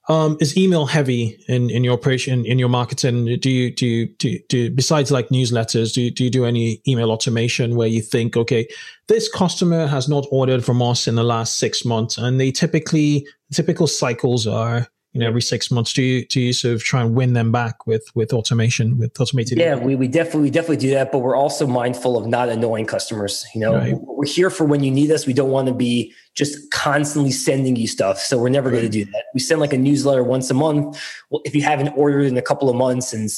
Um, 0.09 0.37
is 0.39 0.55
email 0.55 0.85
heavy 0.85 1.43
in, 1.49 1.71
in 1.71 1.83
your 1.83 1.95
operation 1.95 2.45
in 2.45 2.59
your 2.59 2.69
marketing? 2.69 3.39
Do 3.39 3.49
you 3.49 3.71
do 3.71 3.87
you 3.87 4.07
do, 4.19 4.39
do 4.51 4.71
besides 4.71 5.11
like 5.11 5.29
newsletters? 5.29 5.95
Do 5.95 6.03
you, 6.03 6.11
do 6.11 6.25
you 6.25 6.31
do 6.31 6.45
any 6.45 6.83
email 6.87 7.11
automation 7.11 7.75
where 7.75 7.89
you 7.89 8.03
think, 8.03 8.37
okay, 8.37 8.69
this 9.07 9.31
customer 9.31 9.87
has 9.87 10.11
not 10.11 10.27
ordered 10.31 10.63
from 10.63 10.83
us 10.83 11.09
in 11.09 11.15
the 11.15 11.25
last 11.25 11.57
six 11.57 11.87
months, 11.87 12.19
and 12.19 12.39
they 12.39 12.51
typically 12.51 13.27
typical 13.51 13.87
cycles 13.87 14.47
are 14.47 14.89
you 15.13 15.21
know 15.21 15.27
every 15.27 15.43
six 15.43 15.71
months 15.71 15.93
do 15.93 16.03
you 16.03 16.27
do 16.27 16.41
you 16.41 16.53
sort 16.53 16.75
of 16.75 16.83
try 16.83 17.03
and 17.03 17.15
win 17.15 17.35
them 17.35 17.53
back 17.53 17.87
with 17.87 18.11
with 18.15 18.33
automation 18.33 18.99
with 18.99 19.19
automated 19.21 19.59
yeah 19.59 19.75
we, 19.75 19.95
we 19.95 20.09
definitely 20.09 20.43
we 20.43 20.51
definitely 20.51 20.77
do 20.77 20.91
that 20.91 21.13
but 21.13 21.19
we're 21.19 21.37
also 21.37 21.67
mindful 21.67 22.17
of 22.17 22.27
not 22.27 22.49
annoying 22.49 22.87
customers 22.87 23.45
you 23.55 23.61
know 23.61 23.75
right. 23.75 23.95
we're 24.01 24.27
here 24.27 24.51
for 24.51 24.65
when 24.65 24.83
you 24.83 24.91
need 24.91 25.11
us 25.11 25.27
we 25.27 25.33
don't 25.33 25.51
want 25.51 25.69
to 25.69 25.75
be 25.75 26.13
just 26.35 26.71
constantly 26.71 27.31
sending 27.31 27.77
you 27.77 27.87
stuff 27.87 28.19
so 28.19 28.39
we're 28.39 28.49
never 28.49 28.69
right. 28.69 28.77
going 28.77 28.91
to 28.91 29.05
do 29.05 29.05
that 29.05 29.25
we 29.35 29.41
send 29.41 29.61
like 29.61 29.73
a 29.73 29.79
newsletter 29.79 30.23
once 30.25 30.51
a 30.51 30.55
month 30.55 31.01
well 31.31 31.43
if 31.45 31.55
you 31.55 31.63
haven't 31.63 31.89
ordered 31.91 32.25
in 32.25 32.37
a 32.37 32.43
couple 32.43 32.71
of 32.71 32.77
months 32.77 33.13
and 33.13 33.31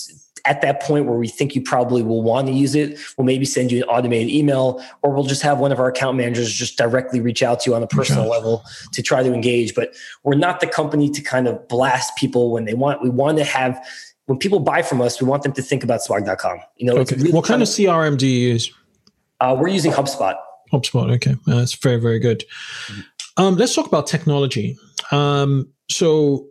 at 0.45 0.61
that 0.61 0.83
point 0.83 1.07
where 1.07 1.17
we 1.17 1.29
think 1.29 1.55
you 1.55 1.63
probably 1.63 2.03
will 2.03 2.23
want 2.23 2.47
to 2.47 2.53
use 2.53 2.75
it, 2.75 2.99
we'll 3.17 3.25
maybe 3.25 3.45
send 3.45 3.73
you 3.73 3.83
an 3.83 3.89
automated 3.89 4.29
email, 4.31 4.83
or 5.03 5.13
we'll 5.13 5.25
just 5.25 5.43
have 5.43 5.59
one 5.59 5.73
of 5.73 5.79
our 5.79 5.89
account 5.89 6.17
managers 6.17 6.53
just 6.53 6.77
directly 6.77 7.21
reach 7.21 7.43
out 7.43 7.61
to 7.61 7.71
you 7.71 7.77
on 7.77 7.83
a 7.83 7.87
personal 7.87 8.29
level 8.29 8.63
to 8.93 9.03
try 9.03 9.23
to 9.23 9.33
engage. 9.33 9.75
But 9.75 9.95
we're 10.23 10.35
not 10.37 10.61
the 10.61 10.67
company 10.67 11.09
to 11.11 11.23
kind 11.23 11.49
of 11.49 11.67
blast 11.69 12.17
people 12.17 12.51
when 12.53 12.65
they 12.65 12.75
want. 12.75 13.03
We 13.03 13.11
want 13.11 13.39
to 13.39 13.45
have 13.45 13.83
when 14.27 14.39
people 14.39 14.61
buy 14.61 14.83
from 14.83 15.01
us, 15.01 15.21
we 15.21 15.29
want 15.29 15.43
them 15.43 15.53
to 15.53 15.63
think 15.63 15.85
about 15.85 16.03
swag.com. 16.03 16.59
You 16.77 16.87
know, 16.87 16.97
okay. 16.99 17.17
really 17.17 17.33
what 17.33 17.45
kind 17.45 17.63
of 17.63 17.69
CRM 17.69 18.17
do 18.17 18.27
you 18.27 18.49
use? 18.53 18.73
Uh, 19.41 19.57
we're 19.59 19.69
using 19.69 19.93
HubSpot. 19.93 20.37
HubSpot. 20.73 21.13
Okay. 21.15 21.33
Uh, 21.47 21.57
that's 21.57 21.75
very, 21.75 22.01
very 22.01 22.19
good. 22.19 22.45
Um, 23.37 23.57
let's 23.57 23.75
talk 23.75 23.87
about 23.87 24.07
technology. 24.07 24.79
Um, 25.11 25.69
so, 25.91 26.47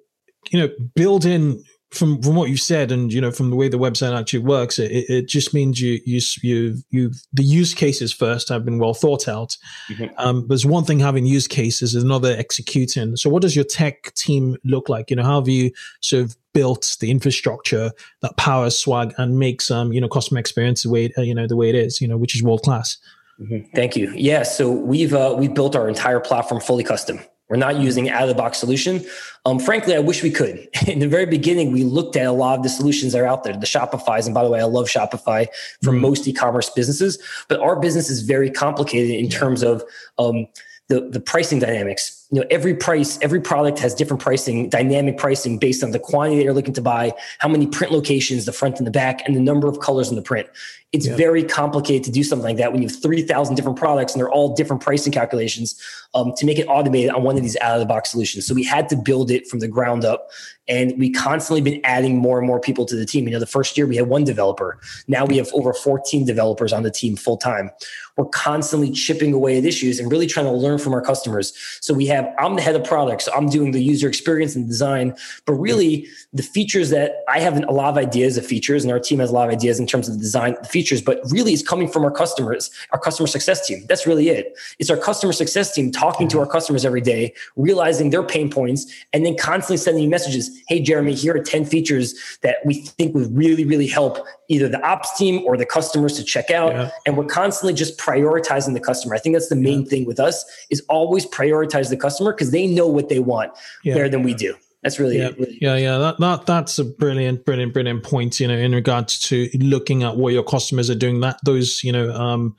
you 0.52 0.60
know, 0.60 0.70
build 0.96 1.26
in 1.26 1.64
from 1.94 2.22
from 2.22 2.36
what 2.36 2.50
you 2.50 2.58
said 2.58 2.92
and 2.92 3.14
you 3.14 3.22
know 3.22 3.32
from 3.32 3.50
the 3.50 3.56
way 3.56 3.70
the 3.70 3.78
website 3.78 4.18
actually 4.18 4.40
works 4.40 4.80
it, 4.80 4.92
it 4.92 5.28
just 5.28 5.54
means 5.54 5.80
you 5.80 6.00
you 6.06 6.20
you 6.42 6.78
you 6.90 7.12
the 7.32 7.44
use 7.44 7.74
cases 7.74 8.12
first 8.12 8.50
have 8.50 8.66
been 8.66 8.80
well 8.80 8.94
thought 8.94 9.28
out. 9.28 9.58
Mm-hmm. 9.90 10.06
um, 10.18 10.48
there's 10.48 10.66
one 10.66 10.84
thing 10.84 11.00
having 11.00 11.26
use 11.26 11.48
cases 11.48 11.96
is 11.96 12.04
another 12.04 12.36
executing. 12.38 13.16
So 13.16 13.30
what 13.30 13.42
does 13.42 13.56
your 13.56 13.66
tech 13.66 14.14
team 14.16 14.58
look 14.64 14.90
like? 14.90 15.10
You 15.10 15.16
know 15.16 15.24
how 15.24 15.40
have 15.40 15.48
you 15.48 15.72
sort 16.02 16.24
of 16.24 16.36
built 16.54 16.98
the 17.00 17.10
infrastructure 17.10 17.92
that 18.22 18.38
powers 18.38 18.78
swag 18.78 19.14
and 19.18 19.40
makes 19.40 19.72
um 19.72 19.92
you 19.92 20.00
know 20.00 20.08
customer 20.08 20.40
experience 20.40 20.84
the 20.84 20.90
way 20.90 21.12
uh, 21.18 21.22
you 21.22 21.34
know 21.34 21.48
the 21.48 21.56
way 21.56 21.70
it 21.70 21.76
is 21.76 22.00
you 22.00 22.08
know 22.08 22.18
which 22.18 22.36
is 22.36 22.44
world 22.44 22.62
class 22.62 22.98
mm-hmm. 23.40 23.70
thank 23.76 23.96
you. 23.96 24.12
Yeah 24.16 24.44
so 24.44 24.72
we've 24.72 25.14
uh, 25.14 25.36
we've 25.38 25.54
built 25.54 25.76
our 25.76 25.88
entire 25.90 26.20
platform 26.20 26.62
fully 26.62 26.84
custom 26.84 27.20
we're 27.54 27.58
not 27.58 27.76
using 27.76 28.10
out 28.10 28.24
of 28.24 28.30
the 28.30 28.34
box 28.34 28.58
solution. 28.58 29.06
Um, 29.46 29.60
frankly, 29.60 29.96
I 29.96 30.00
wish 30.00 30.24
we 30.24 30.32
could. 30.32 30.68
In 30.88 30.98
the 30.98 31.08
very 31.08 31.28
beginning, 31.28 31.72
we 31.72 31.84
looked 31.84 32.16
at 32.16 32.26
a 32.26 32.32
lot 32.32 32.58
of 32.58 32.64
the 32.64 32.70
solutions 32.70 33.14
that 33.14 33.22
are 33.22 33.28
out 33.28 33.44
there, 33.44 33.54
the 33.54 33.68
Shopify's. 33.68 34.26
And 34.26 34.34
by 34.34 34.44
the 34.44 34.50
way, 34.50 34.60
I 34.60 34.64
love 34.64 34.88
Shopify 34.88 35.46
for 35.84 35.92
mm-hmm. 35.92 36.02
most 36.02 36.28
e-commerce 36.28 36.72
businesses, 36.72 37.22
but 37.50 37.60
our 37.60 37.80
business 37.80 38.10
is 38.10 38.24
very 38.24 38.50
complicated 38.50 39.12
in 39.12 39.30
terms 39.30 39.62
of 39.62 39.84
um, 40.18 40.48
the, 40.88 41.02
the 41.02 41.20
pricing 41.20 41.60
dynamics 41.60 42.23
you 42.34 42.40
know 42.40 42.48
every 42.50 42.74
price 42.74 43.20
every 43.22 43.40
product 43.40 43.78
has 43.78 43.94
different 43.94 44.20
pricing 44.20 44.68
dynamic 44.68 45.20
pricing 45.20 45.60
based 45.60 45.84
on 45.84 45.92
the 45.92 46.00
quantity 46.00 46.38
that 46.38 46.44
you're 46.44 46.54
looking 46.54 46.74
to 46.74 46.82
buy 46.82 47.14
how 47.38 47.48
many 47.48 47.68
print 47.68 47.94
locations 47.94 48.46
the 48.46 48.52
front 48.52 48.80
and 48.80 48.88
the 48.88 48.92
back 48.92 49.22
and 49.28 49.36
the 49.36 49.40
number 49.40 49.68
of 49.68 49.80
colors 49.80 50.10
in 50.10 50.16
the 50.16 50.22
print. 50.24 50.48
It's 50.94 51.08
yeah. 51.08 51.16
very 51.16 51.44
complicated 51.44 52.04
to 52.06 52.12
do 52.12 52.24
something 52.24 52.44
like 52.44 52.58
that 52.58 52.72
when 52.72 52.82
you 52.82 52.88
have 52.88 53.02
3000 53.02 53.56
different 53.56 53.78
products 53.78 54.14
and 54.14 54.20
they're 54.20 54.32
all 54.32 54.56
different 54.56 54.82
pricing 54.82 55.12
calculations 55.12 55.80
um, 56.16 56.34
to 56.38 56.46
make 56.46 56.58
it 56.58 56.66
automated 56.66 57.12
on 57.12 57.24
one 57.24 57.36
of 57.36 57.44
these 57.44 57.58
out 57.62 57.74
of 57.76 57.80
the 57.80 57.86
box 57.86 58.12
solutions. 58.12 58.48
So 58.48 58.56
we 58.56 58.64
had 58.64 58.90
to 58.90 58.96
build 58.96 59.30
it 59.30 59.48
from 59.48 59.60
the 59.60 59.68
ground 59.68 60.04
up 60.04 60.30
and 60.68 60.94
we 60.98 61.12
constantly 61.12 61.62
been 61.62 61.82
adding 61.84 62.18
more 62.18 62.38
and 62.38 62.48
more 62.48 62.60
people 62.60 62.86
to 62.86 62.96
the 62.96 63.06
team. 63.06 63.26
You 63.28 63.34
know 63.34 63.40
the 63.40 63.46
first 63.46 63.78
year 63.78 63.86
we 63.86 63.96
had 63.96 64.08
one 64.08 64.24
developer. 64.24 64.80
Now 65.08 65.26
we 65.26 65.38
have 65.38 65.50
over 65.54 65.74
14 65.74 66.26
developers 66.26 66.74
on 66.74 66.84
the 66.84 66.92
team 66.92 67.16
full 67.16 67.38
time 67.38 67.70
we're 68.18 68.26
constantly 68.26 68.92
chipping 68.92 69.34
away 69.34 69.58
at 69.58 69.66
issues 69.66 70.00
and 70.00 70.12
really 70.12 70.28
trying 70.28 70.46
to 70.46 70.52
learn 70.52 70.78
from 70.78 70.94
our 70.94 71.02
customers. 71.02 71.54
So 71.82 71.94
we 71.94 72.06
have 72.08 72.23
have 72.24 72.34
I'm 72.38 72.56
the 72.56 72.62
head 72.62 72.76
of 72.76 72.84
products, 72.84 73.26
so 73.26 73.34
I'm 73.34 73.50
doing 73.50 73.72
the 73.72 73.82
user 73.82 74.08
experience 74.08 74.56
and 74.56 74.68
design. 74.68 75.16
But 75.46 75.54
really, 75.54 76.08
the 76.34 76.44
features 76.44 76.90
that 76.90 77.24
I 77.28 77.40
have 77.40 77.62
a 77.64 77.72
lot 77.72 77.90
of 77.90 77.98
ideas 77.98 78.38
of 78.38 78.46
features, 78.46 78.84
and 78.84 78.92
our 78.92 79.00
team 79.00 79.20
has 79.20 79.30
a 79.30 79.34
lot 79.34 79.48
of 79.48 79.54
ideas 79.54 79.80
in 79.80 79.88
terms 79.88 80.08
of 80.08 80.16
the 80.16 80.20
design 80.20 80.56
the 80.62 80.68
features. 80.68 81.02
But 81.02 81.20
really, 81.30 81.54
it's 81.54 81.68
coming 81.68 81.88
from 81.88 82.04
our 82.04 82.12
customers, 82.12 82.72
our 82.92 83.00
customer 83.00 83.28
success 83.28 83.66
team. 83.66 83.86
That's 83.88 84.08
really 84.08 84.30
it. 84.30 84.58
It's 84.80 84.90
our 84.90 84.98
customer 84.98 85.34
success 85.34 85.74
team 85.74 85.92
talking 85.92 86.28
to 86.30 86.38
mm-hmm. 86.38 86.46
our 86.46 86.52
customers 86.52 86.86
every 86.86 87.02
day, 87.02 87.34
realizing 87.56 88.10
their 88.10 88.24
pain 88.24 88.50
points, 88.50 88.92
and 89.14 89.26
then 89.26 89.36
constantly 89.38 89.78
sending 89.78 90.10
messages. 90.10 90.50
Hey, 90.68 90.80
Jeremy, 90.80 91.14
here 91.14 91.36
are 91.36 91.44
ten 91.44 91.66
features 91.66 92.16
that 92.42 92.58
we 92.66 92.82
think 92.82 93.14
would 93.16 93.36
really, 93.36 93.66
really 93.66 93.88
help 93.88 94.26
either 94.50 94.68
the 94.68 94.82
ops 94.86 95.18
team 95.18 95.44
or 95.46 95.58
the 95.58 95.66
customers 95.66 96.16
to 96.18 96.24
check 96.24 96.52
out. 96.52 96.74
Yeah. 96.74 96.90
And 97.06 97.18
we're 97.18 97.26
constantly 97.26 97.74
just 97.74 97.98
prioritizing 97.98 98.74
the 98.74 98.80
customer. 98.80 99.16
I 99.16 99.20
think 99.20 99.36
that's 99.36 99.50
the 99.50 99.56
main 99.56 99.84
yeah. 99.84 99.90
thing 99.90 100.06
with 100.06 100.20
us 100.20 100.46
is 100.70 100.82
always 100.90 101.26
prioritize 101.26 101.90
the 101.90 101.98
customer 101.98 102.13
because 102.20 102.52
they 102.52 102.68
know 102.68 102.88
what 102.88 103.10
they 103.10 103.20
want 103.20 103.52
yeah. 103.84 103.94
better 103.94 104.10
than 104.10 104.24
we 104.24 104.34
do. 104.34 104.56
That's 104.84 105.00
really, 105.00 105.18
yeah, 105.18 105.30
really 105.38 105.58
yeah, 105.62 105.78
yeah. 105.78 105.98
That, 105.98 106.20
that 106.20 106.46
that's 106.46 106.78
a 106.78 106.84
brilliant, 106.84 107.46
brilliant, 107.46 107.74
brilliant 107.74 108.04
point. 108.04 108.40
You 108.42 108.50
know, 108.50 108.58
in 108.58 108.74
regards 108.74 109.18
to 109.30 109.50
looking 109.60 110.04
at 110.04 110.18
what 110.18 110.34
your 110.34 110.44
customers 110.44 110.90
are 110.90 110.96
doing, 110.96 111.22
that 111.22 111.40
those, 111.46 111.86
you 111.86 111.92
know, 111.94 112.12
um, 112.14 112.56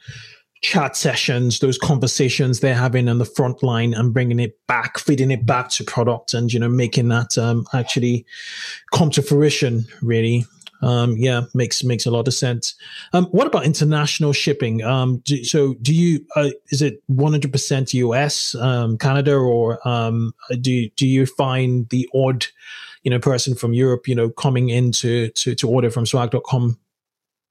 chat 0.62 0.96
sessions, 0.96 1.58
those 1.58 1.76
conversations 1.76 2.60
they're 2.60 2.74
having 2.74 3.10
on 3.10 3.18
the 3.18 3.26
front 3.26 3.62
line, 3.62 3.92
and 3.92 4.14
bringing 4.14 4.40
it 4.40 4.58
back, 4.66 4.98
feeding 4.98 5.30
it 5.30 5.44
back 5.44 5.68
to 5.70 5.84
product, 5.84 6.32
and 6.32 6.50
you 6.50 6.58
know, 6.58 6.68
making 6.68 7.08
that 7.08 7.36
um, 7.36 7.66
actually 7.74 8.24
come 8.90 9.10
to 9.10 9.20
fruition. 9.20 9.84
Really, 10.00 10.46
um, 10.84 11.16
yeah, 11.16 11.42
makes 11.54 11.82
makes 11.82 12.04
a 12.04 12.10
lot 12.10 12.28
of 12.28 12.34
sense. 12.34 12.74
Um, 13.12 13.26
what 13.26 13.46
about 13.46 13.64
international 13.64 14.32
shipping? 14.32 14.82
Um, 14.82 15.18
do, 15.24 15.42
so, 15.42 15.74
do 15.80 15.94
you 15.94 16.24
uh, 16.36 16.50
is 16.70 16.82
it 16.82 17.02
one 17.06 17.32
hundred 17.32 17.52
percent 17.52 17.94
US, 17.94 18.54
um, 18.56 18.98
Canada, 18.98 19.34
or 19.34 19.86
um, 19.88 20.34
do 20.60 20.88
do 20.90 21.06
you 21.06 21.24
find 21.24 21.88
the 21.88 22.08
odd, 22.14 22.46
you 23.02 23.10
know, 23.10 23.18
person 23.18 23.54
from 23.54 23.72
Europe, 23.72 24.06
you 24.06 24.14
know, 24.14 24.28
coming 24.28 24.68
in 24.68 24.92
to 24.92 25.30
to, 25.30 25.54
to 25.54 25.68
order 25.68 25.90
from 25.90 26.04
swag.com 26.04 26.78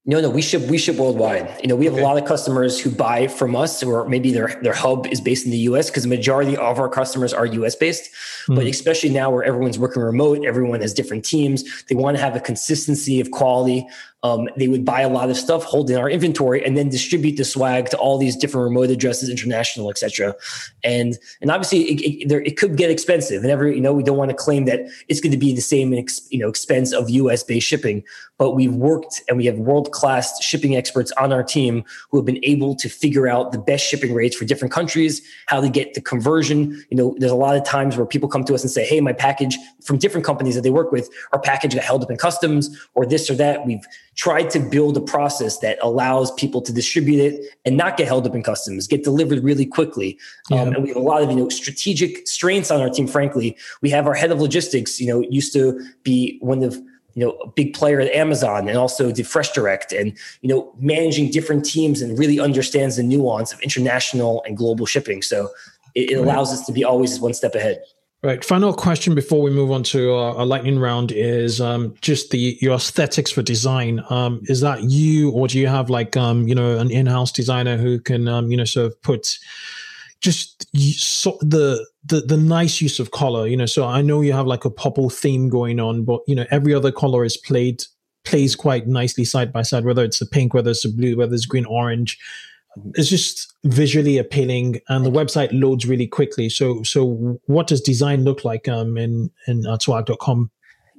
no, 0.06 0.20
no, 0.20 0.30
we 0.30 0.41
ship 0.41 0.64
we 0.64 0.78
ship 0.78 0.97
worldwide. 0.97 1.58
You 1.62 1.70
know, 1.70 1.78
we 1.78 1.86
have 1.86 1.93
okay. 1.93 2.04
a 2.04 2.06
lot 2.06 2.18
of 2.18 2.26
customers 2.26 2.78
who 2.78 2.91
buy 2.91 3.28
from 3.28 3.56
us, 3.56 3.82
or 3.82 4.08
maybe 4.10 4.34
their 4.34 4.60
their 4.62 4.74
hub 4.74 5.08
is 5.08 5.22
based 5.22 5.45
in 5.45 5.51
the 5.51 5.60
U.S. 5.60 5.89
because 5.89 6.04
the 6.04 6.10
majority 6.10 6.58
of 6.58 6.78
our 6.78 6.89
customers 6.89 7.34
are 7.34 7.45
U.S. 7.45 7.74
based. 7.74 8.12
Mm. 8.47 8.56
But 8.56 8.68
especially 8.68 9.12
now, 9.12 9.32
where 9.32 9.43
everyone's 9.43 9.80
working 9.80 10.01
remote, 10.01 10.45
everyone 10.45 10.82
has 10.82 10.93
different 10.93 11.24
teams. 11.24 11.64
They 11.86 11.95
want 11.95 12.18
to 12.18 12.22
have 12.22 12.36
a 12.36 12.41
consistency 12.41 13.22
of 13.22 13.32
quality 13.32 13.88
um, 14.24 14.47
they 14.55 14.69
would 14.69 14.86
buy 14.86 15.01
a 15.01 15.09
lot 15.09 15.30
of 15.30 15.36
stuff, 15.36 15.63
hold 15.63 15.89
in 15.89 15.97
our 15.97 16.09
inventory, 16.09 16.65
and 16.65 16.78
then 16.78 16.88
distribute 16.88 17.36
the 17.36 17.43
swag 17.43 17.89
to 17.89 17.97
all 17.97 18.17
these 18.17 18.38
different 18.38 18.63
remote 18.63 18.89
addresses, 18.89 19.30
international, 19.30 19.89
etc. 19.89 20.34
And 20.84 21.17
and 21.41 21.51
obviously, 21.51 21.82
it, 21.82 22.01
it, 22.01 22.30
there, 22.30 22.41
it 22.41 22.57
could 22.57 22.78
get 22.78 22.89
expensive. 22.89 23.43
And 23.43 23.51
every 23.51 23.76
you 23.76 23.82
know, 23.82 23.93
we 23.93 24.01
don't 24.01 24.17
want 24.17 24.32
to 24.32 24.38
claim 24.38 24.63
that 24.65 24.80
it's 25.09 25.19
going 25.19 25.34
to 25.34 25.38
be 25.38 25.53
the 25.53 25.61
same 25.61 25.93
you 25.93 26.39
know 26.39 26.47
expense 26.47 26.93
of 26.93 27.09
U.S. 27.09 27.43
based 27.43 27.67
shipping. 27.67 28.03
But 28.38 28.51
we've 28.51 28.74
worked 28.74 29.21
and 29.28 29.38
we 29.38 29.45
have 29.45 29.57
world 29.57 29.91
class 29.91 30.41
shipping 30.41 30.76
experts 30.76 31.11
on 31.13 31.32
our 31.32 31.43
team 31.43 31.84
who 32.09 32.17
have 32.17 32.26
been 32.26 32.43
able 32.43 32.76
to 32.76 32.89
figure 32.89 33.28
out 33.28 33.51
the 33.51 33.59
best 33.59 33.86
shipping 33.86 34.13
rates 34.13 34.36
for 34.36 34.45
different 34.45 34.74
countries, 34.74 35.21
how 35.47 35.61
to 35.61 35.69
get 35.69 35.93
the 35.93 36.01
conversion. 36.01 36.84
You 36.89 36.97
know, 36.97 37.15
there's 37.19 37.32
a 37.32 37.36
lot 37.36 37.55
of 37.55 37.63
times 37.63 37.95
where 37.95 38.05
people 38.05 38.30
come 38.30 38.43
to 38.45 38.55
us 38.55 38.63
and 38.63 38.71
say, 38.71 38.86
Hey, 38.86 39.01
my 39.01 39.13
package 39.13 39.57
from 39.84 39.97
different 39.97 40.26
companies 40.26 40.55
that 40.55 40.61
they 40.61 40.71
work 40.71 40.91
with, 40.91 41.09
our 41.34 41.39
package 41.39 41.76
got 41.76 41.84
held 41.84 42.03
up 42.03 42.09
in 42.09 42.17
customs 42.17 42.88
or 42.95 43.05
this 43.05 43.30
or 43.30 43.36
that. 43.36 43.65
We've 43.65 43.86
tried 44.16 44.49
to 44.51 44.59
build 44.59 44.95
a 44.97 45.01
process 45.01 45.59
that 45.59 45.78
allows 45.82 46.32
people 46.34 46.61
to 46.61 46.72
distribute 46.72 47.20
it 47.20 47.45
and 47.66 47.78
not 47.78 47.97
get 47.97 48.07
held 48.07 48.28
up 48.28 48.36
in 48.36 48.43
customs, 48.43 48.88
get 48.88 49.03
delivered 49.03 49.43
really 49.43 49.66
quickly. 49.66 50.18
Yeah. 50.49 50.61
Um, 50.61 50.74
and 50.74 50.84
we 50.84 50.89
have 50.89 50.97
a 50.97 51.01
lot 51.01 51.24
of 51.24 51.30
you 51.30 51.36
know 51.36 51.49
strategic 51.49 52.28
strengths 52.28 52.72
on 52.72 52.82
our 52.82 52.89
team. 52.89 53.07
Frankly, 53.07 53.57
we 53.82 53.89
have 53.89 54.07
our 54.07 54.14
head 54.14 54.32
of 54.32 54.39
logistics. 54.39 54.99
You 54.99 55.07
know, 55.07 55.22
used 55.30 55.53
to 55.53 55.80
be 56.03 56.38
one 56.41 56.64
of 56.64 56.76
you 57.16 57.26
know 57.26 57.32
a 57.43 57.47
big 57.47 57.74
player 57.74 57.99
at 57.99 58.11
Amazon 58.11 58.68
and 58.68 58.78
also 58.78 59.11
did 59.11 59.28
Fresh 59.28 59.51
Direct 59.51 59.91
and 59.91 60.18
you 60.41 60.49
know 60.49 60.74
managing 60.80 61.32
different 61.32 61.66
teams 61.66 62.01
and 62.01 62.18
really 62.18 62.39
understands 62.39 62.97
the 62.97 63.03
nuance 63.03 63.53
of 63.53 63.59
international 63.61 64.43
and 64.45 64.57
global 64.57 64.86
shipping. 64.86 65.22
So 65.22 65.49
it, 65.95 66.11
it 66.11 66.16
allows 66.16 66.51
us 66.51 66.66
to 66.66 66.72
be 66.72 66.84
always 66.84 67.20
one 67.20 67.34
step 67.34 67.55
ahead. 67.55 67.84
Right. 68.24 68.43
Final 68.45 68.74
question 68.74 69.15
before 69.15 69.41
we 69.41 69.51
move 69.51 69.69
on 69.69 69.84
to 69.84 70.13
our, 70.13 70.38
our 70.38 70.45
lightning 70.45 70.80
round 70.80 71.11
is 71.11 71.59
um, 71.59 71.93
just 71.99 72.32
the 72.32 72.57
your 72.61 72.76
aesthetics 72.76 73.32
for 73.32 73.41
design. 73.41 74.01
Um, 74.09 74.39
is 74.43 74.61
that 74.61 74.84
you, 74.84 75.32
or 75.32 75.49
do 75.49 75.59
you 75.59 75.67
have 75.67 75.89
like 75.89 76.15
um, 76.15 76.47
you 76.47 76.55
know 76.55 76.78
an 76.78 76.89
in-house 76.89 77.34
designer 77.34 77.76
who 77.76 77.99
can 77.99 78.30
um, 78.30 78.49
you 78.49 78.55
know 78.55 78.63
sort 78.63 78.86
of 78.86 79.01
put 79.01 79.38
just 80.21 80.65
so 80.97 81.38
the 81.41 81.86
the 82.05 82.21
the 82.21 82.38
nice 82.38 82.80
use 82.80 82.97
of 82.97 83.11
color? 83.11 83.45
You 83.45 83.57
know, 83.57 83.65
so 83.65 83.86
I 83.86 84.01
know 84.01 84.21
you 84.21 84.32
have 84.32 84.47
like 84.47 84.63
a 84.63 84.69
purple 84.69 85.09
theme 85.09 85.49
going 85.49 85.82
on, 85.82 86.05
but 86.05 86.21
you 86.26 86.34
know 86.34 86.45
every 86.49 86.74
other 86.74 86.93
color 86.93 87.26
is 87.26 87.36
played 87.36 87.84
plays 88.24 88.55
quite 88.55 88.88
nicely 88.88 89.26
side 89.26 89.51
by 89.51 89.63
side. 89.63 89.84
Whether 89.84 90.05
it's 90.05 90.21
a 90.21 90.26
pink, 90.26 90.53
whether 90.53 90.71
it's 90.71 90.86
a 90.86 90.89
blue, 90.89 91.17
whether 91.17 91.34
it's 91.34 91.45
green, 91.45 91.65
orange 91.65 92.17
it's 92.95 93.09
just 93.09 93.53
visually 93.63 94.17
appealing 94.17 94.80
and 94.89 95.05
the 95.05 95.11
website 95.11 95.49
loads 95.51 95.86
really 95.86 96.07
quickly 96.07 96.49
so 96.49 96.82
so 96.84 97.39
what 97.45 97.67
does 97.67 97.82
design 97.82 98.24
look 98.24 98.43
like 98.43 98.67
um 98.67 98.97
in 98.97 99.30
in 99.47 99.65
uh, 99.65 99.78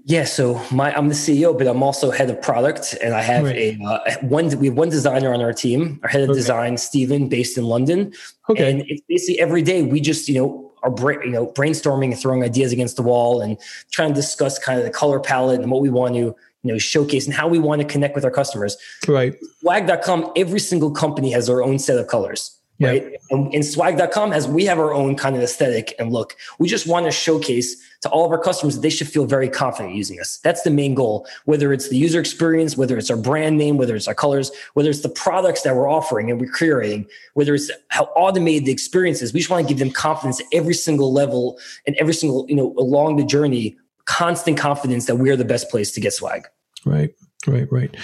yeah, 0.06 0.24
so 0.24 0.60
my 0.70 0.94
I'm 0.94 1.08
the 1.08 1.14
CEO, 1.14 1.56
but 1.56 1.66
I'm 1.66 1.82
also 1.82 2.10
head 2.10 2.28
of 2.28 2.40
product, 2.42 2.94
and 3.02 3.14
I 3.14 3.22
have 3.22 3.44
right. 3.44 3.56
a 3.56 3.82
uh, 3.82 4.18
one. 4.20 4.50
We 4.58 4.66
have 4.66 4.76
one 4.76 4.90
designer 4.90 5.32
on 5.32 5.40
our 5.40 5.54
team. 5.54 5.98
Our 6.02 6.10
head 6.10 6.22
of 6.22 6.30
okay. 6.30 6.38
design, 6.38 6.76
Stephen, 6.76 7.28
based 7.30 7.56
in 7.56 7.64
London. 7.64 8.12
Okay, 8.50 8.70
and 8.70 8.82
it's 8.86 9.00
basically 9.08 9.40
every 9.40 9.62
day 9.62 9.82
we 9.82 10.02
just 10.02 10.28
you 10.28 10.34
know 10.34 10.72
are 10.82 10.90
bra- 10.90 11.22
you 11.22 11.30
know 11.30 11.46
brainstorming 11.46 12.12
and 12.12 12.18
throwing 12.18 12.44
ideas 12.44 12.70
against 12.70 12.96
the 12.96 13.02
wall 13.02 13.40
and 13.40 13.58
trying 13.92 14.10
to 14.10 14.14
discuss 14.14 14.58
kind 14.58 14.78
of 14.78 14.84
the 14.84 14.90
color 14.90 15.20
palette 15.20 15.62
and 15.62 15.70
what 15.70 15.80
we 15.80 15.88
want 15.88 16.14
to 16.14 16.36
you 16.64 16.72
know 16.72 16.78
showcase 16.78 17.26
and 17.26 17.34
how 17.34 17.46
we 17.46 17.58
want 17.60 17.80
to 17.80 17.86
connect 17.86 18.14
with 18.14 18.24
our 18.24 18.30
customers. 18.30 18.76
Right. 19.06 19.36
Swag.com 19.60 20.32
every 20.36 20.60
single 20.60 20.90
company 20.90 21.30
has 21.30 21.46
their 21.46 21.62
own 21.62 21.78
set 21.78 21.98
of 21.98 22.08
colors 22.08 22.58
right? 22.80 23.12
And, 23.30 23.54
and 23.54 23.64
swag.com 23.64 24.32
has 24.32 24.48
we 24.48 24.64
have 24.64 24.78
our 24.78 24.92
own 24.92 25.16
kind 25.16 25.36
of 25.36 25.42
aesthetic 25.42 25.94
and 25.98 26.12
look. 26.12 26.36
We 26.58 26.68
just 26.68 26.86
want 26.86 27.06
to 27.06 27.12
showcase 27.12 27.76
to 28.02 28.08
all 28.10 28.24
of 28.24 28.32
our 28.32 28.38
customers 28.38 28.74
that 28.74 28.82
they 28.82 28.90
should 28.90 29.08
feel 29.08 29.24
very 29.26 29.48
confident 29.48 29.94
using 29.94 30.20
us. 30.20 30.38
That's 30.38 30.62
the 30.62 30.70
main 30.70 30.94
goal. 30.94 31.26
Whether 31.44 31.72
it's 31.72 31.88
the 31.88 31.96
user 31.96 32.20
experience 32.20 32.76
whether 32.76 32.98
it's 32.98 33.10
our 33.10 33.16
brand 33.16 33.56
name 33.56 33.76
whether 33.76 33.94
it's 33.96 34.08
our 34.08 34.14
colors 34.14 34.50
whether 34.74 34.90
it's 34.90 35.00
the 35.00 35.08
products 35.08 35.62
that 35.62 35.74
we're 35.74 35.88
offering 35.88 36.30
and 36.30 36.40
we're 36.40 36.52
curating 36.52 37.06
whether 37.34 37.54
it's 37.54 37.70
how 37.88 38.04
automated 38.16 38.66
the 38.66 38.72
experience 38.72 39.22
is 39.22 39.32
we 39.32 39.40
just 39.40 39.50
want 39.50 39.66
to 39.66 39.72
give 39.72 39.78
them 39.78 39.90
confidence 39.90 40.40
at 40.40 40.46
every 40.52 40.74
single 40.74 41.12
level 41.12 41.58
and 41.86 41.96
every 41.96 42.14
single 42.14 42.44
you 42.48 42.56
know 42.56 42.74
along 42.78 43.16
the 43.16 43.24
journey 43.24 43.76
constant 44.06 44.58
confidence 44.58 45.06
that 45.06 45.16
we're 45.16 45.36
the 45.36 45.44
best 45.44 45.70
place 45.70 45.92
to 45.92 46.00
get 46.00 46.12
swag. 46.12 46.46
Right, 46.84 47.14
right, 47.46 47.70
right. 47.70 47.96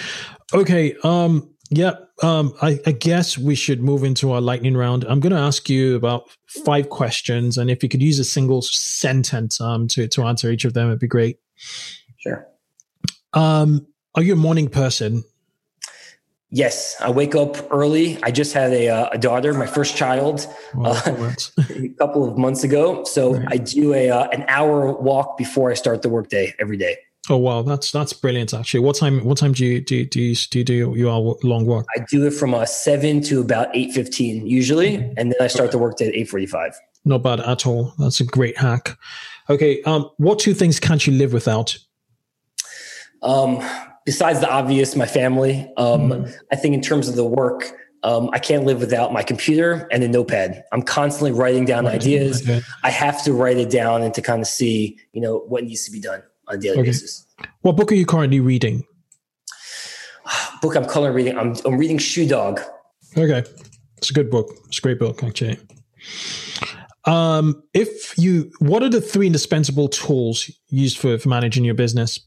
Okay. 0.53 0.95
Um, 1.03 1.53
yeah. 1.69 1.93
Um, 2.21 2.53
I, 2.61 2.79
I 2.85 2.91
guess 2.91 3.37
we 3.37 3.55
should 3.55 3.81
move 3.81 4.03
into 4.03 4.31
our 4.31 4.41
lightning 4.41 4.75
round. 4.75 5.05
I'm 5.05 5.19
going 5.19 5.31
to 5.31 5.39
ask 5.39 5.69
you 5.69 5.95
about 5.95 6.29
five 6.65 6.89
questions, 6.89 7.57
and 7.57 7.71
if 7.71 7.81
you 7.81 7.89
could 7.89 8.01
use 8.01 8.19
a 8.19 8.23
single 8.23 8.61
sentence 8.61 9.59
um, 9.61 9.87
to 9.89 10.07
to 10.09 10.23
answer 10.23 10.51
each 10.51 10.65
of 10.65 10.73
them, 10.73 10.87
it'd 10.87 10.99
be 10.99 11.07
great. 11.07 11.39
Sure. 12.17 12.45
Um, 13.33 13.87
are 14.15 14.21
you 14.21 14.33
a 14.33 14.35
morning 14.37 14.67
person? 14.67 15.23
Yes, 16.53 16.97
I 16.99 17.09
wake 17.09 17.33
up 17.33 17.55
early. 17.71 18.21
I 18.23 18.31
just 18.31 18.53
had 18.53 18.73
a, 18.73 18.89
uh, 18.89 19.09
a 19.13 19.17
daughter, 19.17 19.53
my 19.53 19.65
first 19.65 19.95
child, 19.95 20.47
uh, 20.83 21.01
a 21.57 21.89
couple 21.97 22.29
of 22.29 22.37
months 22.37 22.65
ago. 22.65 23.05
So 23.05 23.35
right. 23.35 23.47
I 23.51 23.57
do 23.57 23.93
a 23.93 24.09
uh, 24.09 24.27
an 24.33 24.43
hour 24.49 24.91
walk 24.91 25.37
before 25.37 25.71
I 25.71 25.75
start 25.75 26.01
the 26.01 26.09
workday 26.09 26.53
every 26.59 26.75
day. 26.75 26.97
Oh 27.29 27.37
wow, 27.37 27.61
that's 27.61 27.91
that's 27.91 28.11
brilliant. 28.11 28.53
Actually, 28.53 28.81
what 28.81 28.97
time? 28.97 29.23
What 29.23 29.37
time 29.37 29.53
do 29.53 29.65
you 29.65 29.79
do 29.79 30.05
do 30.05 30.21
you 30.21 30.35
do, 30.35 30.59
you 30.59 30.65
do 30.65 30.93
your 30.95 31.37
long 31.43 31.65
walk? 31.65 31.85
I 31.95 32.03
do 32.09 32.25
it 32.27 32.33
from 32.33 32.53
uh, 32.53 32.65
seven 32.65 33.21
to 33.21 33.39
about 33.39 33.73
eight 33.73 33.93
fifteen 33.93 34.45
usually, 34.45 34.97
mm-hmm. 34.97 35.13
and 35.17 35.31
then 35.31 35.37
I 35.39 35.47
start 35.47 35.69
okay. 35.69 35.71
the 35.71 35.77
workday 35.77 36.07
at 36.07 36.15
eight 36.15 36.29
forty 36.29 36.47
five. 36.47 36.73
Not 37.05 37.23
bad 37.23 37.39
at 37.39 37.65
all. 37.65 37.93
That's 37.97 38.19
a 38.19 38.25
great 38.25 38.57
hack. 38.57 38.97
Okay, 39.49 39.81
um, 39.83 40.09
what 40.17 40.39
two 40.39 40.53
things 40.53 40.81
can't 40.81 41.05
you 41.07 41.13
live 41.13 41.31
without? 41.31 41.77
Um, 43.21 43.59
besides 44.05 44.39
the 44.39 44.49
obvious, 44.49 44.95
my 44.95 45.05
family. 45.05 45.71
Um, 45.77 46.09
mm. 46.09 46.33
I 46.51 46.55
think 46.55 46.73
in 46.73 46.81
terms 46.81 47.07
of 47.07 47.15
the 47.15 47.25
work, 47.25 47.71
um, 48.03 48.29
I 48.33 48.39
can't 48.39 48.65
live 48.65 48.79
without 48.79 49.13
my 49.13 49.21
computer 49.21 49.87
and 49.91 50.03
a 50.03 50.07
notepad. 50.07 50.63
I'm 50.71 50.81
constantly 50.81 51.31
writing 51.31 51.65
down 51.65 51.85
ideas. 51.87 52.41
Okay. 52.41 52.61
I 52.83 52.89
have 52.89 53.23
to 53.25 53.33
write 53.33 53.57
it 53.57 53.69
down 53.69 54.01
and 54.01 54.13
to 54.15 54.21
kind 54.21 54.41
of 54.41 54.47
see, 54.47 54.97
you 55.13 55.21
know, 55.21 55.39
what 55.47 55.63
needs 55.63 55.85
to 55.85 55.91
be 55.91 55.99
done 55.99 56.23
on 56.47 56.55
a 56.55 56.57
daily 56.57 56.79
okay. 56.79 56.89
basis. 56.89 57.25
What 57.61 57.75
book 57.75 57.91
are 57.91 57.95
you 57.95 58.05
currently 58.05 58.39
reading? 58.39 58.83
book 60.61 60.75
I'm 60.75 60.85
currently 60.85 61.11
reading. 61.11 61.37
I'm, 61.37 61.55
I'm 61.65 61.77
reading 61.77 61.99
Shoe 61.99 62.27
Dog. 62.27 62.59
Okay, 63.15 63.43
it's 63.97 64.09
a 64.09 64.13
good 64.13 64.31
book. 64.31 64.49
It's 64.67 64.79
a 64.79 64.81
great 64.81 64.97
book, 64.97 65.23
actually. 65.23 65.59
Um, 67.05 67.63
if 67.73 68.17
you, 68.17 68.51
what 68.59 68.83
are 68.83 68.89
the 68.89 69.01
three 69.01 69.27
indispensable 69.27 69.89
tools 69.89 70.49
used 70.69 70.97
for, 70.97 71.17
for 71.17 71.29
managing 71.29 71.65
your 71.65 71.73
business? 71.73 72.19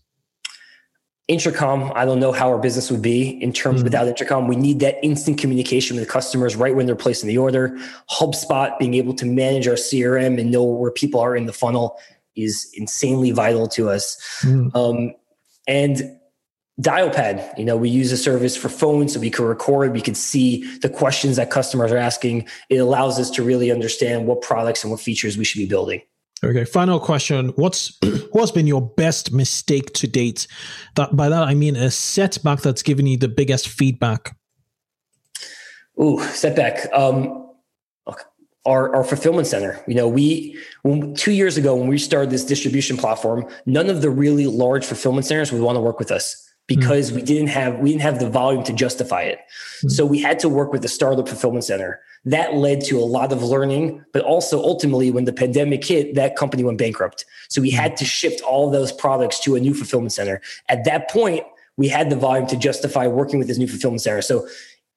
Intercom, 1.27 1.91
I 1.95 2.05
don't 2.05 2.20
know 2.20 2.33
how 2.33 2.51
our 2.51 2.59
business 2.59 2.91
would 2.91 3.01
be 3.01 3.43
in 3.43 3.53
terms 3.53 3.79
mm-hmm. 3.79 3.85
without 3.85 4.07
Intercom. 4.07 4.47
We 4.47 4.57
need 4.57 4.81
that 4.81 5.03
instant 5.03 5.39
communication 5.39 5.97
with 5.97 6.05
the 6.05 6.11
customers 6.11 6.55
right 6.55 6.77
when 6.77 6.85
they're 6.85 6.95
placing 6.95 7.29
the 7.29 7.39
order. 7.39 7.79
HubSpot, 8.11 8.79
being 8.79 8.95
able 8.95 9.14
to 9.14 9.25
manage 9.25 9.66
our 9.66 9.75
CRM 9.75 10.39
and 10.39 10.51
know 10.51 10.62
where 10.62 10.91
people 10.91 11.20
are 11.20 11.35
in 11.35 11.47
the 11.47 11.53
funnel 11.53 11.99
is 12.37 12.70
insanely 12.75 13.31
vital 13.31 13.68
to 13.68 13.89
us. 13.89 14.16
Mm-hmm. 14.43 14.77
Um, 14.77 15.14
and 15.66 16.18
Dialpad, 16.81 17.57
you 17.57 17.64
know, 17.64 17.77
we 17.77 17.89
use 17.89 18.11
a 18.12 18.16
service 18.16 18.57
for 18.57 18.68
phones 18.68 19.14
so 19.14 19.20
we 19.20 19.31
can 19.31 19.45
record, 19.45 19.93
we 19.93 20.01
can 20.01 20.14
see 20.14 20.79
the 20.79 20.89
questions 20.89 21.37
that 21.37 21.51
customers 21.51 21.93
are 21.93 21.97
asking. 21.97 22.49
It 22.68 22.77
allows 22.77 23.18
us 23.18 23.31
to 23.31 23.43
really 23.43 23.70
understand 23.70 24.27
what 24.27 24.43
products 24.43 24.83
and 24.83 24.91
what 24.91 25.01
features 25.01 25.39
we 25.39 25.45
should 25.45 25.61
be 25.61 25.66
building. 25.66 26.03
Okay, 26.45 26.64
final 26.64 27.01
question. 27.01 27.49
What's 27.57 27.99
what's 28.32 28.51
been 28.51 28.66
your 28.66 28.82
best 28.82 29.32
mistake 29.32 29.92
to 29.95 30.07
date? 30.07 30.47
That 30.97 31.16
by 31.16 31.28
that 31.28 31.42
I 31.45 31.55
mean 31.55 31.76
a 31.76 31.90
setback 31.90 32.61
that's 32.61 32.82
given 32.82 33.07
you 33.07 33.16
the 33.16 33.28
biggest 33.28 33.68
feedback. 33.68 34.36
Ooh, 36.01 36.20
setback. 36.20 36.92
Um 36.92 37.40
our, 38.66 38.97
our 38.97 39.05
fulfillment 39.05 39.47
center. 39.47 39.78
You 39.86 39.95
know, 39.95 40.09
we 40.09 40.59
when, 40.82 41.14
two 41.14 41.32
years 41.32 41.59
ago 41.59 41.76
when 41.76 41.86
we 41.86 41.99
started 41.99 42.30
this 42.30 42.47
distribution 42.47 42.97
platform, 42.97 43.47
none 43.66 43.90
of 43.90 44.01
the 44.01 44.09
really 44.09 44.47
large 44.47 44.86
fulfillment 44.86 45.26
centers 45.26 45.53
would 45.53 45.61
want 45.61 45.76
to 45.76 45.80
work 45.80 45.99
with 45.99 46.11
us 46.11 46.43
because 46.67 47.09
mm-hmm. 47.09 47.17
we 47.17 47.23
didn't 47.23 47.49
have 47.49 47.79
we 47.79 47.91
didn't 47.91 48.03
have 48.03 48.19
the 48.19 48.31
volume 48.31 48.65
to 48.65 48.73
justify 48.73 49.23
it. 49.23 49.39
Mm-hmm. 49.39 49.89
So 49.89 50.07
we 50.07 50.21
had 50.21 50.39
to 50.41 50.49
work 50.49 50.73
with 50.73 50.83
the 50.83 50.89
startup 50.89 51.29
fulfillment 51.29 51.65
center. 51.65 52.01
That 52.25 52.55
led 52.55 52.83
to 52.87 52.99
a 52.99 53.05
lot 53.05 53.33
of 53.33 53.43
learning, 53.43 54.03
but 54.12 54.23
also 54.23 54.62
ultimately 54.62 55.11
when 55.11 55.27
the 55.27 55.33
pandemic 55.33 55.85
hit, 55.85 56.15
that 56.15 56.37
company 56.37 56.65
went 56.65 56.79
bankrupt. 56.79 57.27
So 57.49 57.61
we 57.61 57.71
had 57.71 57.97
to 57.99 58.05
shift 58.05 58.41
all 58.43 58.71
those 58.71 58.93
products 58.93 59.41
to 59.41 59.57
a 59.57 59.61
new 59.61 59.75
fulfillment 59.75 60.12
center. 60.12 60.41
At 60.71 60.85
that 60.85 61.11
point, 61.11 61.45
we 61.77 61.89
had 61.89 62.09
the 62.09 62.17
volume 62.17 62.47
to 62.47 62.57
justify 62.57 63.07
working 63.07 63.39
with 63.39 63.49
this 63.49 63.59
new 63.59 63.69
fulfillment 63.69 64.01
center. 64.01 64.23
So 64.23 64.49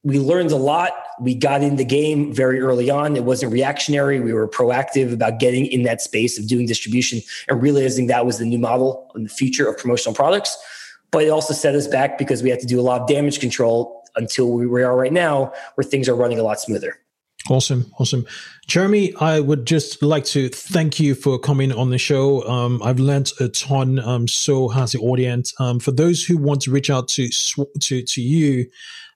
we 0.03 0.19
learned 0.19 0.51
a 0.51 0.55
lot. 0.55 0.93
We 1.19 1.35
got 1.35 1.63
in 1.63 1.75
the 1.75 1.83
game 1.83 2.33
very 2.33 2.61
early 2.61 2.89
on. 2.89 3.17
It 3.17 3.25
wasn't 3.25 3.51
reactionary. 3.51 4.21
We 4.21 4.31
were 4.31 4.47
proactive 4.47 5.11
about 5.11 5.39
getting 5.39 5.65
in 5.65 5.83
that 5.83 5.99
space 5.99 6.39
of 6.39 6.47
doing 6.47 6.65
distribution 6.65 7.21
and 7.49 7.61
realizing 7.61 8.07
that 8.07 8.25
was 8.25 8.37
the 8.37 8.45
new 8.45 8.59
model 8.59 9.11
in 9.15 9.23
the 9.23 9.29
future 9.29 9.67
of 9.67 9.77
promotional 9.77 10.15
products 10.15 10.57
but 11.11 11.23
it 11.23 11.29
also 11.29 11.53
set 11.53 11.75
us 11.75 11.87
back 11.87 12.17
because 12.17 12.43
we 12.43 12.49
had 12.49 12.59
to 12.59 12.67
do 12.67 12.79
a 12.79 12.81
lot 12.81 13.01
of 13.01 13.07
damage 13.07 13.39
control 13.39 14.03
until 14.15 14.51
we 14.51 14.83
are 14.83 14.95
right 14.95 15.13
now, 15.13 15.53
where 15.75 15.83
things 15.83 16.09
are 16.09 16.15
running 16.15 16.39
a 16.39 16.43
lot 16.43 16.59
smoother. 16.59 16.99
Awesome, 17.49 17.91
awesome, 17.97 18.25
Jeremy. 18.67 19.15
I 19.15 19.39
would 19.39 19.65
just 19.65 20.03
like 20.03 20.25
to 20.25 20.49
thank 20.49 20.99
you 20.99 21.15
for 21.15 21.39
coming 21.39 21.71
on 21.71 21.91
the 21.91 21.97
show. 21.97 22.43
Um, 22.43 22.81
I've 22.83 22.99
learned 22.99 23.31
a 23.39 23.47
ton. 23.47 23.99
Um, 23.99 24.27
so 24.27 24.67
has 24.67 24.91
the 24.91 24.99
audience. 24.99 25.53
Um, 25.59 25.79
for 25.79 25.91
those 25.91 26.23
who 26.23 26.37
want 26.37 26.61
to 26.61 26.71
reach 26.71 26.89
out 26.89 27.07
to 27.09 27.29
to 27.29 28.03
to 28.03 28.21
you, 28.21 28.65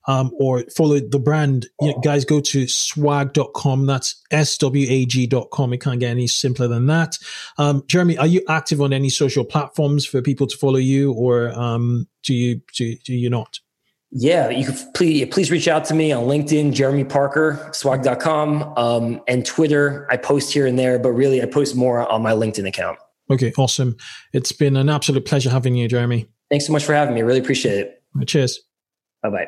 um, 0.07 0.31
or 0.39 0.63
follow 0.75 0.99
the 0.99 1.19
brand, 1.19 1.67
you 1.81 1.93
guys 2.03 2.25
go 2.25 2.39
to 2.39 2.67
swag.com. 2.67 3.85
That's 3.85 4.21
S-W-A-G.com. 4.31 5.73
It 5.73 5.81
can't 5.81 5.99
get 5.99 6.09
any 6.09 6.27
simpler 6.27 6.67
than 6.67 6.87
that. 6.87 7.17
Um, 7.57 7.83
Jeremy, 7.87 8.17
are 8.17 8.27
you 8.27 8.41
active 8.49 8.81
on 8.81 8.93
any 8.93 9.09
social 9.09 9.45
platforms 9.45 10.05
for 10.05 10.21
people 10.21 10.47
to 10.47 10.57
follow 10.57 10.77
you 10.77 11.13
or 11.13 11.51
um, 11.51 12.07
do 12.23 12.33
you 12.33 12.61
do, 12.73 12.95
do 13.03 13.13
you 13.13 13.29
not? 13.29 13.59
Yeah, 14.11 14.49
you 14.49 14.65
can 14.65 14.75
please 14.93 15.27
please 15.31 15.51
reach 15.51 15.67
out 15.69 15.85
to 15.85 15.93
me 15.93 16.11
on 16.11 16.25
LinkedIn, 16.25 16.73
Jeremy 16.73 17.05
Parker, 17.05 17.69
swag.com, 17.71 18.73
um, 18.77 19.21
and 19.27 19.45
Twitter. 19.45 20.05
I 20.11 20.17
post 20.17 20.51
here 20.51 20.67
and 20.67 20.77
there, 20.77 20.99
but 20.99 21.11
really 21.11 21.41
I 21.41 21.45
post 21.45 21.75
more 21.75 22.09
on 22.11 22.21
my 22.21 22.31
LinkedIn 22.31 22.67
account. 22.67 22.99
Okay, 23.29 23.53
awesome. 23.57 23.95
It's 24.33 24.51
been 24.51 24.75
an 24.75 24.89
absolute 24.89 25.25
pleasure 25.25 25.49
having 25.49 25.75
you, 25.75 25.87
Jeremy. 25.87 26.27
Thanks 26.49 26.67
so 26.67 26.73
much 26.73 26.83
for 26.83 26.93
having 26.93 27.15
me. 27.15 27.21
I 27.21 27.23
really 27.23 27.39
appreciate 27.39 27.79
it. 27.79 28.03
Cheers. 28.27 28.59
Bye 29.23 29.29
bye. 29.29 29.47